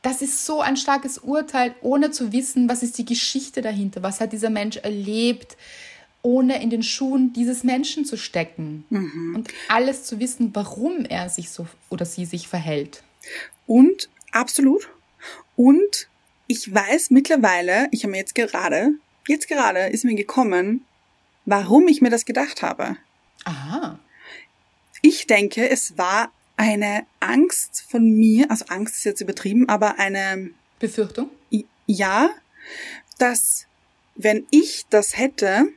das 0.02 0.22
ist 0.22 0.46
so 0.46 0.62
ein 0.62 0.78
starkes 0.78 1.18
Urteil, 1.18 1.76
ohne 1.82 2.12
zu 2.12 2.32
wissen, 2.32 2.70
was 2.70 2.84
ist 2.84 2.98
die 2.98 3.04
Geschichte 3.04 3.62
dahinter, 3.62 4.02
was 4.02 4.22
hat 4.22 4.32
dieser 4.32 4.50
Mensch 4.50 4.78
erlebt, 4.78 5.58
ohne 6.22 6.64
in 6.64 6.70
den 6.70 6.84
Schuhen 6.84 7.34
dieses 7.34 7.66
Menschen 7.66 8.06
zu 8.06 8.16
stecken 8.16 8.86
und 9.36 9.50
alles 9.68 10.06
zu 10.06 10.22
wissen, 10.22 10.52
warum 10.56 11.04
er 11.04 11.28
sich 11.28 11.50
so 11.50 11.68
oder 11.90 12.06
sie 12.06 12.24
sich 12.24 12.48
verhält. 12.48 13.04
Und, 13.66 14.08
absolut. 14.32 14.88
Und 15.58 16.08
ich 16.48 16.74
weiß 16.74 17.12
mittlerweile, 17.12 17.88
ich 17.92 18.04
habe 18.04 18.12
mir 18.12 18.18
jetzt 18.18 18.36
gerade, 18.36 18.92
jetzt 19.28 19.48
gerade 19.48 19.88
ist 19.88 20.06
mir 20.06 20.16
gekommen, 20.16 20.86
warum 21.46 21.88
ich 21.88 22.02
mir 22.02 22.10
das 22.10 22.26
gedacht 22.26 22.62
habe. 22.62 22.98
Aha. 23.46 24.00
Ich 25.02 25.28
denke, 25.28 25.70
es 25.70 25.98
war 25.98 26.32
eine 26.56 27.06
Angst 27.20 27.86
von 27.88 28.10
mir, 28.10 28.50
also 28.50 28.66
Angst 28.68 28.98
ist 28.98 29.04
jetzt 29.04 29.22
übertrieben, 29.22 29.70
aber 29.70 30.00
eine, 30.00 30.50
Befürchtung? 30.80 31.30
ja, 31.86 32.30
dass 33.18 33.68
wenn 34.16 34.46
ich 34.50 34.86
das 34.90 35.18
hätte, 35.18 35.68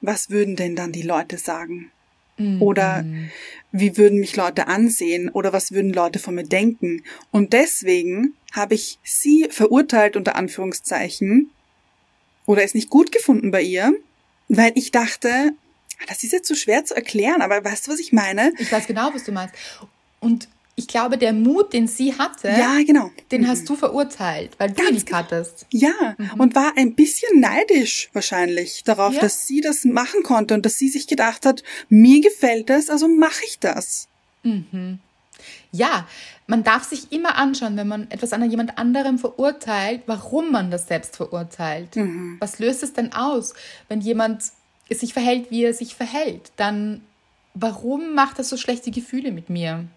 was 0.00 0.30
würden 0.30 0.56
denn 0.56 0.76
dann 0.76 0.92
die 0.92 1.02
Leute 1.02 1.38
sagen? 1.38 1.90
Mhm. 2.38 2.62
Oder 2.62 3.04
wie 3.72 3.96
würden 3.96 4.20
mich 4.20 4.36
Leute 4.36 4.66
ansehen 4.66 5.28
oder 5.28 5.52
was 5.52 5.72
würden 5.72 5.92
Leute 5.92 6.18
von 6.18 6.34
mir 6.34 6.44
denken. 6.44 7.04
Und 7.30 7.52
deswegen 7.52 8.34
habe 8.52 8.74
ich 8.74 8.98
sie 9.02 9.46
verurteilt 9.50 10.16
unter 10.16 10.36
Anführungszeichen 10.36 11.50
oder 12.46 12.62
es 12.62 12.74
nicht 12.74 12.88
gut 12.88 13.12
gefunden 13.12 13.50
bei 13.50 13.62
ihr, 13.62 13.92
weil 14.48 14.72
ich 14.74 14.90
dachte, 14.90 15.52
das 16.06 16.22
ist 16.22 16.32
jetzt 16.32 16.48
so 16.48 16.54
schwer 16.54 16.84
zu 16.84 16.94
erklären, 16.94 17.42
aber 17.42 17.62
weißt 17.62 17.86
du, 17.86 17.90
was 17.90 18.00
ich 18.00 18.12
meine? 18.12 18.52
Ich 18.58 18.72
weiß 18.72 18.86
genau, 18.86 19.12
was 19.12 19.24
du 19.24 19.32
meinst. 19.32 19.54
Und 20.20 20.48
ich 20.78 20.86
glaube, 20.86 21.18
der 21.18 21.32
Mut, 21.32 21.72
den 21.72 21.88
sie 21.88 22.16
hatte, 22.16 22.48
ja, 22.48 22.78
genau. 22.86 23.10
den 23.32 23.42
mhm. 23.42 23.48
hast 23.48 23.68
du 23.68 23.74
verurteilt, 23.74 24.52
weil 24.58 24.70
du 24.70 24.86
ihn 24.86 24.94
nicht 24.94 25.12
hattest. 25.12 25.66
Ja, 25.72 26.14
mhm. 26.16 26.40
und 26.40 26.54
war 26.54 26.72
ein 26.76 26.94
bisschen 26.94 27.40
neidisch 27.40 28.10
wahrscheinlich 28.12 28.84
darauf, 28.84 29.12
ja. 29.12 29.20
dass 29.20 29.48
sie 29.48 29.60
das 29.60 29.84
machen 29.84 30.22
konnte 30.22 30.54
und 30.54 30.64
dass 30.64 30.78
sie 30.78 30.88
sich 30.88 31.08
gedacht 31.08 31.44
hat, 31.44 31.64
mir 31.88 32.20
gefällt 32.20 32.70
das, 32.70 32.90
also 32.90 33.08
mache 33.08 33.42
ich 33.44 33.58
das. 33.58 34.06
Mhm. 34.44 35.00
Ja, 35.72 36.06
man 36.46 36.62
darf 36.62 36.84
sich 36.84 37.10
immer 37.10 37.36
anschauen, 37.36 37.76
wenn 37.76 37.88
man 37.88 38.08
etwas 38.12 38.32
an 38.32 38.48
jemand 38.48 38.78
anderem 38.78 39.18
verurteilt, 39.18 40.02
warum 40.06 40.52
man 40.52 40.70
das 40.70 40.86
selbst 40.86 41.16
verurteilt. 41.16 41.96
Mhm. 41.96 42.36
Was 42.38 42.60
löst 42.60 42.84
es 42.84 42.92
denn 42.92 43.12
aus, 43.12 43.52
wenn 43.88 44.00
jemand 44.00 44.44
sich 44.88 45.12
verhält, 45.12 45.50
wie 45.50 45.64
er 45.64 45.74
sich 45.74 45.96
verhält? 45.96 46.52
Dann, 46.54 47.02
warum 47.54 48.14
macht 48.14 48.38
das 48.38 48.48
so 48.48 48.56
schlechte 48.56 48.92
Gefühle 48.92 49.32
mit 49.32 49.50
mir? 49.50 49.88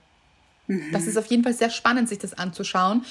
Das 0.91 1.07
ist 1.07 1.18
auf 1.18 1.26
jeden 1.28 1.43
Fall 1.43 1.53
sehr 1.53 1.70
spannend, 1.70 2.09
sich 2.09 2.20
das 2.20 2.34
anzuschauen. 2.34 3.05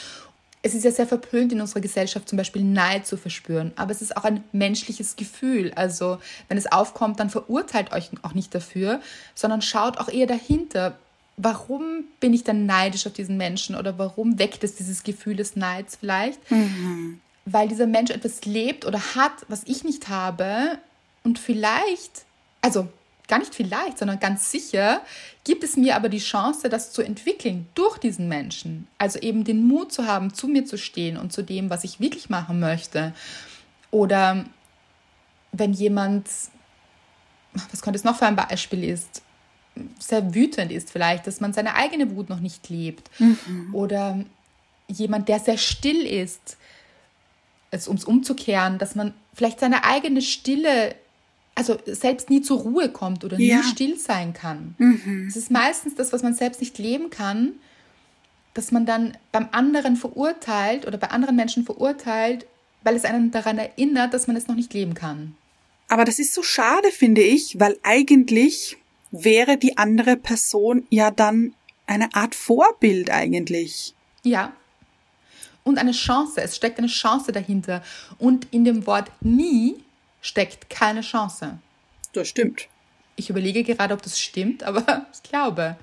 Es 0.63 0.75
ist 0.75 0.85
ja 0.85 0.91
sehr 0.91 1.07
verpönt 1.07 1.53
in 1.53 1.61
unserer 1.61 1.81
Gesellschaft 1.81 2.29
zum 2.29 2.37
Beispiel 2.37 2.63
Neid 2.63 3.07
zu 3.07 3.17
verspüren, 3.17 3.73
aber 3.77 3.93
es 3.93 4.03
ist 4.03 4.17
auch 4.17 4.25
ein 4.25 4.45
menschliches 4.53 5.17
Gefühl. 5.17 5.73
Also 5.75 6.19
wenn 6.49 6.59
es 6.59 6.71
aufkommt, 6.71 7.19
dann 7.19 7.31
verurteilt 7.31 7.93
euch 7.93 8.11
auch 8.23 8.35
nicht 8.35 8.55
dafür, 8.55 9.01
sondern 9.35 9.63
schaut 9.63 9.99
auch 9.99 10.09
eher 10.09 10.27
dahinter. 10.27 10.99
Warum 11.39 12.05
bin 12.21 12.35
ich 12.35 12.45
dann 12.45 12.67
neidisch 12.67 13.07
auf 13.07 13.15
diesen 13.15 13.39
Menschen 13.39 13.75
oder 13.75 13.99
warum 13.99 14.39
weckt 14.39 14.63
es 14.63 14.75
dieses 14.75 15.03
Gefühl 15.03 15.37
des 15.37 15.57
Neids 15.57 15.97
vielleicht? 15.97 16.51
Mhm. 16.51 17.21
Weil 17.47 17.69
dieser 17.69 17.87
Mensch 17.87 18.11
etwas 18.11 18.45
lebt 18.45 18.85
oder 18.85 19.01
hat, 19.15 19.33
was 19.49 19.63
ich 19.65 19.83
nicht 19.83 20.11
habe 20.11 20.79
und 21.25 21.39
vielleicht, 21.39 22.25
also 22.61 22.89
gar 23.31 23.39
nicht 23.39 23.55
vielleicht, 23.55 23.99
sondern 23.99 24.21
ganz 24.21 24.51
sicher 24.51 25.01
gibt 25.45 25.65
es 25.65 25.77
mir 25.77 25.97
aber 25.97 26.11
die 26.11 26.19
Chance, 26.19 26.69
das 26.69 26.93
zu 26.93 27.01
entwickeln 27.01 27.67
durch 27.75 27.97
diesen 27.97 28.29
Menschen. 28.29 28.87
Also 28.99 29.19
eben 29.21 29.45
den 29.45 29.67
Mut 29.67 29.93
zu 29.93 30.07
haben, 30.07 30.35
zu 30.35 30.49
mir 30.49 30.67
zu 30.67 30.77
stehen 30.77 31.17
und 31.17 31.33
zu 31.33 31.43
dem, 31.43 31.71
was 31.71 31.85
ich 31.85 32.01
wirklich 32.01 32.29
machen 32.29 32.61
möchte. 32.61 33.15
Oder 33.91 34.45
wenn 35.53 35.73
jemand, 35.73 36.29
was 37.71 37.81
könnte 37.81 37.99
es 37.99 38.05
noch 38.05 38.17
für 38.17 38.27
ein 38.27 38.37
Beispiel 38.37 38.85
ist, 38.85 39.23
sehr 39.99 40.35
wütend 40.35 40.73
ist 40.73 40.91
vielleicht, 40.91 41.27
dass 41.27 41.41
man 41.41 41.53
seine 41.53 41.75
eigene 41.75 42.15
Wut 42.15 42.29
noch 42.29 42.41
nicht 42.41 42.69
lebt. 42.69 43.11
Mhm. 43.19 43.75
Oder 43.75 44.25
jemand, 44.89 45.29
der 45.29 45.39
sehr 45.39 45.57
still 45.57 46.05
ist, 46.05 46.59
also 47.71 47.91
um 47.91 47.97
es 47.97 48.05
umzukehren, 48.05 48.79
dass 48.79 48.95
man 48.95 49.15
vielleicht 49.35 49.61
seine 49.61 49.85
eigene 49.85 50.23
Stille 50.23 50.97
also 51.61 51.77
selbst 51.85 52.31
nie 52.31 52.41
zur 52.41 52.61
Ruhe 52.61 52.89
kommt 52.89 53.23
oder 53.23 53.39
ja. 53.39 53.59
nie 53.59 53.63
still 53.65 53.99
sein 53.99 54.33
kann. 54.33 54.75
Mhm. 54.79 55.27
Es 55.29 55.37
ist 55.37 55.51
meistens 55.51 55.95
das, 55.95 56.11
was 56.11 56.23
man 56.23 56.35
selbst 56.35 56.63
nicht 56.63 56.79
leben 56.79 57.11
kann, 57.11 57.53
dass 58.55 58.73
man 58.73 58.87
dann 58.87 59.19
beim 59.31 59.51
anderen 59.53 59.97
verurteilt 59.97 60.87
oder 60.87 60.97
bei 60.97 61.09
anderen 61.09 61.37
Menschen 61.37 61.67
verurteilt, 61.67 62.47
weil 62.83 62.97
es 62.97 63.05
einen 63.05 63.31
daran 63.31 63.59
erinnert, 63.59 64.15
dass 64.15 64.27
man 64.27 64.37
es 64.37 64.49
noch 64.49 64.55
nicht 64.55 64.73
leben 64.73 64.95
kann. 64.95 65.37
Aber 65.89 66.07
das 66.07 66.19
ist 66.19 66.33
so 66.33 66.43
schade, 66.43 66.91
finde 66.93 67.21
ich, 67.21 67.61
weil 67.61 67.77
eigentlich 67.83 68.79
wäre 69.11 69.59
die 69.59 69.77
andere 69.77 70.17
Person 70.17 70.87
ja 70.89 71.11
dann 71.11 71.53
eine 71.87 72.15
Art 72.15 72.35
Vorbild 72.35 73.11
eigentlich. 73.11 73.95
Ja. 74.23 74.55
Und 75.63 75.77
eine 75.77 75.93
Chance, 75.93 76.41
es 76.41 76.57
steckt 76.57 76.79
eine 76.79 76.87
Chance 76.87 77.33
dahinter. 77.33 77.83
Und 78.19 78.49
in 78.51 78.65
dem 78.65 78.87
Wort 78.87 79.11
nie 79.21 79.77
steckt 80.21 80.71
keine 80.71 81.01
Chance. 81.03 81.59
Das 82.13 82.29
stimmt. 82.29 82.69
Ich 83.17 83.31
überlege 83.31 83.65
gerade, 83.65 83.95
ob 83.95 84.03
das 84.03 84.19
stimmt, 84.19 84.63
aber 84.63 85.07
ich 85.13 85.23
glaube. 85.23 85.77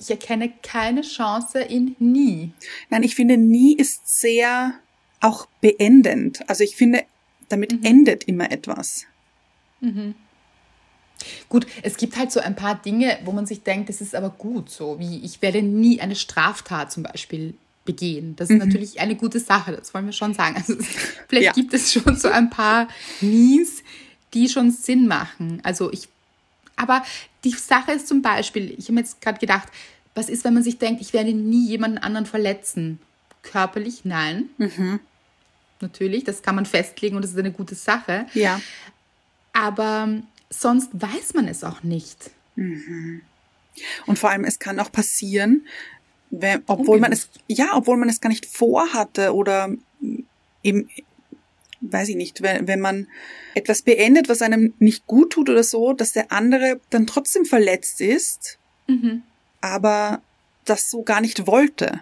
Ich 0.00 0.10
erkenne 0.10 0.52
keine 0.62 1.02
Chance 1.02 1.58
in 1.58 1.96
nie. 1.98 2.52
Nein, 2.88 3.02
ich 3.02 3.16
finde, 3.16 3.36
nie 3.36 3.74
ist 3.74 4.20
sehr 4.20 4.74
auch 5.20 5.46
beendend. 5.60 6.48
Also 6.48 6.62
ich 6.62 6.76
finde, 6.76 7.04
damit 7.48 7.72
mhm. 7.72 7.84
endet 7.84 8.24
immer 8.24 8.52
etwas. 8.52 9.06
Mhm. 9.80 10.14
Gut, 11.48 11.66
es 11.82 11.96
gibt 11.96 12.16
halt 12.16 12.30
so 12.30 12.38
ein 12.38 12.54
paar 12.54 12.80
Dinge, 12.80 13.18
wo 13.24 13.32
man 13.32 13.44
sich 13.44 13.64
denkt, 13.64 13.88
das 13.88 14.00
ist 14.00 14.14
aber 14.14 14.30
gut 14.30 14.70
so, 14.70 15.00
wie 15.00 15.18
ich 15.24 15.42
werde 15.42 15.62
nie 15.62 16.00
eine 16.00 16.14
Straftat 16.14 16.92
zum 16.92 17.02
Beispiel 17.02 17.54
begehen. 17.88 18.36
Das 18.36 18.50
ist 18.50 18.60
mhm. 18.60 18.68
natürlich 18.68 19.00
eine 19.00 19.16
gute 19.16 19.40
Sache, 19.40 19.72
das 19.72 19.94
wollen 19.94 20.04
wir 20.04 20.12
schon 20.12 20.34
sagen. 20.34 20.56
Also 20.56 20.76
vielleicht 21.28 21.46
ja. 21.46 21.52
gibt 21.52 21.72
es 21.72 21.90
schon 21.90 22.16
so 22.16 22.28
ein 22.28 22.50
paar 22.50 22.86
Nies, 23.22 23.82
die 24.34 24.50
schon 24.50 24.70
Sinn 24.70 25.08
machen. 25.08 25.60
Also 25.64 25.90
ich, 25.90 26.08
aber 26.76 27.02
die 27.44 27.50
Sache 27.50 27.92
ist 27.92 28.06
zum 28.06 28.20
Beispiel, 28.20 28.74
ich 28.78 28.88
habe 28.88 29.00
jetzt 29.00 29.22
gerade 29.22 29.38
gedacht, 29.38 29.68
was 30.14 30.28
ist, 30.28 30.44
wenn 30.44 30.52
man 30.52 30.62
sich 30.62 30.78
denkt, 30.78 31.00
ich 31.00 31.14
werde 31.14 31.32
nie 31.32 31.66
jemanden 31.66 31.96
anderen 31.96 32.26
verletzen? 32.26 33.00
Körperlich, 33.42 34.04
nein. 34.04 34.50
Mhm. 34.58 35.00
Natürlich, 35.80 36.24
das 36.24 36.42
kann 36.42 36.56
man 36.56 36.66
festlegen 36.66 37.16
und 37.16 37.22
das 37.22 37.30
ist 37.30 37.38
eine 37.38 37.52
gute 37.52 37.74
Sache. 37.74 38.26
Ja. 38.34 38.60
Aber 39.54 40.08
sonst 40.50 40.90
weiß 40.92 41.32
man 41.34 41.48
es 41.48 41.64
auch 41.64 41.82
nicht. 41.82 42.30
Mhm. 42.56 43.22
Und 44.06 44.18
vor 44.18 44.28
allem, 44.28 44.44
es 44.44 44.58
kann 44.58 44.78
auch 44.78 44.92
passieren, 44.92 45.64
wenn, 46.30 46.62
obwohl 46.66 47.00
man 47.00 47.12
es, 47.12 47.28
ja, 47.46 47.70
obwohl 47.74 47.96
man 47.96 48.08
es 48.08 48.20
gar 48.20 48.28
nicht 48.28 48.46
vorhatte 48.46 49.34
oder 49.34 49.70
eben, 50.62 50.88
weiß 51.80 52.08
ich 52.10 52.16
nicht, 52.16 52.42
wenn, 52.42 52.66
wenn 52.66 52.80
man 52.80 53.08
etwas 53.54 53.82
beendet, 53.82 54.28
was 54.28 54.42
einem 54.42 54.74
nicht 54.78 55.06
gut 55.06 55.32
tut 55.32 55.48
oder 55.48 55.64
so, 55.64 55.92
dass 55.92 56.12
der 56.12 56.32
andere 56.32 56.80
dann 56.90 57.06
trotzdem 57.06 57.44
verletzt 57.44 58.00
ist, 58.00 58.58
mhm. 58.86 59.22
aber 59.60 60.22
das 60.64 60.90
so 60.90 61.02
gar 61.02 61.20
nicht 61.20 61.46
wollte. 61.46 62.00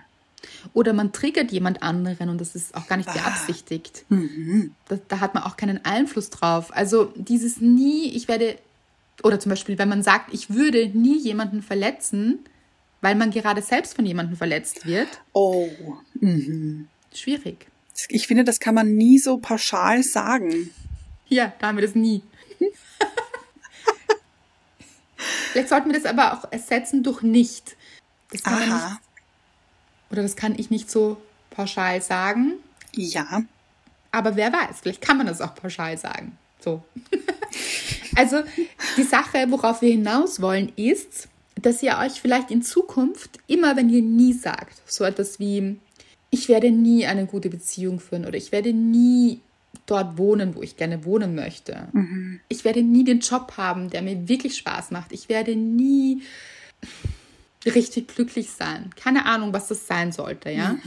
Oder 0.73 0.93
man 0.93 1.13
triggert 1.13 1.53
jemand 1.53 1.83
anderen 1.83 2.29
und 2.29 2.41
das 2.41 2.55
ist 2.55 2.75
auch 2.75 2.87
gar 2.87 2.97
nicht 2.97 3.09
ah. 3.09 3.13
beabsichtigt. 3.13 4.05
Mhm. 4.09 4.75
Da, 4.89 4.99
da, 5.09 5.21
hat 5.21 5.35
man 5.35 5.45
auch 5.45 5.57
keinen 5.57 5.85
Einfluss 5.85 6.31
drauf. 6.31 6.75
Also 6.75 7.13
dieses 7.17 7.61
nie, 7.61 8.13
ich 8.15 8.29
werde, 8.29 8.59
oder 9.23 9.41
zum 9.41 9.51
Beispiel, 9.51 9.79
wenn 9.79 9.89
man 9.89 10.03
sagt, 10.03 10.33
ich 10.33 10.51
würde 10.51 10.89
nie 10.89 11.19
jemanden 11.19 11.63
verletzen, 11.63 12.41
weil 13.07 13.15
man 13.15 13.31
gerade 13.31 13.63
selbst 13.63 13.95
von 13.95 14.05
jemandem 14.05 14.37
verletzt 14.37 14.85
wird. 14.85 15.07
Oh. 15.33 15.69
Mhm. 16.15 16.89
Schwierig. 17.15 17.69
Ich 18.09 18.27
finde, 18.27 18.43
das 18.43 18.59
kann 18.59 18.75
man 18.75 18.97
nie 18.97 19.21
so 19.21 19.39
pauschal 19.39 20.03
sagen. 20.03 20.71
Ja, 21.29 21.53
da 21.61 21.69
haben 21.69 21.77
wir 21.77 21.87
das 21.87 21.95
nie. 21.95 22.25
Vielleicht 25.53 25.69
sollten 25.69 25.93
wir 25.93 26.01
das 26.01 26.05
aber 26.05 26.33
auch 26.33 26.51
ersetzen 26.51 27.05
durch 27.05 27.23
nicht. 27.23 27.77
Das 28.33 28.43
kann 28.43 28.55
Aha. 28.55 28.67
man 28.67 28.91
nicht. 28.91 29.01
Oder 30.11 30.23
das 30.23 30.35
kann 30.35 30.59
ich 30.59 30.71
nicht 30.71 30.91
so 30.91 31.17
pauschal 31.51 32.03
sagen. 32.03 32.55
Ja. 32.93 33.45
Aber 34.11 34.35
wer 34.35 34.53
weiß, 34.53 34.81
vielleicht 34.83 35.01
kann 35.01 35.17
man 35.17 35.29
das 35.29 35.41
auch 35.41 35.55
pauschal 35.55 35.97
sagen. 35.97 36.37
So. 36.59 36.83
also 38.17 38.43
die 38.97 39.05
Sache, 39.05 39.47
worauf 39.49 39.81
wir 39.81 39.93
hinaus 39.93 40.43
wollen, 40.43 40.73
ist, 40.75 41.29
dass 41.61 41.83
ihr 41.83 41.97
euch 41.99 42.21
vielleicht 42.21 42.51
in 42.51 42.63
Zukunft 42.63 43.39
immer, 43.47 43.77
wenn 43.77 43.89
ihr 43.89 44.03
nie 44.03 44.33
sagt, 44.33 44.81
so 44.87 45.05
etwas 45.05 45.41
wie, 45.41 45.77
ich 46.31 46.49
werde 46.49 46.71
nie 46.71 47.07
eine 47.07 47.27
gute 47.27 47.49
Beziehung 47.49 47.99
führen 47.99 48.27
oder 48.27 48.37
ich 48.37 48.53
werde 48.53 48.73
nie 48.73 49.41
dort 49.87 50.19
wohnen, 50.19 50.55
wo 50.55 50.63
ich 50.63 50.77
gerne 50.77 51.05
wohnen 51.05 51.35
möchte. 51.35 51.89
Mhm. 51.93 52.41
Ich 52.49 52.65
werde 52.65 52.83
nie 52.83 53.05
den 53.05 53.21
Job 53.21 53.55
haben, 53.57 53.91
der 53.91 54.03
mir 54.03 54.29
wirklich 54.29 54.57
Spaß 54.57 54.91
macht. 54.91 55.13
Ich 55.13 55.29
werde 55.29 55.55
nie 55.55 56.23
richtig 57.65 58.09
glücklich 58.09 58.51
sein. 58.51 58.91
Keine 58.97 59.27
Ahnung, 59.27 59.53
was 59.53 59.69
das 59.69 59.87
sein 59.87 60.13
sollte, 60.13 60.51
ja. 60.51 60.75
Mhm. 60.75 60.83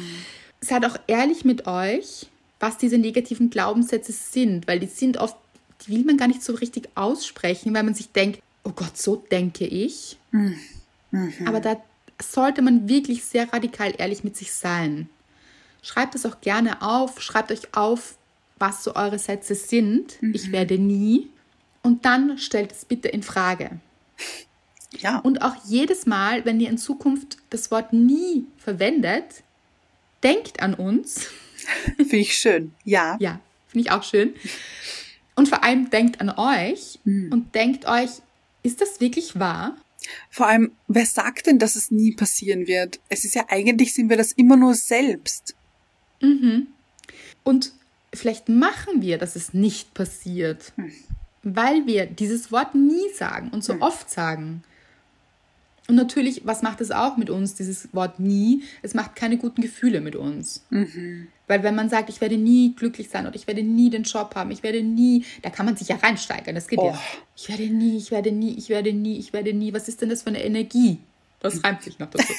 Seid 0.61 0.85
auch 0.85 0.97
ehrlich 1.07 1.45
mit 1.45 1.67
euch, 1.67 2.27
was 2.59 2.77
diese 2.77 2.97
negativen 2.97 3.49
Glaubenssätze 3.49 4.11
sind, 4.11 4.67
weil 4.67 4.79
die 4.79 4.87
sind 4.87 5.17
oft, 5.17 5.37
die 5.81 5.91
will 5.91 6.03
man 6.03 6.17
gar 6.17 6.27
nicht 6.27 6.43
so 6.43 6.53
richtig 6.53 6.89
aussprechen, 6.95 7.73
weil 7.73 7.83
man 7.83 7.93
sich 7.93 8.11
denkt, 8.11 8.41
oh 8.63 8.71
Gott, 8.71 8.97
so 8.97 9.15
denke 9.15 9.65
ich. 9.65 10.17
Mhm. 10.31 10.57
Aber 11.45 11.59
da 11.59 11.81
sollte 12.21 12.61
man 12.61 12.87
wirklich 12.87 13.23
sehr 13.23 13.51
radikal 13.51 13.93
ehrlich 13.97 14.23
mit 14.23 14.35
sich 14.35 14.53
sein. 14.53 15.09
Schreibt 15.81 16.15
es 16.15 16.25
auch 16.25 16.41
gerne 16.41 16.81
auf, 16.81 17.21
schreibt 17.21 17.51
euch 17.51 17.73
auf, 17.73 18.15
was 18.57 18.83
so 18.83 18.95
eure 18.95 19.19
Sätze 19.19 19.55
sind. 19.55 20.21
Mhm. 20.21 20.35
Ich 20.35 20.51
werde 20.51 20.77
nie. 20.77 21.29
Und 21.81 22.05
dann 22.05 22.37
stellt 22.37 22.73
es 22.73 22.85
bitte 22.85 23.07
in 23.07 23.23
Frage. 23.23 23.79
Ja. 24.99 25.19
Und 25.19 25.41
auch 25.41 25.55
jedes 25.65 26.05
Mal, 26.05 26.45
wenn 26.45 26.59
ihr 26.59 26.69
in 26.69 26.77
Zukunft 26.77 27.37
das 27.49 27.71
Wort 27.71 27.93
nie 27.93 28.45
verwendet, 28.57 29.43
denkt 30.23 30.61
an 30.61 30.73
uns. 30.73 31.27
Finde 31.95 32.17
ich 32.17 32.37
schön. 32.37 32.73
Ja. 32.83 33.17
Ja, 33.19 33.39
finde 33.67 33.87
ich 33.87 33.91
auch 33.91 34.03
schön. 34.03 34.33
Und 35.35 35.47
vor 35.47 35.63
allem 35.63 35.89
denkt 35.89 36.19
an 36.19 36.29
euch 36.29 36.99
mhm. 37.03 37.31
und 37.31 37.55
denkt 37.55 37.85
euch, 37.87 38.09
ist 38.63 38.81
das 38.81 38.99
wirklich 38.99 39.39
wahr? 39.39 39.75
Vor 40.29 40.47
allem, 40.47 40.71
wer 40.87 41.05
sagt 41.05 41.47
denn, 41.47 41.59
dass 41.59 41.75
es 41.75 41.91
nie 41.91 42.13
passieren 42.13 42.67
wird? 42.67 42.99
Es 43.09 43.25
ist 43.25 43.35
ja 43.35 43.45
eigentlich, 43.49 43.93
sind 43.93 44.09
wir 44.09 44.17
das 44.17 44.31
immer 44.31 44.55
nur 44.55 44.73
selbst. 44.75 45.55
Mhm. 46.21 46.67
Und 47.43 47.73
vielleicht 48.13 48.49
machen 48.49 49.01
wir, 49.01 49.17
dass 49.17 49.35
es 49.35 49.53
nicht 49.53 49.93
passiert, 49.93 50.73
Hm. 50.75 50.91
weil 51.43 51.85
wir 51.85 52.05
dieses 52.05 52.51
Wort 52.51 52.75
nie 52.75 53.09
sagen 53.15 53.49
und 53.51 53.63
so 53.63 53.79
oft 53.81 54.09
sagen. 54.09 54.63
Und 55.87 55.95
natürlich, 55.95 56.45
was 56.45 56.61
macht 56.61 56.81
es 56.81 56.91
auch 56.91 57.17
mit 57.17 57.29
uns, 57.29 57.55
dieses 57.55 57.93
Wort 57.93 58.19
nie? 58.19 58.63
Es 58.83 58.93
macht 58.93 59.15
keine 59.15 59.37
guten 59.37 59.61
Gefühle 59.61 60.01
mit 60.01 60.15
uns. 60.15 60.63
Weil 61.49 61.63
wenn 61.63 61.73
man 61.73 61.89
sagt, 61.89 62.09
ich 62.09 62.21
werde 62.21 62.37
nie 62.37 62.75
glücklich 62.75 63.09
sein 63.09 63.25
oder 63.25 63.35
ich 63.35 63.47
werde 63.47 63.63
nie 63.63 63.89
den 63.89 64.03
Job 64.03 64.35
haben, 64.35 64.51
ich 64.51 64.61
werde 64.61 64.83
nie, 64.83 65.25
da 65.41 65.49
kann 65.49 65.65
man 65.65 65.75
sich 65.75 65.87
ja 65.87 65.95
reinsteigern, 65.95 66.53
das 66.53 66.67
geht 66.67 66.77
Oh. 66.77 66.91
ja. 66.91 67.01
Ich 67.35 67.49
werde 67.49 67.65
nie, 67.73 67.97
ich 67.97 68.11
werde 68.11 68.31
nie, 68.31 68.55
ich 68.55 68.69
werde 68.69 68.93
nie, 68.93 69.17
ich 69.17 69.33
werde 69.33 69.53
nie. 69.53 69.73
Was 69.73 69.87
ist 69.89 69.99
denn 70.01 70.09
das 70.09 70.21
für 70.21 70.29
eine 70.29 70.43
Energie? 70.43 70.99
Das 71.39 71.63
reimt 71.63 71.81
sich 71.81 71.97
noch 71.97 72.09
dazu. 72.11 72.31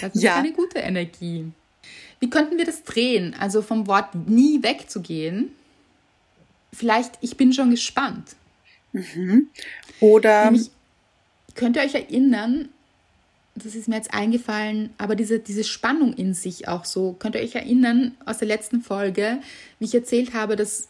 das 0.00 0.14
ist 0.14 0.22
Ja. 0.22 0.34
keine 0.36 0.52
gute 0.52 0.78
Energie. 0.78 1.50
Wie 2.20 2.30
könnten 2.30 2.56
wir 2.58 2.64
das 2.64 2.84
drehen? 2.84 3.34
Also 3.38 3.60
vom 3.62 3.88
Wort 3.88 4.14
nie 4.14 4.62
wegzugehen. 4.62 5.50
Vielleicht, 6.72 7.18
ich 7.22 7.36
bin 7.36 7.52
schon 7.52 7.70
gespannt. 7.70 8.36
Oder 10.00 10.44
Nämlich, 10.44 10.70
könnt 11.56 11.76
ihr 11.76 11.82
euch 11.82 11.94
erinnern, 11.94 12.68
das 13.54 13.74
ist 13.74 13.86
mir 13.88 13.96
jetzt 13.96 14.14
eingefallen, 14.14 14.90
aber 14.98 15.14
diese, 15.14 15.38
diese 15.38 15.64
Spannung 15.64 16.14
in 16.14 16.32
sich 16.34 16.68
auch 16.68 16.84
so, 16.84 17.12
könnt 17.18 17.34
ihr 17.34 17.42
euch 17.42 17.54
erinnern 17.54 18.14
aus 18.24 18.38
der 18.38 18.48
letzten 18.48 18.80
Folge, 18.80 19.40
wie 19.78 19.84
ich 19.84 19.94
erzählt 19.94 20.32
habe, 20.34 20.56
dass 20.56 20.88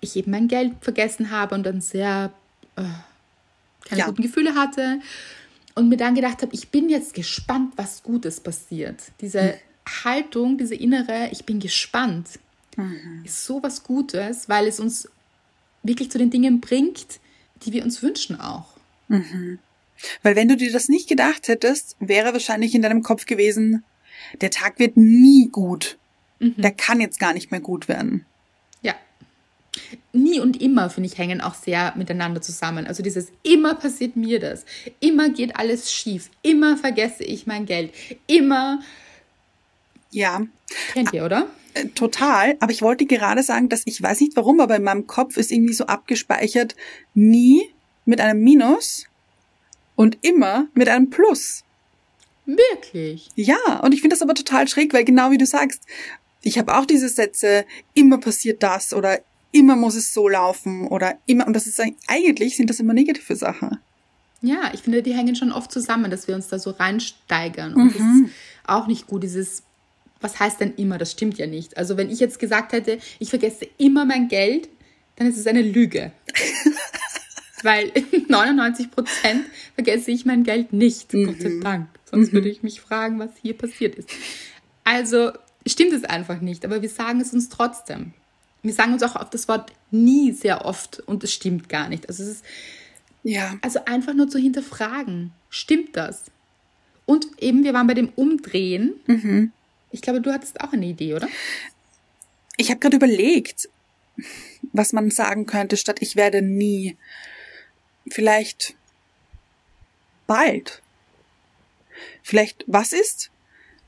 ich 0.00 0.16
eben 0.16 0.32
mein 0.32 0.48
Geld 0.48 0.72
vergessen 0.80 1.30
habe 1.30 1.54
und 1.54 1.62
dann 1.64 1.80
sehr 1.80 2.32
äh, 2.76 2.82
keine 3.88 4.00
Ja. 4.00 4.06
guten 4.06 4.22
Gefühle 4.22 4.54
hatte 4.56 5.00
und 5.74 5.88
mir 5.88 5.96
dann 5.96 6.14
gedacht 6.14 6.42
habe, 6.42 6.54
ich 6.54 6.70
bin 6.70 6.88
jetzt 6.88 7.14
gespannt, 7.14 7.74
was 7.76 8.02
Gutes 8.02 8.40
passiert. 8.40 9.00
Diese 9.20 9.40
Haltung, 10.04 10.58
diese 10.58 10.74
innere, 10.74 11.28
ich 11.30 11.44
bin 11.44 11.60
gespannt, 11.60 12.28
ist 13.24 13.44
so 13.44 13.62
was 13.62 13.84
Gutes, 13.84 14.48
weil 14.48 14.66
es 14.66 14.80
uns 14.80 15.08
wirklich 15.82 16.10
zu 16.10 16.18
den 16.18 16.30
Dingen 16.30 16.60
bringt, 16.60 17.20
die 17.64 17.72
wir 17.72 17.84
uns 17.84 18.02
wünschen 18.02 18.40
auch. 18.40 18.66
Weil 20.22 20.36
wenn 20.36 20.48
du 20.48 20.56
dir 20.56 20.72
das 20.72 20.88
nicht 20.88 21.08
gedacht 21.08 21.48
hättest, 21.48 21.96
wäre 22.00 22.32
wahrscheinlich 22.32 22.74
in 22.74 22.82
deinem 22.82 23.02
Kopf 23.02 23.26
gewesen, 23.26 23.84
der 24.40 24.50
Tag 24.50 24.78
wird 24.78 24.96
nie 24.96 25.48
gut. 25.50 25.98
Der 26.40 26.72
kann 26.72 27.00
jetzt 27.00 27.20
gar 27.20 27.34
nicht 27.34 27.52
mehr 27.52 27.60
gut 27.60 27.86
werden. 27.86 28.26
Ja. 28.82 28.94
Nie 30.12 30.40
und 30.40 30.60
immer, 30.60 30.90
finde 30.90 31.08
ich, 31.08 31.16
hängen 31.16 31.40
auch 31.40 31.54
sehr 31.54 31.94
miteinander 31.96 32.42
zusammen. 32.42 32.86
Also 32.86 33.02
dieses 33.02 33.28
immer 33.44 33.74
passiert 33.74 34.16
mir 34.16 34.40
das. 34.40 34.64
Immer 34.98 35.28
geht 35.30 35.54
alles 35.54 35.92
schief. 35.92 36.30
Immer 36.42 36.76
vergesse 36.76 37.22
ich 37.22 37.46
mein 37.46 37.64
Geld. 37.64 37.92
Immer. 38.26 38.80
Ja, 40.10 40.42
Kennt 40.92 41.12
ihr, 41.12 41.24
oder? 41.24 41.46
äh, 41.74 41.86
total. 41.88 42.56
Aber 42.60 42.72
ich 42.72 42.82
wollte 42.82 43.06
gerade 43.06 43.42
sagen, 43.42 43.68
dass 43.68 43.82
ich 43.84 44.02
weiß 44.02 44.20
nicht 44.20 44.36
warum, 44.36 44.60
aber 44.60 44.76
in 44.76 44.82
meinem 44.82 45.06
Kopf 45.06 45.36
ist 45.36 45.52
irgendwie 45.52 45.74
so 45.74 45.86
abgespeichert, 45.86 46.74
nie 47.14 47.62
mit 48.04 48.20
einem 48.20 48.42
Minus 48.42 49.06
und 50.02 50.18
immer 50.22 50.66
mit 50.74 50.88
einem 50.88 51.10
Plus. 51.10 51.62
Wirklich. 52.44 53.28
Ja, 53.36 53.80
und 53.84 53.94
ich 53.94 54.00
finde 54.00 54.14
das 54.14 54.22
aber 54.22 54.34
total 54.34 54.66
schräg, 54.66 54.92
weil 54.92 55.04
genau 55.04 55.30
wie 55.30 55.38
du 55.38 55.46
sagst, 55.46 55.86
ich 56.42 56.58
habe 56.58 56.76
auch 56.76 56.86
diese 56.86 57.08
Sätze, 57.08 57.64
immer 57.94 58.18
passiert 58.18 58.64
das 58.64 58.92
oder 58.92 59.20
immer 59.52 59.76
muss 59.76 59.94
es 59.94 60.12
so 60.12 60.28
laufen 60.28 60.88
oder 60.88 61.18
immer, 61.26 61.46
und 61.46 61.54
das 61.54 61.68
ist 61.68 61.80
eigentlich 62.08 62.56
sind 62.56 62.68
das 62.68 62.80
immer 62.80 62.94
negative 62.94 63.36
Sachen. 63.36 63.78
Ja, 64.40 64.72
ich 64.74 64.80
finde, 64.80 65.04
die 65.04 65.14
hängen 65.14 65.36
schon 65.36 65.52
oft 65.52 65.70
zusammen, 65.70 66.10
dass 66.10 66.26
wir 66.26 66.34
uns 66.34 66.48
da 66.48 66.58
so 66.58 66.70
reinsteigern. 66.70 67.74
Und 67.74 67.94
das 67.94 68.02
ist 68.02 68.32
auch 68.66 68.88
nicht 68.88 69.06
gut, 69.06 69.22
dieses, 69.22 69.62
was 70.20 70.40
heißt 70.40 70.60
denn 70.60 70.74
immer? 70.74 70.98
Das 70.98 71.12
stimmt 71.12 71.38
ja 71.38 71.46
nicht. 71.46 71.76
Also 71.76 71.96
wenn 71.96 72.10
ich 72.10 72.18
jetzt 72.18 72.40
gesagt 72.40 72.72
hätte, 72.72 72.98
ich 73.20 73.30
vergesse 73.30 73.68
immer 73.78 74.04
mein 74.04 74.26
Geld, 74.26 74.68
dann 75.14 75.28
ist 75.28 75.38
es 75.38 75.46
eine 75.46 75.62
Lüge. 75.62 76.10
Weil 77.62 77.92
99 78.28 78.90
Prozent 78.90 79.44
vergesse 79.74 80.10
ich 80.10 80.24
mein 80.24 80.42
Geld 80.44 80.72
nicht, 80.72 81.10
Gott 81.12 81.40
sei 81.40 81.52
Dank. 81.62 81.88
Sonst 82.10 82.32
würde 82.32 82.48
ich 82.48 82.62
mich 82.62 82.80
fragen, 82.80 83.18
was 83.18 83.30
hier 83.40 83.56
passiert 83.56 83.94
ist. 83.94 84.10
Also 84.84 85.32
stimmt 85.66 85.92
es 85.92 86.04
einfach 86.04 86.40
nicht, 86.40 86.64
aber 86.64 86.82
wir 86.82 86.88
sagen 86.88 87.20
es 87.20 87.32
uns 87.32 87.48
trotzdem. 87.48 88.12
Wir 88.62 88.72
sagen 88.74 88.92
uns 88.92 89.02
auch 89.02 89.16
auf 89.16 89.30
das 89.30 89.48
Wort 89.48 89.72
nie 89.90 90.32
sehr 90.32 90.64
oft 90.64 91.00
und 91.00 91.24
es 91.24 91.32
stimmt 91.32 91.68
gar 91.68 91.88
nicht. 91.88 92.08
Also 92.08 92.22
es 92.22 92.28
ist 92.28 92.44
Ja. 93.22 93.56
also 93.62 93.84
einfach 93.86 94.14
nur 94.14 94.28
zu 94.28 94.38
hinterfragen. 94.38 95.32
Stimmt 95.50 95.96
das? 95.96 96.24
Und 97.06 97.26
eben, 97.42 97.64
wir 97.64 97.74
waren 97.74 97.86
bei 97.88 97.94
dem 97.94 98.10
Umdrehen. 98.14 99.50
Ich 99.90 100.00
glaube, 100.02 100.20
du 100.20 100.32
hattest 100.32 100.60
auch 100.60 100.72
eine 100.72 100.86
Idee, 100.86 101.14
oder? 101.14 101.28
Ich 102.56 102.70
habe 102.70 102.78
gerade 102.80 102.96
überlegt, 102.96 103.68
was 104.72 104.92
man 104.92 105.10
sagen 105.10 105.46
könnte, 105.46 105.76
statt 105.76 105.98
ich 106.00 106.14
werde 106.16 106.42
nie. 106.42 106.96
Vielleicht 108.08 108.74
bald. 110.26 110.82
Vielleicht, 112.22 112.64
was 112.66 112.92
ist, 112.92 113.30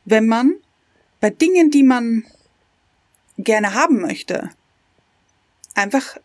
wenn 0.04 0.26
man 0.26 0.54
bei 1.20 1.30
Dingen, 1.30 1.70
die 1.70 1.82
man 1.82 2.24
gerne 3.38 3.74
haben 3.74 4.00
möchte, 4.00 4.50
einfach 5.74 6.18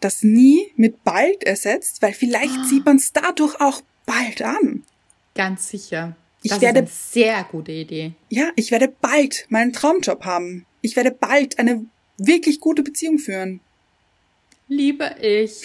das 0.00 0.22
nie 0.22 0.72
mit 0.76 1.04
bald 1.04 1.44
ersetzt, 1.44 2.02
weil 2.02 2.12
vielleicht 2.12 2.66
sieht 2.66 2.84
man 2.84 2.96
es 2.96 3.12
dadurch 3.12 3.60
auch 3.60 3.82
bald 4.06 4.42
an. 4.42 4.84
Ganz 5.34 5.68
sicher. 5.68 6.16
Ich 6.42 6.50
das 6.50 6.60
werde- 6.60 6.80
ist 6.80 6.86
eine 7.14 7.22
sehr 7.24 7.44
gute 7.44 7.72
Idee. 7.72 8.12
Ja, 8.28 8.50
ich 8.56 8.70
werde 8.70 8.88
bald 8.88 9.46
meinen 9.48 9.72
Traumjob 9.72 10.24
haben. 10.24 10.66
Ich 10.82 10.96
werde 10.96 11.10
bald 11.10 11.58
eine 11.58 11.86
wirklich 12.18 12.60
gute 12.60 12.82
Beziehung 12.82 13.18
führen. 13.18 13.60
Liebe 14.68 15.16
ich. 15.20 15.62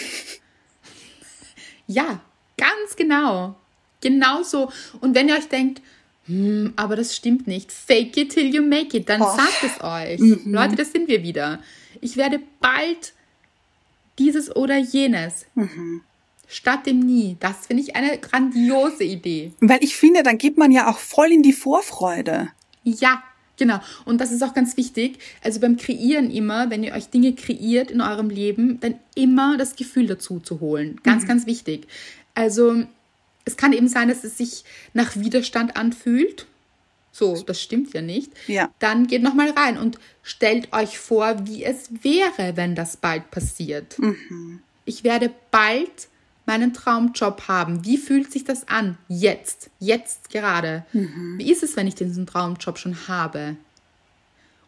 Ja, 1.90 2.22
ganz 2.58 2.96
genau. 2.96 3.56
Genauso. 4.02 4.72
Und 5.02 5.16
wenn 5.16 5.28
ihr 5.28 5.36
euch 5.36 5.48
denkt, 5.50 5.82
hm, 6.28 6.74
aber 6.76 6.96
das 6.96 7.16
stimmt 7.16 7.48
nicht, 7.48 7.72
fake 7.72 8.16
it 8.18 8.30
till 8.34 8.54
you 8.54 8.62
make 8.62 8.96
it, 8.96 9.10
dann 9.10 9.22
Oh. 9.22 9.26
sagt 9.36 9.64
es 9.64 9.84
euch. 9.84 10.20
Leute, 10.46 10.76
das 10.76 10.92
sind 10.92 11.08
wir 11.08 11.24
wieder. 11.24 11.60
Ich 12.00 12.16
werde 12.16 12.40
bald 12.62 13.14
dieses 14.20 14.56
oder 14.56 14.78
jenes. 14.78 15.48
Statt 16.48 16.86
dem 16.86 17.00
nie. 17.00 17.38
Das 17.40 17.66
finde 17.68 17.84
ich 17.84 17.96
eine 17.96 18.18
grandiose 18.20 19.04
Idee. 19.04 19.54
Weil 19.60 19.84
ich 19.84 19.96
finde, 19.96 20.22
dann 20.24 20.38
geht 20.38 20.58
man 20.58 20.72
ja 20.72 20.90
auch 20.90 20.98
voll 21.00 21.32
in 21.32 21.42
die 21.44 21.54
Vorfreude. 21.54 22.50
Ja, 22.84 23.24
genau. 23.60 23.80
Und 24.06 24.20
das 24.20 24.32
ist 24.32 24.44
auch 24.44 24.54
ganz 24.54 24.78
wichtig. 24.78 25.20
Also 25.44 25.60
beim 25.60 25.78
Kreieren 25.78 26.32
immer, 26.32 26.70
wenn 26.70 26.84
ihr 26.84 26.94
euch 26.94 27.10
Dinge 27.10 27.34
kreiert 27.34 27.92
in 27.92 28.02
eurem 28.02 28.30
Leben, 28.30 28.80
dann 28.80 28.96
immer 29.16 29.58
das 29.58 29.76
Gefühl 29.76 30.08
dazu 30.08 30.40
zu 30.40 30.60
holen. 30.60 31.00
Ganz, 31.04 31.28
ganz 31.28 31.46
wichtig. 31.46 31.88
Also 32.34 32.84
es 33.46 33.58
kann 33.58 33.74
eben 33.74 33.88
sein, 33.88 34.10
dass 34.10 34.24
es 34.24 34.38
sich 34.38 34.64
nach 34.94 35.16
Widerstand 35.16 35.76
anfühlt. 35.76 36.48
So, 37.12 37.42
das 37.42 37.62
stimmt 37.62 37.94
ja 37.94 38.02
nicht. 38.02 38.32
Ja. 38.48 38.72
Dann 38.80 39.08
geht 39.08 39.24
nochmal 39.24 39.50
rein 39.52 39.78
und 39.78 40.00
stellt 40.24 40.72
euch 40.74 41.00
vor, 41.00 41.48
wie 41.48 41.64
es 41.64 41.90
wäre, 42.04 42.56
wenn 42.56 42.76
das 42.76 42.98
bald 42.98 43.32
passiert. 43.32 43.98
Ich 44.86 45.04
werde 45.04 45.34
bald 45.52 46.08
meinen 46.50 46.74
Traumjob 46.74 47.48
haben. 47.48 47.86
Wie 47.86 47.98
fühlt 47.98 48.32
sich 48.32 48.44
das 48.44 48.68
an? 48.68 48.98
Jetzt. 49.08 49.70
Jetzt 49.80 50.30
gerade. 50.30 50.84
Wie 50.92 51.50
ist 51.52 51.64
es, 51.64 51.76
wenn 51.78 51.88
ich 51.88 51.96
diesen 51.96 52.26
Traumjob 52.28 52.78
schon 52.78 53.08
habe? 53.08 53.56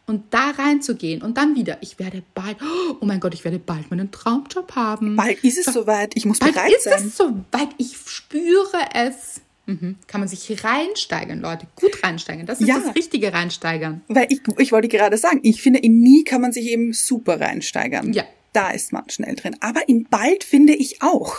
Und 0.06 0.34
da 0.34 0.50
reinzugehen 0.50 1.22
und 1.22 1.36
dann 1.38 1.54
wieder, 1.54 1.78
ich 1.80 1.98
werde 1.98 2.22
bald, 2.34 2.56
oh 3.00 3.04
mein 3.04 3.20
Gott, 3.20 3.34
ich 3.34 3.44
werde 3.44 3.58
bald 3.60 3.90
meinen 3.90 4.10
Traumjob 4.10 4.74
haben. 4.74 5.16
Bald 5.16 5.42
ist 5.44 5.58
es 5.66 5.72
soweit. 5.72 6.16
Ich 6.16 6.24
muss 6.24 6.38
Bald 6.40 6.54
bereit 6.54 6.72
ist 6.76 6.84
sein. 6.84 7.06
es 7.06 7.16
soweit, 7.16 7.68
ich 7.78 7.96
spüre 8.06 8.78
es. 8.94 9.40
Mhm. 9.66 9.96
Kann 10.08 10.20
man 10.20 10.28
sich 10.28 10.64
reinsteigern, 10.64 11.40
Leute. 11.40 11.66
Gut 11.76 12.02
reinsteigern. 12.02 12.46
Das 12.46 12.60
ist 12.60 12.66
Ja. 12.66 12.80
das 12.80 12.96
richtige 12.96 13.32
Reinsteigern. 13.32 14.02
Weil 14.08 14.26
ich, 14.30 14.40
ich 14.58 14.72
wollte 14.72 14.88
gerade 14.88 15.16
sagen, 15.16 15.38
ich 15.44 15.62
finde, 15.62 15.78
in 15.78 16.00
nie 16.00 16.24
kann 16.24 16.40
man 16.40 16.52
sich 16.52 16.66
eben 16.66 16.92
super 16.92 17.40
reinsteigern. 17.40 18.12
Ja. 18.12 18.24
Da 18.52 18.70
ist 18.70 18.92
man 18.92 19.08
schnell 19.08 19.36
drin. 19.36 19.56
Aber 19.60 19.88
in 19.88 20.04
bald 20.10 20.42
finde 20.44 20.74
ich 20.74 21.00
auch. 21.00 21.36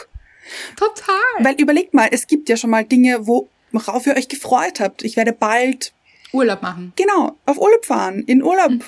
Total. 0.76 1.16
Weil 1.40 1.56
überlegt 1.56 1.94
mal, 1.94 2.10
es 2.12 2.28
gibt 2.28 2.50
ja 2.50 2.58
schon 2.58 2.70
mal 2.70 2.86
Dinge, 2.86 3.28
worauf 3.28 4.06
ihr 4.08 4.16
euch 4.16 4.28
gefreut 4.28 4.80
habt. 4.80 5.04
Ich 5.04 5.16
werde 5.16 5.34
bald, 5.34 5.94
Urlaub 6.32 6.62
machen. 6.62 6.94
genau, 6.96 7.38
auf 7.46 7.58
Urlaub 7.58 7.86
fahren, 7.86 8.24
in 8.26 8.44
Urlaub 8.44 8.84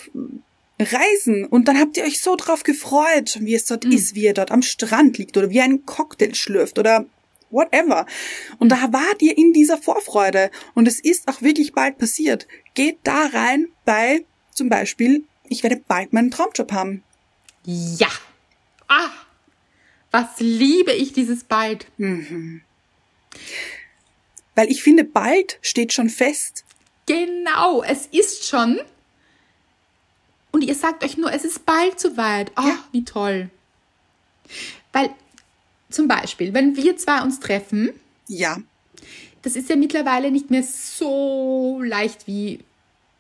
reisen. 0.79 1.45
Und 1.45 1.67
dann 1.67 1.79
habt 1.79 1.97
ihr 1.97 2.03
euch 2.03 2.21
so 2.21 2.35
drauf 2.35 2.63
gefreut, 2.63 3.37
wie 3.41 3.55
es 3.55 3.65
dort 3.65 3.85
ist, 3.85 4.15
wie 4.15 4.23
ihr 4.23 4.33
dort 4.33 4.51
am 4.51 4.61
Strand 4.61 5.17
liegt 5.17 5.37
oder 5.37 5.49
wie 5.49 5.57
ihr 5.57 5.63
einen 5.63 5.85
Cocktail 5.85 6.33
schlürft 6.35 6.79
oder 6.79 7.05
whatever. 7.49 8.05
Und 8.59 8.69
da 8.69 8.91
wart 8.91 9.21
ihr 9.21 9.37
in 9.37 9.53
dieser 9.53 9.77
Vorfreude. 9.77 10.51
Und 10.73 10.87
es 10.87 10.99
ist 10.99 11.27
auch 11.27 11.41
wirklich 11.41 11.73
bald 11.73 11.97
passiert. 11.97 12.47
Geht 12.73 12.99
da 13.03 13.27
rein 13.27 13.67
bei 13.85 14.25
zum 14.53 14.69
Beispiel, 14.69 15.23
ich 15.47 15.63
werde 15.63 15.81
bald 15.87 16.13
meinen 16.13 16.31
Traumjob 16.31 16.71
haben. 16.71 17.03
Ja. 17.65 18.09
Ah. 18.87 19.09
Was 20.15 20.39
liebe 20.39 20.93
ich 20.93 21.11
dieses 21.11 21.43
bald? 21.43 21.87
Weil 21.97 22.61
ich 24.71 24.81
finde, 24.81 25.03
bald 25.03 25.59
steht 25.61 25.91
schon 25.91 26.09
fest. 26.09 26.63
Genau, 27.05 27.83
es 27.83 28.05
ist 28.05 28.47
schon. 28.47 28.79
Und 30.53 30.61
ihr 30.63 30.73
sagt 30.73 31.03
euch 31.03 31.17
nur, 31.17 31.33
es 31.33 31.43
ist 31.43 31.65
bald 31.65 31.99
soweit. 31.99 32.49
Oh, 32.55 32.61
Ja. 32.65 32.81
wie 32.93 33.03
toll. 33.03 33.49
Weil 34.93 35.09
zum 35.89 36.07
Beispiel, 36.07 36.53
wenn 36.53 36.77
wir 36.77 36.95
zwei 36.95 37.21
uns 37.21 37.41
treffen, 37.41 37.89
Ja, 38.29 38.57
das 39.41 39.57
ist 39.57 39.69
ja 39.69 39.75
mittlerweile 39.75 40.31
nicht 40.31 40.49
mehr 40.49 40.63
so 40.63 41.81
leicht 41.83 42.25
wie 42.25 42.61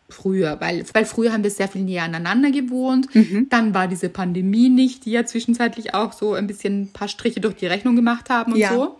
früher, 0.09 0.59
weil, 0.61 0.85
weil 0.93 1.05
früher 1.05 1.33
haben 1.33 1.43
wir 1.43 1.49
sehr 1.51 1.67
viel 1.67 1.81
näher 1.81 2.03
aneinander 2.03 2.51
gewohnt. 2.51 3.07
Dann 3.49 3.73
war 3.73 3.87
diese 3.87 4.09
Pandemie 4.09 4.69
nicht, 4.69 5.05
die 5.05 5.11
ja 5.11 5.25
zwischenzeitlich 5.25 5.93
auch 5.93 6.13
so 6.13 6.33
ein 6.33 6.47
bisschen 6.47 6.83
ein 6.83 6.93
paar 6.93 7.07
Striche 7.07 7.39
durch 7.41 7.55
die 7.55 7.65
Rechnung 7.67 7.95
gemacht 7.95 8.29
haben 8.29 8.53
und 8.53 8.59
Ja. 8.59 8.73
so. 8.73 8.97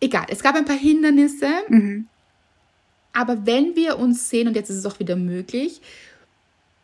Egal, 0.00 0.26
es 0.28 0.42
gab 0.42 0.54
ein 0.54 0.64
paar 0.64 0.78
Hindernisse. 0.78 1.48
Aber 3.12 3.44
wenn 3.44 3.74
wir 3.76 3.98
uns 3.98 4.30
sehen, 4.30 4.46
und 4.48 4.54
jetzt 4.54 4.70
ist 4.70 4.76
es 4.76 4.86
auch 4.86 5.00
wieder 5.00 5.16
möglich, 5.16 5.80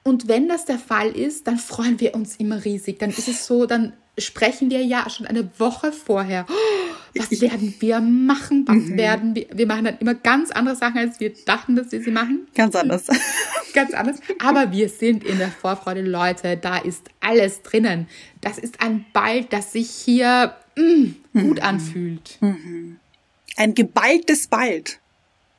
und 0.07 0.28
wenn 0.28 0.48
das 0.48 0.64
der 0.64 0.78
Fall 0.78 1.09
ist, 1.11 1.48
dann 1.48 1.59
freuen 1.59 1.98
wir 1.98 2.14
uns 2.14 2.36
immer 2.36 2.64
riesig. 2.64 3.00
Dann 3.00 3.11
ist 3.11 3.26
es 3.26 3.44
so, 3.44 3.66
dann 3.66 3.92
sprechen 4.16 4.70
wir 4.70 4.80
ja 4.84 5.11
schon 5.11 5.26
eine 5.26 5.50
Woche 5.59 5.90
vorher. 5.90 6.46
Oh, 6.48 7.18
was 7.18 7.40
werden 7.40 7.74
wir 7.80 8.00
machen? 8.00 8.64
Was 8.68 8.96
werden 8.96 9.34
wir? 9.34 9.46
Wir 9.52 9.66
machen 9.66 9.84
dann 9.86 9.98
immer 9.98 10.14
ganz 10.14 10.52
andere 10.52 10.76
Sachen, 10.76 10.98
als 10.98 11.18
wir 11.18 11.32
dachten, 11.44 11.74
dass 11.74 11.90
wir 11.90 12.00
sie 12.00 12.12
machen. 12.12 12.46
ganz 12.54 12.76
anders. 12.76 13.07
Ganz 13.74 13.92
anders. 13.92 14.18
Aber 14.38 14.72
wir 14.72 14.88
sind 14.88 15.22
in 15.22 15.36
der 15.36 15.48
Vorfreude, 15.48 16.00
Leute. 16.00 16.57
Da 16.57 16.78
ist 16.78 17.11
alles 17.20 17.62
drinnen. 17.62 18.07
Das 18.40 18.57
ist 18.59 18.80
ein 18.80 19.04
Ball, 19.12 19.44
das 19.44 19.72
sich 19.72 19.90
hier 19.90 20.54
mm, 20.76 21.09
gut 21.34 21.61
anfühlt. 21.61 22.38
Ein 23.57 23.74
geballtes 23.74 24.46
Bald. 24.46 25.00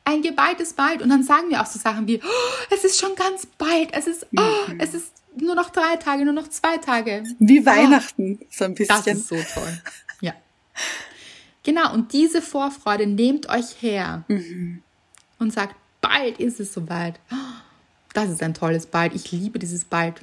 Ein 0.08 0.22
geballtes 0.22 0.74
Bald 0.74 1.02
und 1.02 1.10
dann 1.10 1.24
sagen 1.24 1.50
wir 1.50 1.62
auch 1.62 1.66
so 1.66 1.78
Sachen 1.80 2.08
wie, 2.08 2.20
oh, 2.24 2.74
es 2.74 2.84
ist 2.86 3.00
schon 3.00 3.14
ganz 3.16 3.46
bald, 3.46 3.90
es 3.94 4.08
ist, 4.08 4.26
oh, 4.38 4.72
es 4.80 4.94
ist 4.94 5.12
nur 5.36 5.54
noch 5.54 5.70
drei 5.70 5.98
Tage, 5.98 6.24
nur 6.24 6.34
noch 6.34 6.48
zwei 6.48 6.78
Tage. 6.78 7.24
Wie 7.40 7.66
Weihnachten, 7.66 8.40
so 8.50 8.64
ein 8.66 8.74
Das 8.76 8.88
bisschen. 8.88 9.18
ist 9.18 9.28
so 9.28 9.36
toll. 9.54 9.82
Ja. 10.22 10.34
Genau, 11.64 11.94
und 11.94 12.14
diese 12.14 12.42
Vorfreude 12.42 13.06
nehmt 13.06 13.50
euch 13.50 13.82
her 13.82 14.24
und 15.40 15.54
sagt, 15.54 15.76
bald 16.00 16.40
ist 16.40 16.60
es 16.62 16.74
soweit. 16.74 17.20
Oh, 17.32 17.36
Das 18.14 18.30
ist 18.30 18.42
ein 18.42 18.54
tolles 18.54 18.86
Bald. 18.86 19.14
Ich 19.14 19.32
liebe 19.34 19.60
dieses 19.60 19.84
Bald. 19.84 20.22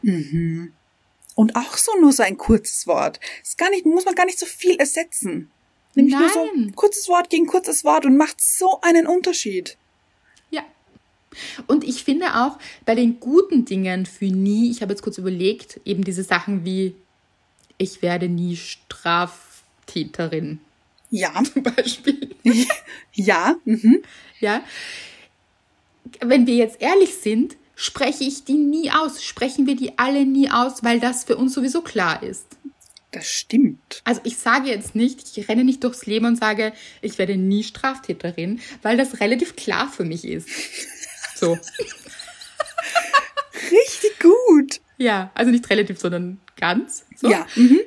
Und 1.37 1.57
auch 1.57 1.77
so 1.77 1.93
nur 2.01 2.13
so 2.13 2.23
ein 2.23 2.39
kurzes 2.39 2.87
Wort. 2.87 3.21
Ist 3.43 3.59
gar 3.59 3.69
nicht, 3.71 3.85
muss 3.85 4.05
man 4.07 4.15
gar 4.15 4.25
nicht 4.25 4.39
so 4.39 4.47
viel 4.47 4.77
ersetzen. 4.77 5.51
Nämlich 5.95 6.17
nur 6.17 6.29
so 6.29 6.45
Nein. 6.55 6.73
kurzes 6.75 7.09
Wort 7.09 7.31
gegen 7.31 7.47
kurzes 7.47 7.85
Wort 7.85 8.05
und 8.05 8.17
macht 8.17 8.41
so 8.41 8.81
einen 8.83 9.07
Unterschied. 9.07 9.77
Ja. 10.51 10.63
Und 11.67 11.85
ich 11.85 12.05
finde 12.05 12.37
auch 12.37 12.59
bei 12.85 12.95
den 12.95 13.21
guten 13.21 13.65
Dingen 13.65 14.07
für 14.07 14.27
nie, 14.27 14.71
ich 14.71 14.83
habe 14.83 14.93
jetzt 14.93 15.03
kurz 15.03 15.19
überlegt, 15.19 15.81
eben 15.85 16.05
diese 16.05 16.23
Sachen 16.23 16.65
wie, 16.65 16.95
ich 17.79 18.03
werde 18.03 18.29
nie 18.29 18.57
Straftäterin 18.57 20.61
Ja, 21.11 21.43
zum 21.53 21.63
Beispiel. 21.63 22.35
ja, 23.13 23.57
mhm. 23.65 24.03
Ja. 24.41 24.63
Wenn 26.21 26.47
wir 26.47 26.55
jetzt 26.55 26.83
ehrlich 26.83 27.15
sind, 27.15 27.57
spreche 27.77 28.25
ich 28.25 28.45
die 28.45 28.55
nie 28.55 28.91
aus. 28.91 29.23
Sprechen 29.23 29.67
wir 29.67 29.77
die 29.77 29.99
alle 29.99 30.27
nie 30.27 30.51
aus, 30.51 30.83
weil 30.83 31.01
das 31.01 31.25
für 31.25 31.37
uns 31.37 31.55
sowieso 31.55 31.83
klar 31.83 32.23
ist. 32.23 32.47
Das 33.15 33.31
stimmt. 33.31 34.03
Also 34.05 34.21
ich 34.25 34.37
sage 34.37 34.69
jetzt 34.69 34.95
nicht, 34.95 35.37
ich 35.37 35.49
renne 35.49 35.65
nicht 35.65 35.85
durchs 35.85 36.07
Leben 36.07 36.27
und 36.27 36.37
sage, 36.37 36.73
ich 37.01 37.19
werde 37.19 37.37
nie 37.37 37.63
Straftäterin, 37.63 38.61
weil 38.83 38.97
das 38.97 39.21
relativ 39.21 39.57
klar 39.57 39.89
für 39.89 40.05
mich 40.05 40.25
ist. 40.25 40.49
So. 41.37 41.59
Richtig 43.73 44.21
gut. 44.21 44.81
Ja, 44.99 45.33
also 45.35 45.51
nicht 45.51 45.69
relativ, 45.69 45.99
sondern 45.99 46.41
ganz. 46.57 47.05
So. 47.17 47.29
Ja, 47.29 47.45
mhm. 47.57 47.81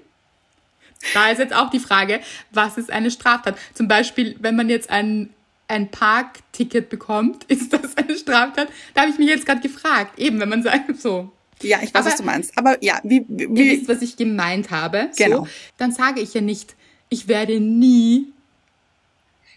Da 1.13 1.32
ist 1.32 1.38
jetzt 1.38 1.55
auch 1.55 1.69
die 1.69 1.80
Frage, 1.80 2.19
was 2.51 2.78
ist 2.78 2.91
eine 2.91 3.09
Straftat? 3.09 3.57
Zum 3.73 3.88
Beispiel, 3.88 4.36
wenn 4.39 4.57
man 4.57 4.69
jetzt 4.69 4.89
ein, 4.89 5.34
ein 5.69 5.89
Parkticket 5.89 6.89
bekommt, 6.89 7.43
ist 7.47 7.71
das 7.71 7.95
eine 7.95 8.17
Straftat? 8.17 8.67
Da 8.93 9.01
habe 9.01 9.11
ich 9.11 9.17
mich 9.17 9.30
jetzt 9.30 9.45
gerade 9.45 9.61
gefragt. 9.61 10.19
Eben, 10.19 10.41
wenn 10.41 10.49
man 10.49 10.61
sagt, 10.61 10.99
so, 10.99 11.32
ja, 11.62 11.80
ich 11.82 11.93
weiß, 11.93 12.01
Aber- 12.01 12.05
was 12.12 12.16
du 12.18 12.24
meinst. 12.24 12.58
Aber 12.58 12.84
ja, 12.84 12.99
wie, 13.03 13.26
wie, 13.28 13.43
ihr 13.43 13.78
wisst, 13.80 13.89
was 13.89 14.01
ich 14.01 14.16
gemeint 14.18 14.70
habe, 14.72 15.10
Genau. 15.18 15.45
so, 15.45 15.47
dann 15.78 15.91
sage 15.91 16.20
ich 16.22 16.34
ja 16.34 16.41
nicht, 16.41 16.76
ich 17.10 17.28
werde 17.28 17.60
nie, 17.60 18.28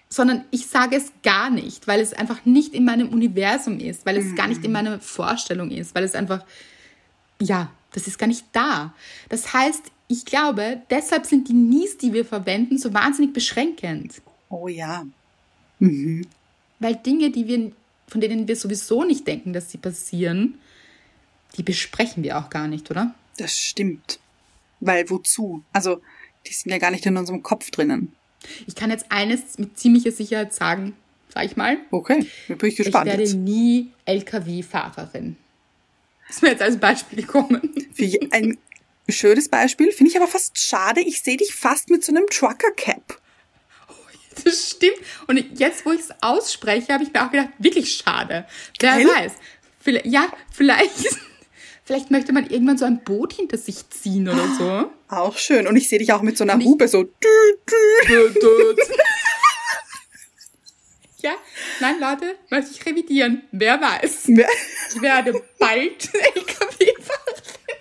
sondern 0.09 0.45
ich 0.51 0.67
sage 0.67 0.97
es 0.97 1.13
gar 1.23 1.51
nicht, 1.51 1.87
weil 1.87 2.01
es 2.01 2.13
einfach 2.13 2.45
nicht 2.45 2.75
in 2.75 2.85
meinem 2.85 3.09
Universum 3.11 3.79
ist, 3.79 4.05
weil 4.07 4.17
es 4.17 4.35
gar 4.35 4.49
nicht 4.49 4.65
in 4.65 4.73
meiner 4.73 4.99
Vorstellung 5.01 5.71
ist, 5.71 5.95
weil 5.95 6.03
es 6.05 6.15
einfach, 6.15 6.45
ja, 7.41 7.71
das 7.93 8.07
ist 8.09 8.19
gar 8.19 8.27
nicht 8.27 8.45
da. 8.53 8.93
Das 9.29 9.53
heißt, 9.53 9.83
ich 10.09 10.25
glaube, 10.25 10.83
deshalb 10.91 11.27
sind 11.27 11.49
die 11.49 11.53
Nies, 11.53 11.97
die 11.99 12.13
wir 12.13 12.25
verwenden, 12.25 12.79
so 12.79 12.93
wahnsinnig 12.93 13.33
beschränkend. 13.33 14.21
oh 14.49 14.67
ja, 14.67 15.05
Weil 15.79 16.97
Dinge, 16.97 17.31
die 17.31 17.47
wir, 17.47 17.73
von 18.09 18.21
denen 18.21 18.49
wir 18.49 18.57
sowieso 18.57 19.05
nicht 19.05 19.27
denken, 19.27 19.53
dass 19.53 19.71
sie 19.71 19.79
passieren, 19.79 20.59
die 21.57 21.63
besprechen 21.63 22.23
wir 22.23 22.39
auch 22.39 22.51
gar 22.51 22.69
nicht, 22.69 22.91
oder? 22.91 23.15
das 23.39 23.57
stimmt. 23.59 24.19
Weil 24.81 25.09
wozu? 25.09 25.63
Also, 25.73 26.03
die 26.47 26.53
sind 26.53 26.71
ja 26.73 26.79
gar 26.79 26.91
nicht 26.91 27.07
in 27.07 27.17
unserem 27.17 27.43
Kopf 27.43 27.71
drinnen. 27.71 28.13
Ich 28.67 28.75
kann 28.75 28.91
jetzt 28.91 29.07
eines 29.11 29.59
mit 29.59 29.79
ziemlicher 29.79 30.13
Sicherheit 30.13 30.53
sagen, 30.55 30.95
sag 31.33 31.45
ich 31.47 31.57
mal. 31.57 31.79
Okay, 31.91 32.27
da 32.49 32.55
bin 32.55 32.69
ich 32.69 32.79
Ich 32.79 32.85
gespannt 32.85 33.07
werde 33.07 33.23
jetzt. 33.23 33.35
nie 33.35 33.91
LKW-Fahrerin. 34.05 35.37
Ist 36.29 36.43
mir 36.43 36.51
jetzt 36.51 36.63
als 36.63 36.79
Beispiel 36.79 37.23
gekommen. 37.23 37.61
Je- 37.97 38.29
ein 38.31 38.59
schönes 39.09 39.49
Beispiel, 39.49 39.91
finde 39.93 40.11
ich 40.11 40.17
aber 40.17 40.29
fast 40.29 40.59
schade. 40.59 41.01
Ich 41.01 41.23
sehe 41.23 41.37
dich 41.37 41.55
fast 41.55 41.91
mit 41.91 42.05
so 42.05 42.13
einem 42.13 42.27
Trucker-Cap. 42.31 43.21
Das 44.45 44.71
stimmt. 44.71 44.97
Und 45.27 45.59
jetzt, 45.59 45.85
wo 45.85 45.93
ich 45.93 46.01
es 46.01 46.11
ausspreche, 46.23 46.93
habe 46.93 47.05
ich 47.05 47.13
mir 47.13 47.27
auch 47.27 47.31
gedacht, 47.31 47.51
wirklich 47.59 47.93
schade. 47.95 48.47
Wer 48.79 48.97
Gell? 48.99 49.07
weiß. 49.09 49.33
Vielleicht, 49.81 50.07
ja, 50.07 50.31
vielleicht, 50.53 51.19
vielleicht 51.91 52.13
möchte 52.13 52.33
man 52.33 52.49
irgendwann 52.49 52.79
so 52.79 52.85
ein 52.85 53.03
Boot 53.03 53.33
hinter 53.33 53.59
sich 53.59 53.91
ziehen 53.91 54.29
oder 54.29 54.47
so. 54.57 54.93
Auch 55.09 55.37
schön. 55.37 55.67
Und 55.67 55.75
ich 55.75 55.89
sehe 55.89 55.99
dich 55.99 56.13
auch 56.13 56.23
mit 56.23 56.39
so 56.39 56.45
einer 56.45 56.57
Hupe 56.65 56.87
so. 56.87 57.03
Dü, 57.03 57.09
dü. 58.41 58.77
ja, 61.21 61.33
nein, 61.81 61.97
Leute, 61.99 62.37
möchte 62.49 62.71
ich 62.71 62.87
revidieren. 62.87 63.43
Wer 63.51 63.81
weiß. 63.81 64.27
Wer- 64.29 64.49
Ich 64.95 65.03
werde 65.03 65.43
bald 65.59 66.15
LKW-Fahrerin. 66.15 67.77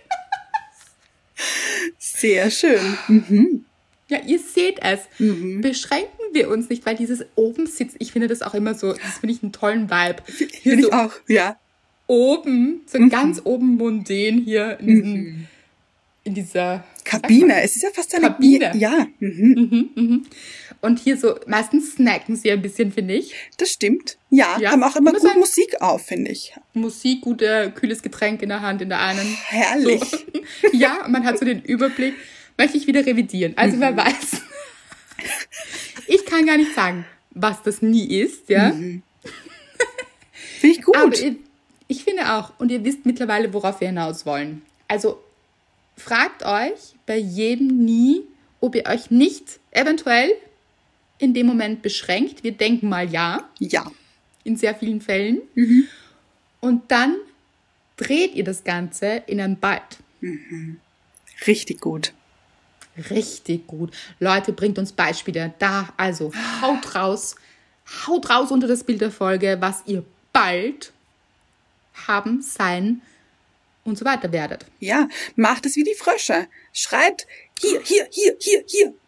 Sehr 1.99 2.49
schön. 2.49 3.65
Ja, 4.07 4.17
ihr 4.25 4.39
seht 4.39 4.79
es. 4.81 5.01
Beschränken 5.19 6.09
wir 6.33 6.49
uns 6.49 6.67
nicht, 6.69 6.83
weil 6.87 6.95
dieses 6.95 7.23
oben 7.35 7.67
sitzt, 7.67 7.95
ich 7.99 8.11
finde 8.11 8.27
das 8.27 8.41
auch 8.41 8.55
immer 8.55 8.73
so, 8.73 8.93
das 8.93 9.19
finde 9.19 9.35
ich 9.35 9.43
einen 9.43 9.51
tollen 9.53 9.91
Vibe. 9.91 10.23
Finde 10.25 10.81
so 10.81 10.87
ich 10.87 10.93
auch, 10.93 11.11
ja. 11.27 11.59
Oben, 12.09 12.81
so 12.85 12.97
ganz 13.07 13.41
oben 13.43 13.75
mundän 13.77 14.39
hier 14.41 14.79
in, 14.79 14.87
diesem, 14.87 15.47
in 16.25 16.33
dieser 16.33 16.83
Kabine. 17.05 17.61
Es 17.61 17.75
ist 17.75 17.83
ja 17.83 17.89
fast 17.93 18.13
eine 18.15 18.27
Kabine. 18.27 18.73
Ja, 18.75 19.07
mhm. 19.19 20.25
Und 20.81 20.99
hier 20.99 21.17
so, 21.17 21.35
meistens 21.45 21.93
snacken 21.95 22.35
sie 22.35 22.51
ein 22.51 22.61
bisschen, 22.61 22.91
finde 22.91 23.13
ich. 23.15 23.33
das 23.57 23.69
stimmt. 23.71 24.17
Ja, 24.29 24.57
Ja, 24.59 24.71
haben 24.71 24.83
auch 24.83 24.95
immer 24.95 25.11
gut 25.11 25.21
sagen- 25.21 25.39
Musik 25.39 25.81
auf, 25.81 26.05
finde 26.05 26.31
ich. 26.31 26.53
Musik, 26.73 27.21
gute, 27.21 27.71
kühles 27.75 28.01
Getränk 28.01 28.41
in 28.41 28.49
der 28.49 28.61
Hand, 28.61 28.81
in 28.81 28.89
der 28.89 28.99
einen. 29.01 29.37
Herrlich. 29.47 30.01
So. 30.01 30.17
Ja, 30.73 31.05
und 31.05 31.11
man 31.11 31.25
hat 31.25 31.37
so 31.37 31.45
den 31.45 31.61
Überblick. 31.61 32.13
Möchte 32.57 32.77
ich 32.77 32.87
wieder 32.87 33.05
revidieren. 33.05 33.53
Also 33.55 33.79
wer 33.79 33.95
weiß. 33.95 34.41
Ich 36.07 36.25
kann 36.25 36.45
gar 36.47 36.57
nicht 36.57 36.73
sagen, 36.73 37.05
was 37.31 37.61
das 37.61 37.81
nie 37.81 38.05
ist, 38.21 38.49
ja. 38.49 38.71
Finde 38.71 39.01
ich 40.61 40.81
gut. 40.81 40.95
Aber 40.97 41.11
ich 41.89 42.03
finde 42.03 42.33
auch, 42.33 42.53
und 42.59 42.71
ihr 42.71 42.85
wisst 42.85 43.05
mittlerweile, 43.05 43.51
worauf 43.51 43.81
wir 43.81 43.87
hinaus 43.87 44.25
wollen. 44.25 44.61
Also 44.87 45.21
fragt 45.97 46.45
euch 46.45 46.93
bei 47.07 47.17
jedem 47.17 47.83
nie, 47.83 48.21
ob 48.61 48.75
ihr 48.75 48.85
euch 48.85 49.09
nicht 49.09 49.59
eventuell 49.71 50.31
in 51.17 51.33
dem 51.33 51.47
Moment 51.47 51.81
beschränkt. 51.81 52.43
Wir 52.43 52.51
denken 52.51 52.89
mal 52.89 53.11
ja, 53.11 53.49
ja. 53.57 53.91
in 54.43 54.55
sehr 54.55 54.75
vielen 54.75 55.01
Fällen. 55.01 55.41
Und 56.61 56.91
dann 56.91 57.15
dreht 57.97 58.35
ihr 58.35 58.43
das 58.43 58.63
Ganze 58.63 59.23
in 59.25 59.41
ein 59.41 59.59
Bald. 59.59 59.97
Richtig 61.47 61.81
gut. 61.81 62.13
Richtig 63.09 63.65
gut. 63.65 63.91
Leute, 64.19 64.53
bringt 64.53 64.77
uns 64.77 64.91
Beispiele. 64.91 65.55
Da, 65.57 65.91
also, 65.97 66.31
haut 66.61 66.93
raus. 66.93 67.35
Haut 68.05 68.29
raus 68.29 68.51
unter 68.51 68.67
das 68.67 68.83
Bild 68.83 69.01
der 69.01 69.11
Folge, 69.11 69.57
was 69.59 69.81
ihr 69.87 70.03
bald 70.31 70.93
haben, 72.07 72.41
sein 72.41 73.01
und 73.83 73.97
so 73.97 74.05
weiter 74.05 74.31
werdet. 74.31 74.65
Ja, 74.79 75.07
macht 75.35 75.65
es 75.65 75.75
wie 75.75 75.83
die 75.83 75.95
Frösche. 75.95 76.47
Schreibt 76.73 77.27
Hier, 77.59 77.81
hier, 77.81 78.07
hier, 78.11 78.35
hier, 78.39 78.63
hier. 78.67 78.93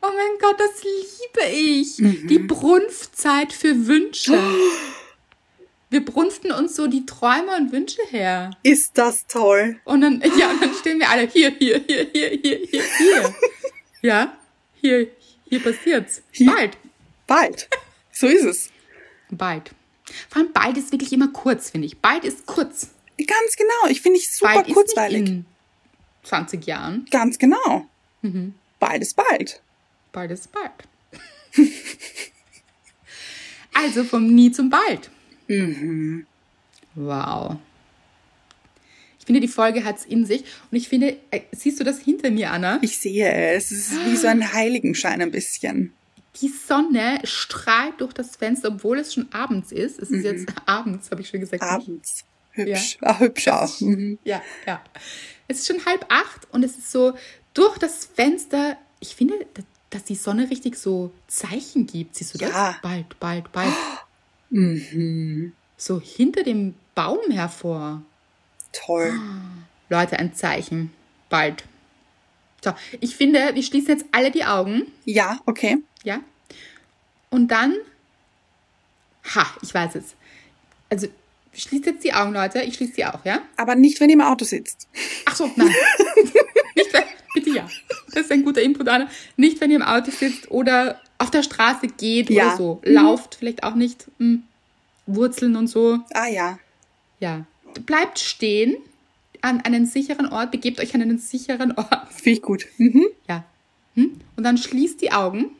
Oh 0.00 0.10
mein 0.14 0.38
Gott, 0.40 0.60
das 0.60 0.84
liebe 0.84 1.50
ich. 1.50 1.96
Die 2.28 2.38
Brunftzeit 2.38 3.52
für 3.52 3.88
Wünsche. 3.88 4.40
Wir 5.90 6.04
brunften 6.04 6.52
uns 6.52 6.76
so 6.76 6.86
die 6.86 7.06
Träume 7.06 7.56
und 7.56 7.72
Wünsche 7.72 8.02
her. 8.10 8.50
Ist 8.62 8.96
das 8.98 9.26
toll. 9.26 9.80
Und 9.84 10.02
dann, 10.02 10.22
ja, 10.38 10.50
und 10.50 10.62
dann 10.62 10.74
stehen 10.74 11.00
wir 11.00 11.08
alle 11.08 11.26
hier, 11.26 11.50
hier, 11.58 11.82
hier, 11.86 12.06
hier, 12.12 12.30
hier, 12.30 12.58
hier, 12.70 12.84
hier. 12.98 13.34
Ja, 14.00 14.38
hier, 14.80 15.08
hier 15.48 15.60
passiert's. 15.60 16.22
Hier. 16.30 16.52
Bald. 16.52 16.76
Bald. 17.26 17.68
So 18.12 18.28
ist 18.28 18.44
es. 18.44 18.70
Bald. 19.30 19.72
Vor 20.28 20.42
allem 20.42 20.52
bald 20.52 20.76
ist 20.76 20.92
wirklich 20.92 21.12
immer 21.12 21.28
kurz, 21.28 21.70
finde 21.70 21.86
ich. 21.86 21.98
Bald 21.98 22.24
ist 22.24 22.46
kurz. 22.46 22.90
Ganz 23.18 23.56
genau. 23.56 23.90
Ich 23.90 24.00
finde 24.00 24.18
ich 24.18 24.30
super 24.30 24.54
Bald 24.54 24.68
ist 24.68 24.74
kurzweilig. 24.74 25.20
nicht 25.22 25.30
in 25.30 25.46
20 26.22 26.66
Jahren. 26.66 27.06
Ganz 27.10 27.38
genau. 27.38 27.86
Mhm. 28.22 28.54
Bald 28.78 29.02
ist 29.02 29.16
bald. 29.16 29.62
Bald 30.12 30.30
ist 30.30 30.50
bald. 30.52 30.72
also 33.72 34.04
vom 34.04 34.26
Nie 34.34 34.52
zum 34.52 34.70
Bald. 34.70 35.10
Mhm. 35.48 36.26
Wow. 36.94 37.56
Ich 39.18 39.26
finde, 39.26 39.40
die 39.40 39.48
Folge 39.48 39.84
hat's 39.84 40.04
in 40.04 40.24
sich. 40.24 40.44
Und 40.70 40.76
ich 40.78 40.88
finde, 40.88 41.16
äh, 41.30 41.40
siehst 41.52 41.78
du 41.80 41.84
das 41.84 42.00
hinter 42.00 42.30
mir, 42.30 42.50
Anna? 42.50 42.78
Ich 42.82 42.98
sehe 42.98 43.30
es. 43.52 43.70
Es 43.70 43.90
ist 43.90 44.06
wie 44.06 44.16
so 44.16 44.26
ein 44.26 44.52
Heiligenschein 44.52 45.20
ein 45.20 45.30
bisschen. 45.30 45.92
Die 46.40 46.48
Sonne 46.48 47.20
strahlt 47.24 48.00
durch 48.00 48.12
das 48.12 48.36
Fenster, 48.36 48.68
obwohl 48.68 48.98
es 48.98 49.12
schon 49.14 49.32
abends 49.32 49.72
ist. 49.72 49.98
Es 49.98 50.10
ist 50.10 50.24
jetzt 50.24 50.46
abends, 50.66 51.10
habe 51.10 51.20
ich 51.22 51.28
schon 51.28 51.40
gesagt. 51.40 51.62
Abends. 51.62 52.24
Hübsch. 52.52 52.98
Ah, 53.02 53.18
hübsch 53.18 53.48
auch. 53.48 53.80
Mhm. 53.80 54.18
Ja, 54.24 54.42
ja. 54.66 54.82
Es 55.48 55.58
ist 55.60 55.66
schon 55.66 55.84
halb 55.86 56.06
acht 56.08 56.46
und 56.52 56.64
es 56.64 56.76
ist 56.78 56.90
so 56.90 57.14
durch 57.54 57.78
das 57.78 58.04
Fenster. 58.04 58.76
Ich 59.00 59.14
finde, 59.16 59.34
da- 59.54 59.62
dass 59.90 60.04
die 60.04 60.16
Sonne 60.16 60.50
richtig 60.50 60.76
so 60.76 61.12
Zeichen 61.28 61.86
gibt. 61.86 62.14
Siehst 62.16 62.34
du 62.34 62.38
das? 62.38 62.50
Ja. 62.50 62.76
Bald, 62.82 63.18
bald, 63.20 63.50
bald. 63.52 63.72
Mhm. 64.50 65.52
So 65.76 66.00
hinter 66.00 66.42
dem 66.42 66.74
Baum 66.94 67.18
hervor. 67.30 68.02
Toll. 68.72 69.12
Leute, 69.88 70.18
ein 70.18 70.34
Zeichen. 70.34 70.92
Bald. 71.28 71.64
So, 72.64 72.72
ich 73.00 73.16
finde, 73.16 73.54
wir 73.54 73.62
schließen 73.62 73.90
jetzt 73.90 74.04
alle 74.12 74.30
die 74.30 74.44
Augen. 74.44 74.82
Ja, 75.04 75.40
okay. 75.46 75.78
Ja? 76.02 76.20
Und 77.30 77.48
dann. 77.48 77.74
Ha, 79.34 79.46
ich 79.62 79.72
weiß 79.72 79.94
es. 79.96 80.14
Also, 80.90 81.08
schließt 81.54 81.86
jetzt 81.86 82.04
die 82.04 82.12
Augen, 82.14 82.32
Leute. 82.32 82.62
Ich 82.62 82.74
schließe 82.76 82.94
sie 82.94 83.04
auch, 83.04 83.24
ja? 83.24 83.42
Aber 83.56 83.74
nicht, 83.74 84.00
wenn 84.00 84.08
ihr 84.08 84.14
im 84.14 84.20
Auto 84.22 84.44
sitzt. 84.44 84.88
Ach 85.26 85.36
so, 85.36 85.50
nein. 85.56 85.68
Nicht, 86.76 86.92
wenn, 86.92 87.02
bitte 87.34 87.50
ja. 87.50 87.68
Das 88.12 88.24
ist 88.24 88.32
ein 88.32 88.44
guter 88.44 88.62
Input, 88.62 88.88
Anna. 88.88 89.08
Nicht, 89.36 89.60
wenn 89.60 89.70
ihr 89.70 89.76
im 89.76 89.82
Auto 89.82 90.10
sitzt 90.12 90.50
oder 90.50 91.00
auf 91.18 91.30
der 91.30 91.42
Straße 91.42 91.88
geht 91.88 92.30
Ja. 92.30 92.46
oder 92.48 92.56
so. 92.56 92.80
Lauft 92.84 93.34
vielleicht 93.34 93.64
auch 93.64 93.74
nicht. 93.74 94.06
Hm. 94.18 94.44
Wurzeln 95.06 95.56
und 95.56 95.66
so. 95.66 95.98
Ah 96.14 96.28
ja. 96.28 96.58
Ja. 97.20 97.44
Bleibt 97.84 98.18
stehen 98.20 98.76
an 99.42 99.60
einen 99.60 99.86
sicheren 99.86 100.26
Ort. 100.26 100.50
Begebt 100.50 100.80
euch 100.80 100.94
an 100.94 101.02
einen 101.02 101.18
sicheren 101.18 101.72
Ort. 101.72 102.12
Finde 102.12 102.30
ich 102.30 102.42
gut. 102.42 102.66
Mhm. 102.78 103.06
Ja. 103.28 103.44
Hm? 103.94 104.20
Und 104.36 104.44
dann 104.44 104.58
schließt 104.58 105.00
die 105.00 105.12
Augen. 105.12 105.50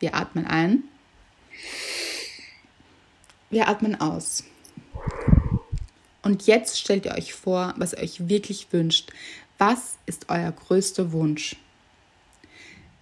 Wir 0.00 0.14
atmen 0.14 0.46
ein. 0.46 0.84
Wir 3.50 3.68
atmen 3.68 4.00
aus. 4.00 4.44
Und 6.22 6.46
jetzt 6.46 6.78
stellt 6.78 7.04
ihr 7.04 7.12
euch 7.12 7.34
vor, 7.34 7.74
was 7.76 7.92
ihr 7.92 7.98
euch 8.00 8.28
wirklich 8.28 8.72
wünscht. 8.72 9.12
Was 9.58 9.98
ist 10.06 10.26
euer 10.28 10.52
größter 10.52 11.12
Wunsch? 11.12 11.56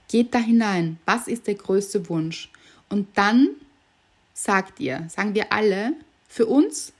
Geht 0.08 0.34
da 0.34 0.38
hinein. 0.38 0.98
Was 1.06 1.28
ist 1.28 1.46
der 1.46 1.54
größte 1.54 2.08
Wunsch? 2.08 2.50
Und 2.88 3.08
dann 3.16 3.50
sagt 4.34 4.80
ihr, 4.80 5.06
sagen 5.08 5.34
wir 5.34 5.52
alle, 5.52 5.94
für 6.28 6.46
uns, 6.46 6.92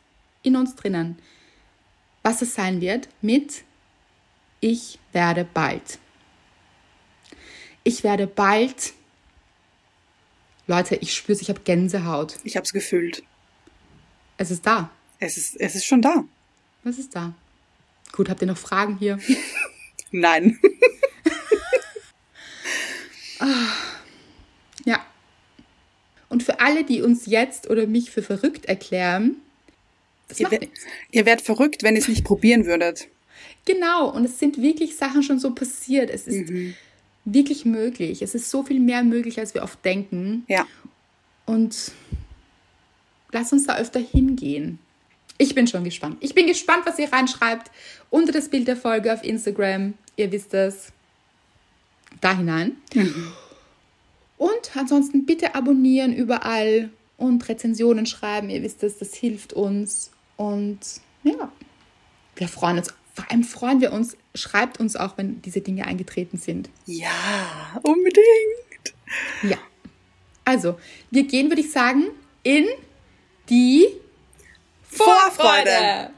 in 0.42 0.56
uns 0.56 0.76
drinnen, 0.76 1.18
was 2.22 2.42
es 2.42 2.54
sein 2.54 2.80
wird 2.80 3.08
mit 3.22 3.64
Ich 4.60 4.98
werde 5.12 5.44
bald. 5.44 5.98
Ich 7.82 8.04
werde 8.04 8.26
bald. 8.26 8.92
Leute, 10.66 10.96
ich 10.96 11.14
spüre 11.14 11.36
es, 11.36 11.42
ich 11.42 11.48
habe 11.48 11.60
Gänsehaut. 11.60 12.36
Ich 12.44 12.56
habe 12.56 12.64
es 12.64 12.72
gefühlt. 12.72 13.22
Es 14.36 14.50
ist 14.50 14.66
da. 14.66 14.90
Es 15.18 15.36
ist, 15.36 15.58
es 15.60 15.74
ist 15.74 15.86
schon 15.86 16.02
da. 16.02 16.24
Was 16.84 16.98
ist 16.98 17.14
da? 17.16 17.34
Gut, 18.12 18.28
habt 18.28 18.40
ihr 18.42 18.46
noch 18.46 18.58
Fragen 18.58 18.96
hier? 18.98 19.18
Nein. 20.10 20.58
Ja. 24.84 25.04
Und 26.28 26.42
für 26.42 26.60
alle, 26.60 26.84
die 26.84 27.02
uns 27.02 27.26
jetzt 27.26 27.68
oder 27.68 27.86
mich 27.86 28.10
für 28.10 28.22
verrückt 28.22 28.66
erklären, 28.66 29.36
ihr, 30.38 30.48
nichts. 30.50 30.80
ihr 31.10 31.26
werdet 31.26 31.44
verrückt, 31.44 31.82
wenn 31.82 31.96
ihr 31.96 32.02
es 32.02 32.08
nicht 32.08 32.24
probieren 32.24 32.66
würdet. 32.66 33.08
Genau, 33.64 34.10
und 34.10 34.24
es 34.24 34.38
sind 34.38 34.60
wirklich 34.60 34.96
Sachen 34.96 35.22
schon 35.22 35.38
so 35.38 35.54
passiert. 35.54 36.10
Es 36.10 36.26
ist 36.26 36.52
wirklich 37.24 37.64
möglich. 37.64 38.22
Es 38.22 38.34
ist 38.34 38.50
so 38.50 38.62
viel 38.62 38.80
mehr 38.80 39.02
möglich, 39.02 39.38
als 39.38 39.54
wir 39.54 39.62
oft 39.62 39.84
denken. 39.84 40.44
Ja. 40.48 40.66
Und 41.46 41.92
lass 43.32 43.52
uns 43.52 43.66
da 43.66 43.76
öfter 43.76 44.00
hingehen. 44.00 44.78
Ich 45.38 45.54
bin 45.54 45.66
schon 45.66 45.84
gespannt. 45.84 46.18
Ich 46.20 46.34
bin 46.34 46.46
gespannt, 46.46 46.82
was 46.84 46.98
ihr 46.98 47.12
reinschreibt 47.12 47.70
unter 48.10 48.32
das 48.32 48.48
Bild 48.48 48.68
der 48.68 48.76
Folge 48.76 49.12
auf 49.12 49.24
Instagram. 49.24 49.94
Ihr 50.16 50.32
wisst 50.32 50.52
es. 50.54 50.92
Da 52.20 52.36
hinein. 52.36 52.76
Und 54.36 54.76
ansonsten 54.76 55.24
bitte 55.24 55.54
abonnieren 55.54 56.12
überall 56.12 56.90
und 57.16 57.48
Rezensionen 57.48 58.06
schreiben. 58.06 58.50
Ihr 58.50 58.62
wisst 58.62 58.82
es, 58.82 58.98
das 58.98 59.14
hilft 59.14 59.52
uns. 59.52 60.10
Und 60.40 60.80
ja, 61.22 61.52
wir 62.34 62.48
freuen 62.48 62.78
uns. 62.78 62.94
Vor 63.14 63.30
allem 63.30 63.44
freuen 63.44 63.82
wir 63.82 63.92
uns. 63.92 64.16
Schreibt 64.34 64.80
uns 64.80 64.96
auch, 64.96 65.18
wenn 65.18 65.42
diese 65.42 65.60
Dinge 65.60 65.86
eingetreten 65.86 66.38
sind. 66.38 66.70
Ja, 66.86 67.78
unbedingt. 67.82 68.24
Ja. 69.42 69.58
Also, 70.46 70.80
wir 71.10 71.24
gehen, 71.24 71.50
würde 71.50 71.60
ich 71.60 71.70
sagen, 71.70 72.04
in 72.42 72.66
die 73.50 73.86
Vorfreude. 74.84 76.10